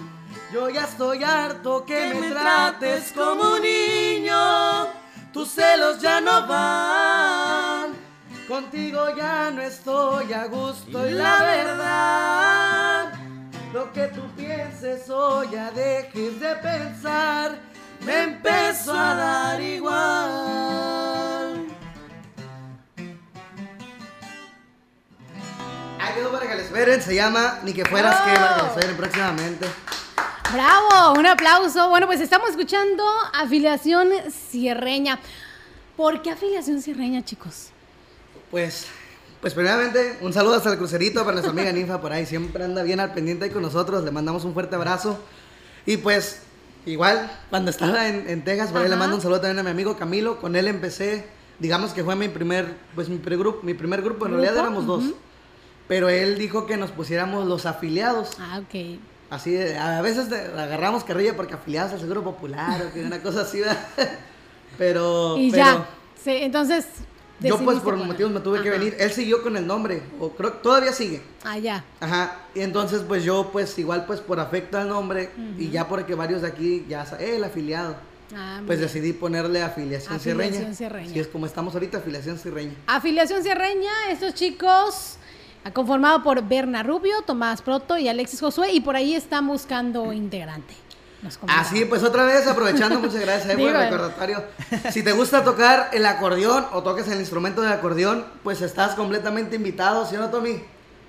Yo 0.53 0.69
ya 0.69 0.85
estoy 0.85 1.23
harto 1.23 1.85
que 1.87 2.13
me 2.13 2.31
trates 2.31 3.13
como 3.13 3.55
un 3.55 3.63
niño. 3.63 4.89
Tus 5.33 5.51
celos 5.51 6.01
ya 6.01 6.21
no 6.21 6.49
van. 6.49 7.95
Contigo 8.49 9.15
ya 9.17 9.53
no 9.53 9.63
estoy 9.63 10.33
a 10.33 10.47
gusto 10.47 11.09
y 11.09 11.13
la 11.13 11.43
verdad. 11.45 13.12
Lo 13.73 13.91
que 13.91 14.09
tú 14.09 14.21
pienses 14.37 15.09
o 15.09 15.45
ya 15.51 15.71
dejes 15.71 16.39
de 16.39 16.55
pensar, 16.57 17.59
me 18.05 18.25
empezó 18.25 18.93
a 18.93 19.15
dar 19.15 19.61
igual. 19.63 19.95
Ahí 25.99 26.15
quedó 26.15 26.31
para 26.31 26.47
que 26.47 26.55
les 26.57 26.67
esperen, 26.67 27.01
se 27.01 27.15
llama 27.15 27.61
Ni 27.63 27.73
que 27.73 27.87
fueras 27.87 28.21
que 28.21 28.35
para 28.35 28.61
que 28.61 28.67
esperen 28.67 28.97
próximamente. 28.97 29.67
Bravo, 30.53 31.19
un 31.19 31.27
aplauso. 31.27 31.89
Bueno, 31.89 32.07
pues 32.07 32.21
estamos 32.21 32.51
escuchando 32.51 33.03
afiliación 33.33 34.11
cierreña. 34.51 35.19
¿Por 35.97 36.21
qué 36.21 36.33
afiliación 36.33 36.83
cierreña, 36.83 37.25
chicos? 37.25 37.69
Pues, 38.51 38.87
pues 39.43 39.55
primeramente, 39.55 40.19
un 40.21 40.33
saludo 40.33 40.55
hasta 40.55 40.71
el 40.71 40.79
crucerito 40.79 41.23
para 41.23 41.33
nuestra 41.33 41.51
amiga 41.51 41.73
Ninfa 41.73 42.01
por 42.01 42.13
ahí. 42.13 42.25
Siempre 42.25 42.63
anda 42.63 42.85
bien 42.85 43.01
al 43.01 43.13
pendiente 43.13 43.45
ahí 43.45 43.51
con 43.51 43.63
nosotros. 43.63 44.05
Le 44.05 44.13
mandamos 44.13 44.45
un 44.45 44.55
fuerte 44.55 44.77
abrazo. 44.77 45.19
Y 45.85 45.97
pues, 45.97 46.43
igual, 46.87 47.29
cuando 47.51 47.73
estaba 47.73 48.07
en, 48.09 48.31
en 48.31 48.45
Texas, 48.45 48.71
por 48.71 48.83
ahí 48.83 48.89
le 48.89 48.95
mando 48.95 49.17
un 49.17 49.21
saludo 49.21 49.41
también 49.41 49.59
a 49.59 49.65
mi 49.65 49.71
amigo 49.71 49.97
Camilo. 49.97 50.41
Con 50.41 50.55
él 50.55 50.69
empecé, 50.69 51.27
digamos 51.59 51.93
que 51.93 52.05
fue 52.05 52.15
mi 52.15 52.29
primer, 52.29 52.73
pues 52.95 53.09
mi 53.09 53.19
primer 53.19 53.41
grupo, 53.41 53.61
mi 53.65 53.75
primer 53.75 54.01
grupo. 54.03 54.27
En 54.27 54.35
realidad 54.35 54.59
éramos 54.59 54.87
dos. 54.87 55.07
Ujú. 55.07 55.17
Pero 55.89 56.09
él 56.09 56.39
dijo 56.39 56.65
que 56.67 56.77
nos 56.77 56.93
pusiéramos 56.93 57.45
los 57.49 57.67
afiliados. 57.67 58.37
Ah, 58.39 58.61
ok. 58.61 59.01
Así, 59.29 59.59
a 59.59 60.01
veces 60.03 60.33
agarramos 60.57 61.03
carrilla 61.03 61.35
porque 61.35 61.55
afiliados 61.55 61.93
al 61.95 61.99
Seguro 61.99 62.23
Popular 62.23 62.81
o 62.81 62.93
que 62.95 63.05
una 63.05 63.21
cosa 63.21 63.41
así, 63.41 63.59
¿verdad? 63.59 63.89
Pero, 64.79 65.37
Y 65.37 65.51
pero 65.51 65.65
ya. 65.65 65.87
Sí, 66.23 66.31
entonces. 66.31 66.87
Yo 67.49 67.59
pues 67.59 67.79
por 67.81 67.95
poner- 67.95 68.07
motivos 68.07 68.33
me 68.33 68.41
tuve 68.41 68.63
que 68.63 68.71
venir. 68.71 68.97
Él 68.99 69.11
siguió 69.13 69.43
con 69.43 69.57
el 69.57 69.67
nombre, 69.67 70.03
o 70.21 70.31
creo 70.31 70.53
que 70.53 70.59
todavía 70.59 70.93
sigue. 70.93 71.23
Ah, 71.45 71.59
ya. 71.59 71.85
Ajá, 72.01 72.41
y 72.55 72.61
entonces 72.61 73.03
pues 73.07 73.25
yo 73.25 73.51
pues 73.53 73.79
igual 73.79 74.07
pues 74.07 74.21
por 74.21 74.39
afecto 74.41 74.79
al 74.79 74.89
nombre 74.89 75.31
y 75.59 75.71
ya 75.71 75.89
porque 75.89 76.15
varios 76.15 76.43
de 76.43 76.49
aquí 76.49 76.85
ya 76.89 77.05
eh, 77.19 77.37
el 77.37 77.45
afiliado. 77.45 77.97
Ah, 78.35 78.61
pues 78.67 78.81
decidí 78.81 79.13
ponerle 79.13 79.63
afiliación, 79.63 80.17
Afiliación 80.17 80.49
cirreña. 80.55 80.75
Cierreña. 80.75 81.11
Así 81.11 81.21
es 81.21 81.27
como 81.29 81.45
estamos 81.45 81.75
ahorita, 81.75 81.99
afiliación 81.99 82.39
cirreña. 82.39 82.73
Afiliación 82.87 83.43
Cierreña, 83.43 83.91
estos 84.11 84.33
chicos, 84.35 85.17
ah, 85.65 85.71
conformado 85.71 86.23
por 86.23 86.43
Berna 86.49 86.83
Rubio, 86.83 87.21
Tomás 87.27 87.61
Proto 87.61 87.99
y 87.99 88.09
Alexis 88.09 88.41
Josué, 88.41 88.73
y 88.73 88.81
por 88.81 88.97
ahí 88.97 89.15
están 89.15 89.47
buscando 89.49 90.15
integrante. 90.15 90.73
Así 91.49 91.85
pues 91.85 92.03
otra 92.03 92.25
vez 92.25 92.47
aprovechando, 92.47 92.99
muchas 92.99 93.21
gracias 93.21 93.55
eh, 93.55 93.57
por 93.57 93.69
el 93.69 93.77
recordatorio. 93.77 94.45
Si 94.91 95.03
te 95.03 95.13
gusta 95.13 95.45
tocar 95.45 95.91
el 95.93 96.05
acordeón 96.07 96.67
o 96.73 96.83
tocas 96.83 97.09
el 97.09 97.21
instrumento 97.21 97.63
del 97.63 97.73
acordeón, 97.73 98.27
pues 98.43 98.61
estás 98.61 98.95
completamente 98.95 99.57
invitado, 99.57 100.05
¿sí 100.07 100.17
o 100.17 100.21
no, 100.21 100.31
Tommy? 100.31 100.63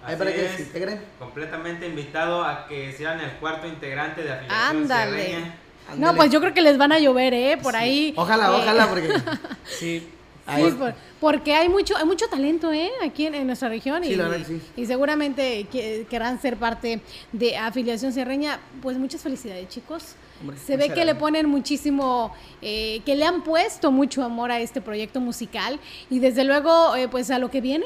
Ahí 0.05 0.15
para 0.15 0.33
que 0.33 0.45
es. 0.45 0.51
se 0.51 0.61
integren. 0.63 1.01
Completamente 1.17 1.87
invitado 1.87 2.43
a 2.43 2.67
que 2.67 2.93
sean 2.93 3.19
el 3.21 3.31
cuarto 3.37 3.67
integrante 3.67 4.21
de 4.21 4.33
afiliación 4.33 4.77
Ándale. 4.77 5.25
Cierreña. 5.25 5.55
No, 5.97 6.15
pues 6.15 6.31
yo 6.31 6.39
creo 6.39 6.53
que 6.53 6.61
les 6.61 6.77
van 6.77 6.91
a 6.91 6.99
llover, 6.99 7.33
¿eh? 7.33 7.57
Por 7.61 7.75
ahí. 7.75 8.13
Ojalá, 8.15 8.47
eh, 8.47 8.61
ojalá, 8.61 8.87
porque 8.87 9.09
Sí. 9.65 10.09
Sí, 10.45 10.61
por- 10.77 10.93
porque 11.21 11.53
hay 11.53 11.69
mucho, 11.69 11.95
hay 11.95 12.05
mucho 12.05 12.27
talento, 12.27 12.71
¿eh? 12.73 12.89
Aquí 13.03 13.25
en, 13.25 13.35
en 13.35 13.47
nuestra 13.47 13.69
región 13.69 14.03
y, 14.03 14.07
Sí, 14.07 14.15
verdad 14.15 14.37
que 14.37 14.45
sí. 14.45 14.61
y 14.75 14.85
seguramente 14.85 15.65
que- 15.71 16.05
querrán 16.09 16.41
ser 16.41 16.57
parte 16.57 17.01
de 17.31 17.55
afiliación 17.57 18.11
Cierreña. 18.11 18.59
Pues 18.81 18.97
muchas 18.97 19.21
felicidades, 19.21 19.69
chicos. 19.69 20.15
Hombre, 20.41 20.57
Se 20.57 20.75
ve 20.75 20.89
que 20.89 21.05
le 21.05 21.15
ponen 21.15 21.47
muchísimo, 21.47 22.33
eh, 22.61 23.01
que 23.05 23.15
le 23.15 23.23
han 23.25 23.43
puesto 23.43 23.91
mucho 23.91 24.21
amor 24.23 24.51
a 24.51 24.59
este 24.59 24.81
proyecto 24.81 25.21
musical 25.21 25.79
y 26.09 26.19
desde 26.19 26.43
luego, 26.43 26.95
eh, 26.97 27.07
pues 27.07 27.31
a 27.31 27.39
lo 27.39 27.49
que 27.49 27.61
viene. 27.61 27.85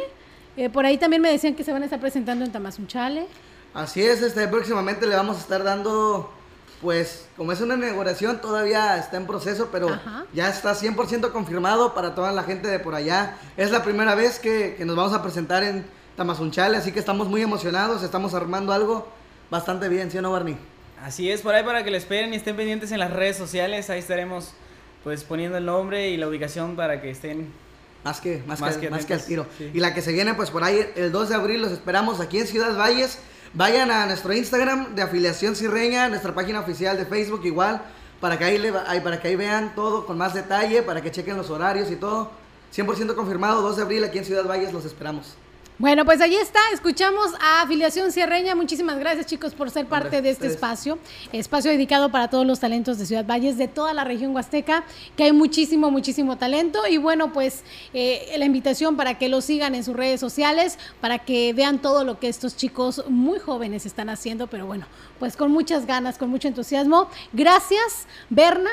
Eh, 0.55 0.71
por 0.71 0.83
ahí 0.87 0.97
también 0.97 1.21
me 1.21 1.29
decían 1.29 1.53
que 1.53 1.63
se 1.63 1.71
van 1.71 1.83
a 1.83 1.85
estar 1.85 1.99
presentando 1.99 2.43
en 2.43 2.51
Tamazunchale. 2.51 3.27
Así 3.75 4.01
es, 4.01 4.23
este, 4.23 4.47
próximamente 4.47 5.05
le 5.05 5.15
vamos 5.15 5.37
a 5.37 5.41
estar 5.41 5.63
dando, 5.63 6.33
pues, 6.81 7.25
como 7.35 7.51
es 7.51 7.61
una 7.61 7.75
inauguración, 7.75 8.39
todavía 8.39 8.97
está 8.97 9.17
en 9.17 9.25
proceso, 9.25 9.69
pero 9.71 9.89
Ajá. 9.89 10.25
ya 10.33 10.49
está 10.49 10.73
100% 10.75 11.31
confirmado 11.31 11.93
para 11.93 12.13
toda 12.15 12.31
la 12.31 12.43
gente 12.43 12.67
de 12.67 12.79
por 12.79 12.93
allá. 12.95 13.37
Es 13.57 13.71
la 13.71 13.83
primera 13.83 14.13
vez 14.15 14.39
que, 14.39 14.75
que 14.77 14.85
nos 14.85 14.95
vamos 14.95 15.13
a 15.13 15.21
presentar 15.23 15.63
en 15.63 15.85
Tamazunchale, 16.15 16.77
así 16.77 16.91
que 16.91 16.99
estamos 16.99 17.27
muy 17.27 17.41
emocionados, 17.41 18.03
estamos 18.03 18.33
armando 18.33 18.73
algo 18.73 19.07
bastante 19.49 19.87
bien, 19.89 20.11
¿sí 20.11 20.17
o 20.17 20.21
no, 20.21 20.31
Barney? 20.31 20.57
Así 21.03 21.29
es, 21.31 21.41
por 21.41 21.53
ahí 21.53 21.63
para 21.63 21.83
que 21.83 21.91
lo 21.91 21.97
esperen 21.97 22.33
y 22.33 22.37
estén 22.37 22.55
pendientes 22.55 22.91
en 22.91 22.99
las 22.99 23.11
redes 23.11 23.37
sociales. 23.37 23.89
Ahí 23.91 23.99
estaremos 23.99 24.53
pues 25.03 25.23
poniendo 25.23 25.57
el 25.57 25.65
nombre 25.65 26.09
y 26.09 26.17
la 26.17 26.27
ubicación 26.27 26.75
para 26.75 27.01
que 27.01 27.11
estén 27.11 27.53
Más 28.03 28.19
que, 28.19 28.41
más 28.47 28.59
Más 28.59 28.75
que, 28.75 28.81
que 28.81 28.89
más 28.89 29.05
que 29.05 29.13
al 29.13 29.23
tiro. 29.23 29.45
sí. 29.57 29.69
Y 29.73 29.79
la 29.79 29.93
que 29.93 30.01
se 30.01 30.11
viene, 30.11 30.33
pues 30.33 30.49
por 30.49 30.63
ahí, 30.63 30.79
el 30.95 31.11
2 31.11 31.29
de 31.29 31.35
abril 31.35 31.61
los 31.61 31.71
esperamos 31.71 32.19
aquí 32.19 32.39
en 32.39 32.47
Ciudad 32.47 32.75
Valles. 32.75 33.19
Vayan 33.57 33.89
a 33.89 34.05
nuestro 34.05 34.33
Instagram 34.33 34.93
de 34.93 35.01
afiliación 35.01 35.55
Cirreña, 35.55 36.09
nuestra 36.09 36.31
página 36.31 36.59
oficial 36.59 36.95
de 36.95 37.07
Facebook 37.07 37.41
igual, 37.43 37.81
para 38.21 38.37
que 38.37 38.43
ahí, 38.43 38.59
le, 38.59 38.71
para 38.71 39.19
que 39.19 39.29
ahí 39.29 39.35
vean 39.35 39.73
todo 39.73 40.05
con 40.05 40.15
más 40.15 40.35
detalle, 40.35 40.83
para 40.83 41.01
que 41.01 41.09
chequen 41.09 41.35
los 41.35 41.49
horarios 41.49 41.89
y 41.89 41.95
todo. 41.95 42.29
100% 42.71 43.15
confirmado, 43.15 43.63
2 43.63 43.77
de 43.77 43.81
abril 43.81 44.03
aquí 44.03 44.19
en 44.19 44.25
Ciudad 44.25 44.45
Valles 44.45 44.71
los 44.73 44.85
esperamos. 44.85 45.33
Bueno, 45.79 46.05
pues 46.05 46.21
allí 46.21 46.35
está, 46.35 46.59
escuchamos 46.73 47.35
a 47.39 47.61
Afiliación 47.61 48.11
Cierreña. 48.11 48.55
Muchísimas 48.55 48.97
gracias 48.97 49.27
chicos 49.27 49.53
por 49.53 49.69
ser 49.69 49.85
parte 49.85 50.23
de 50.23 50.31
este 50.31 50.47
espacio, 50.47 50.97
espacio 51.31 51.69
dedicado 51.69 52.09
para 52.09 52.31
todos 52.31 52.47
los 52.47 52.59
talentos 52.59 52.97
de 52.97 53.05
Ciudad 53.05 53.23
Valles, 53.23 53.59
de 53.59 53.67
toda 53.67 53.93
la 53.93 54.03
región 54.03 54.33
huasteca, 54.33 54.85
que 55.15 55.25
hay 55.25 55.33
muchísimo, 55.33 55.91
muchísimo 55.91 56.35
talento. 56.35 56.87
Y 56.87 56.97
bueno, 56.97 57.31
pues 57.31 57.63
eh, 57.93 58.33
la 58.39 58.45
invitación 58.45 58.97
para 58.97 59.19
que 59.19 59.29
lo 59.29 59.39
sigan 59.39 59.75
en 59.75 59.83
sus 59.83 59.95
redes 59.95 60.19
sociales, 60.19 60.79
para 60.99 61.19
que 61.19 61.53
vean 61.53 61.77
todo 61.79 62.03
lo 62.03 62.19
que 62.19 62.27
estos 62.27 62.57
chicos 62.57 63.03
muy 63.07 63.37
jóvenes 63.37 63.85
están 63.85 64.09
haciendo, 64.09 64.47
pero 64.47 64.65
bueno, 64.65 64.87
pues 65.19 65.37
con 65.37 65.51
muchas 65.51 65.85
ganas, 65.85 66.17
con 66.17 66.31
mucho 66.31 66.47
entusiasmo. 66.47 67.07
Gracias, 67.33 68.07
Berna, 68.31 68.71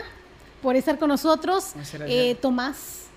por 0.63 0.75
estar 0.75 0.99
con 0.99 1.09
nosotros, 1.09 1.75
eh, 2.07 2.35
Tomás 2.41 3.09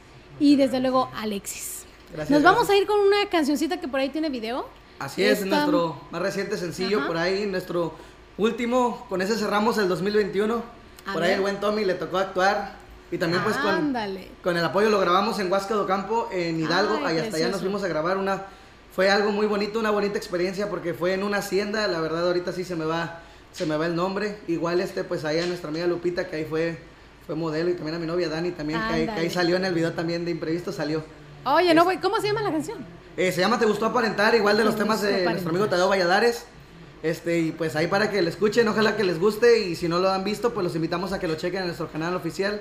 y 0.41 0.57
desde 0.57 0.81
luego 0.81 1.09
Alexis. 1.15 1.76
Gracias, 2.13 2.29
Nos 2.29 2.43
vamos 2.43 2.69
a 2.69 2.75
ir 2.75 2.87
con 2.87 2.99
una 2.99 3.27
cancioncita 3.29 3.79
que 3.79 3.87
por 3.87 3.99
ahí 3.99 4.09
tiene 4.09 4.29
video. 4.29 4.67
Así 4.99 5.23
es, 5.23 5.39
Esta- 5.39 5.45
nuestro 5.57 6.01
más 6.11 6.21
reciente 6.21 6.57
sencillo, 6.57 6.99
Ajá. 6.99 7.07
por 7.07 7.17
ahí 7.17 7.45
nuestro 7.45 7.93
último, 8.37 9.05
con 9.09 9.21
ese 9.21 9.35
cerramos 9.35 9.77
el 9.77 9.87
2021. 9.87 10.63
A 11.05 11.13
por 11.13 11.21
ahí 11.23 11.29
ver. 11.29 11.37
el 11.37 11.41
buen 11.41 11.59
Tommy 11.59 11.85
le 11.85 11.93
tocó 11.93 12.17
actuar. 12.17 12.75
Y 13.09 13.17
también 13.17 13.41
pues 13.41 13.55
con, 13.55 13.95
con 14.43 14.57
el 14.57 14.65
apoyo 14.65 14.89
lo 14.89 14.99
grabamos 14.99 15.39
en 15.39 15.49
Huasca 15.49 15.75
do 15.75 15.87
Campo, 15.87 16.27
en 16.31 16.59
Hidalgo, 16.59 16.99
Ay, 17.05 17.15
y 17.15 17.19
hasta 17.19 17.37
allá 17.37 17.47
nos 17.47 17.61
fuimos 17.61 17.81
a 17.83 17.87
grabar 17.87 18.17
una... 18.17 18.43
Fue 18.93 19.09
algo 19.09 19.31
muy 19.31 19.45
bonito, 19.47 19.79
una 19.79 19.91
bonita 19.91 20.17
experiencia 20.17 20.69
porque 20.69 20.93
fue 20.93 21.13
en 21.13 21.23
una 21.23 21.37
hacienda, 21.37 21.87
la 21.87 22.01
verdad 22.01 22.27
ahorita 22.27 22.51
sí 22.51 22.65
se 22.65 22.75
me 22.75 22.83
va, 22.83 23.21
se 23.53 23.65
me 23.65 23.77
va 23.77 23.85
el 23.85 23.95
nombre. 23.95 24.39
Igual 24.49 24.81
este 24.81 25.05
pues 25.05 25.23
allá 25.23 25.45
nuestra 25.45 25.69
amiga 25.69 25.87
Lupita 25.87 26.27
que 26.27 26.35
ahí 26.35 26.45
fue, 26.45 26.79
fue 27.25 27.35
modelo 27.35 27.69
y 27.69 27.75
también 27.75 27.95
a 27.95 27.99
mi 27.99 28.07
novia 28.07 28.27
Dani 28.27 28.51
también, 28.51 28.81
que 28.89 28.93
ahí, 28.93 29.05
que 29.05 29.11
ahí 29.11 29.29
salió 29.29 29.55
en 29.55 29.63
el 29.63 29.73
video 29.73 29.93
también 29.93 30.25
de 30.25 30.31
imprevisto, 30.31 30.73
salió. 30.73 31.03
Oye, 31.45 31.73
no, 31.73 31.83
güey, 31.83 31.99
¿cómo 31.99 32.19
se 32.19 32.27
llama 32.27 32.41
la 32.41 32.51
canción? 32.51 32.77
Eh, 33.15 33.31
se 33.31 33.41
llama 33.41 33.57
Te 33.57 33.65
gustó 33.65 33.85
aparentar, 33.85 34.35
igual 34.35 34.57
de 34.57 34.63
los 34.63 34.75
Te 34.75 34.83
temas 34.83 35.01
de 35.01 35.23
nuestro 35.23 35.49
amigo 35.49 35.67
Tadeo 35.67 35.89
Valladares. 35.89 36.45
Este, 37.03 37.39
y 37.39 37.51
pues 37.51 37.75
ahí 37.75 37.87
para 37.87 38.09
que 38.09 38.21
lo 38.21 38.29
escuchen, 38.29 38.67
ojalá 38.67 38.95
que 38.95 39.03
les 39.03 39.19
guste 39.19 39.59
y 39.59 39.75
si 39.75 39.87
no 39.87 39.99
lo 39.99 40.09
han 40.11 40.23
visto, 40.23 40.53
pues 40.53 40.63
los 40.63 40.75
invitamos 40.75 41.13
a 41.13 41.19
que 41.19 41.27
lo 41.27 41.35
chequen 41.35 41.61
en 41.61 41.67
nuestro 41.67 41.91
canal 41.91 42.15
oficial 42.15 42.59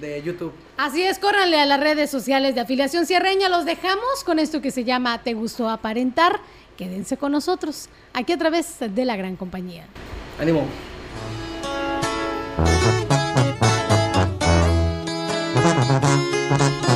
de 0.00 0.22
YouTube. 0.22 0.52
Así 0.76 1.02
es, 1.02 1.18
córranle 1.18 1.60
a 1.60 1.66
las 1.66 1.80
redes 1.80 2.10
sociales 2.10 2.54
de 2.54 2.60
afiliación 2.60 3.06
sierreña. 3.06 3.48
Los 3.48 3.64
dejamos 3.64 4.24
con 4.24 4.38
esto 4.38 4.60
que 4.60 4.70
se 4.70 4.84
llama 4.84 5.22
Te 5.22 5.34
gustó 5.34 5.68
aparentar. 5.68 6.40
Quédense 6.76 7.16
con 7.16 7.32
nosotros, 7.32 7.88
aquí 8.12 8.32
a 8.32 8.38
través 8.38 8.76
de 8.78 9.04
la 9.04 9.16
gran 9.16 9.36
compañía. 9.36 9.86
Ánimo. 10.38 10.66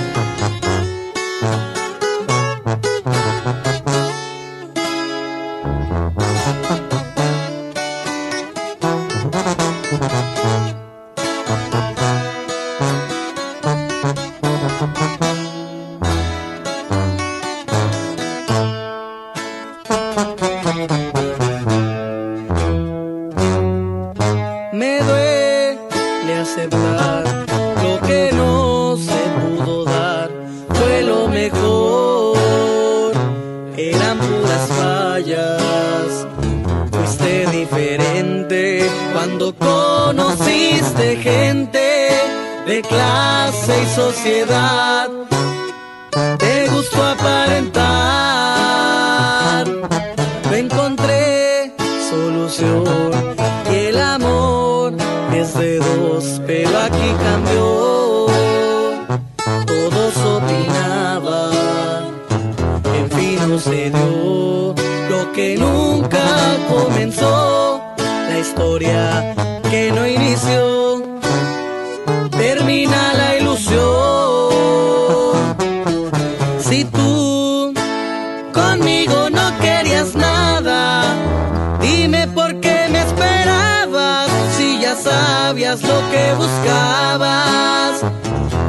sabías 85.03 85.83
lo 85.83 86.01
que 86.11 86.35
buscabas. 86.35 88.03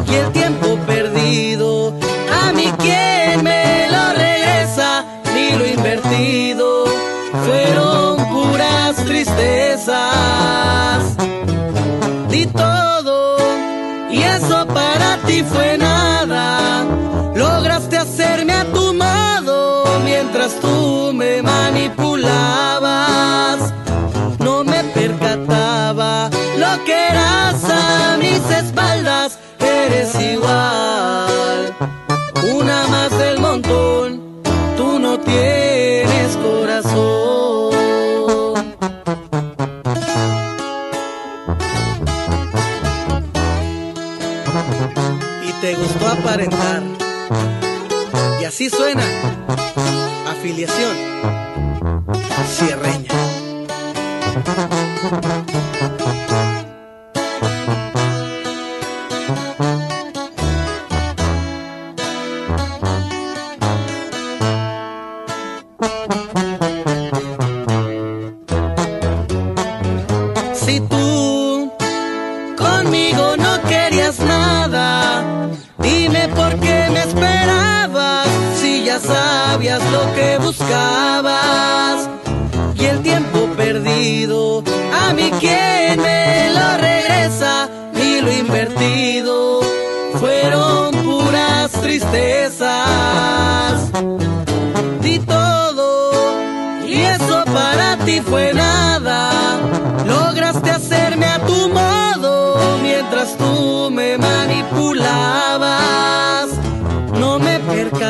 Y 0.07 0.15
el 0.15 0.31
tiempo 0.31 0.77
perdido, 0.85 1.93
a 2.41 2.51
mí 2.51 2.71
quien 2.77 3.43
me 3.43 3.87
lo 3.91 4.13
regresa, 4.13 5.05
ni 5.33 5.51
lo 5.57 5.65
invertido, 5.65 6.85
fueron 7.45 8.17
puras 8.27 8.95
tristezas. 9.05 9.97
Di 12.29 12.45
todo, 12.47 13.37
y 14.09 14.21
eso 14.21 14.67
para 14.67 15.17
ti 15.25 15.43
fue 15.43 15.77
nada. 15.77 16.85
Lograste 17.35 17.97
hacerme 17.97 18.53
a 18.53 18.65
tu 18.65 18.93
modo 18.93 19.99
mientras 20.03 20.59
tú 20.59 21.11
me 21.13 21.41
manipulabas. 21.41 23.42
Mis 28.43 28.57
espaldas. 28.57 29.39
Eres 29.59 30.15
igual, 30.15 31.73
una 32.55 32.87
más 32.87 33.17
del 33.17 33.39
montón. 33.39 34.41
Tú 34.77 34.99
no 34.99 35.19
tienes 35.19 36.37
corazón. 36.37 37.23
y 45.47 45.51
te 45.61 45.75
gustó 45.75 46.07
aparentar. 46.07 46.83
Y 48.41 48.45
así 48.45 48.69
suena 48.69 49.03
afiliación 50.29 50.95
cierreña. 52.47 53.02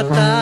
Natal. 0.10 0.33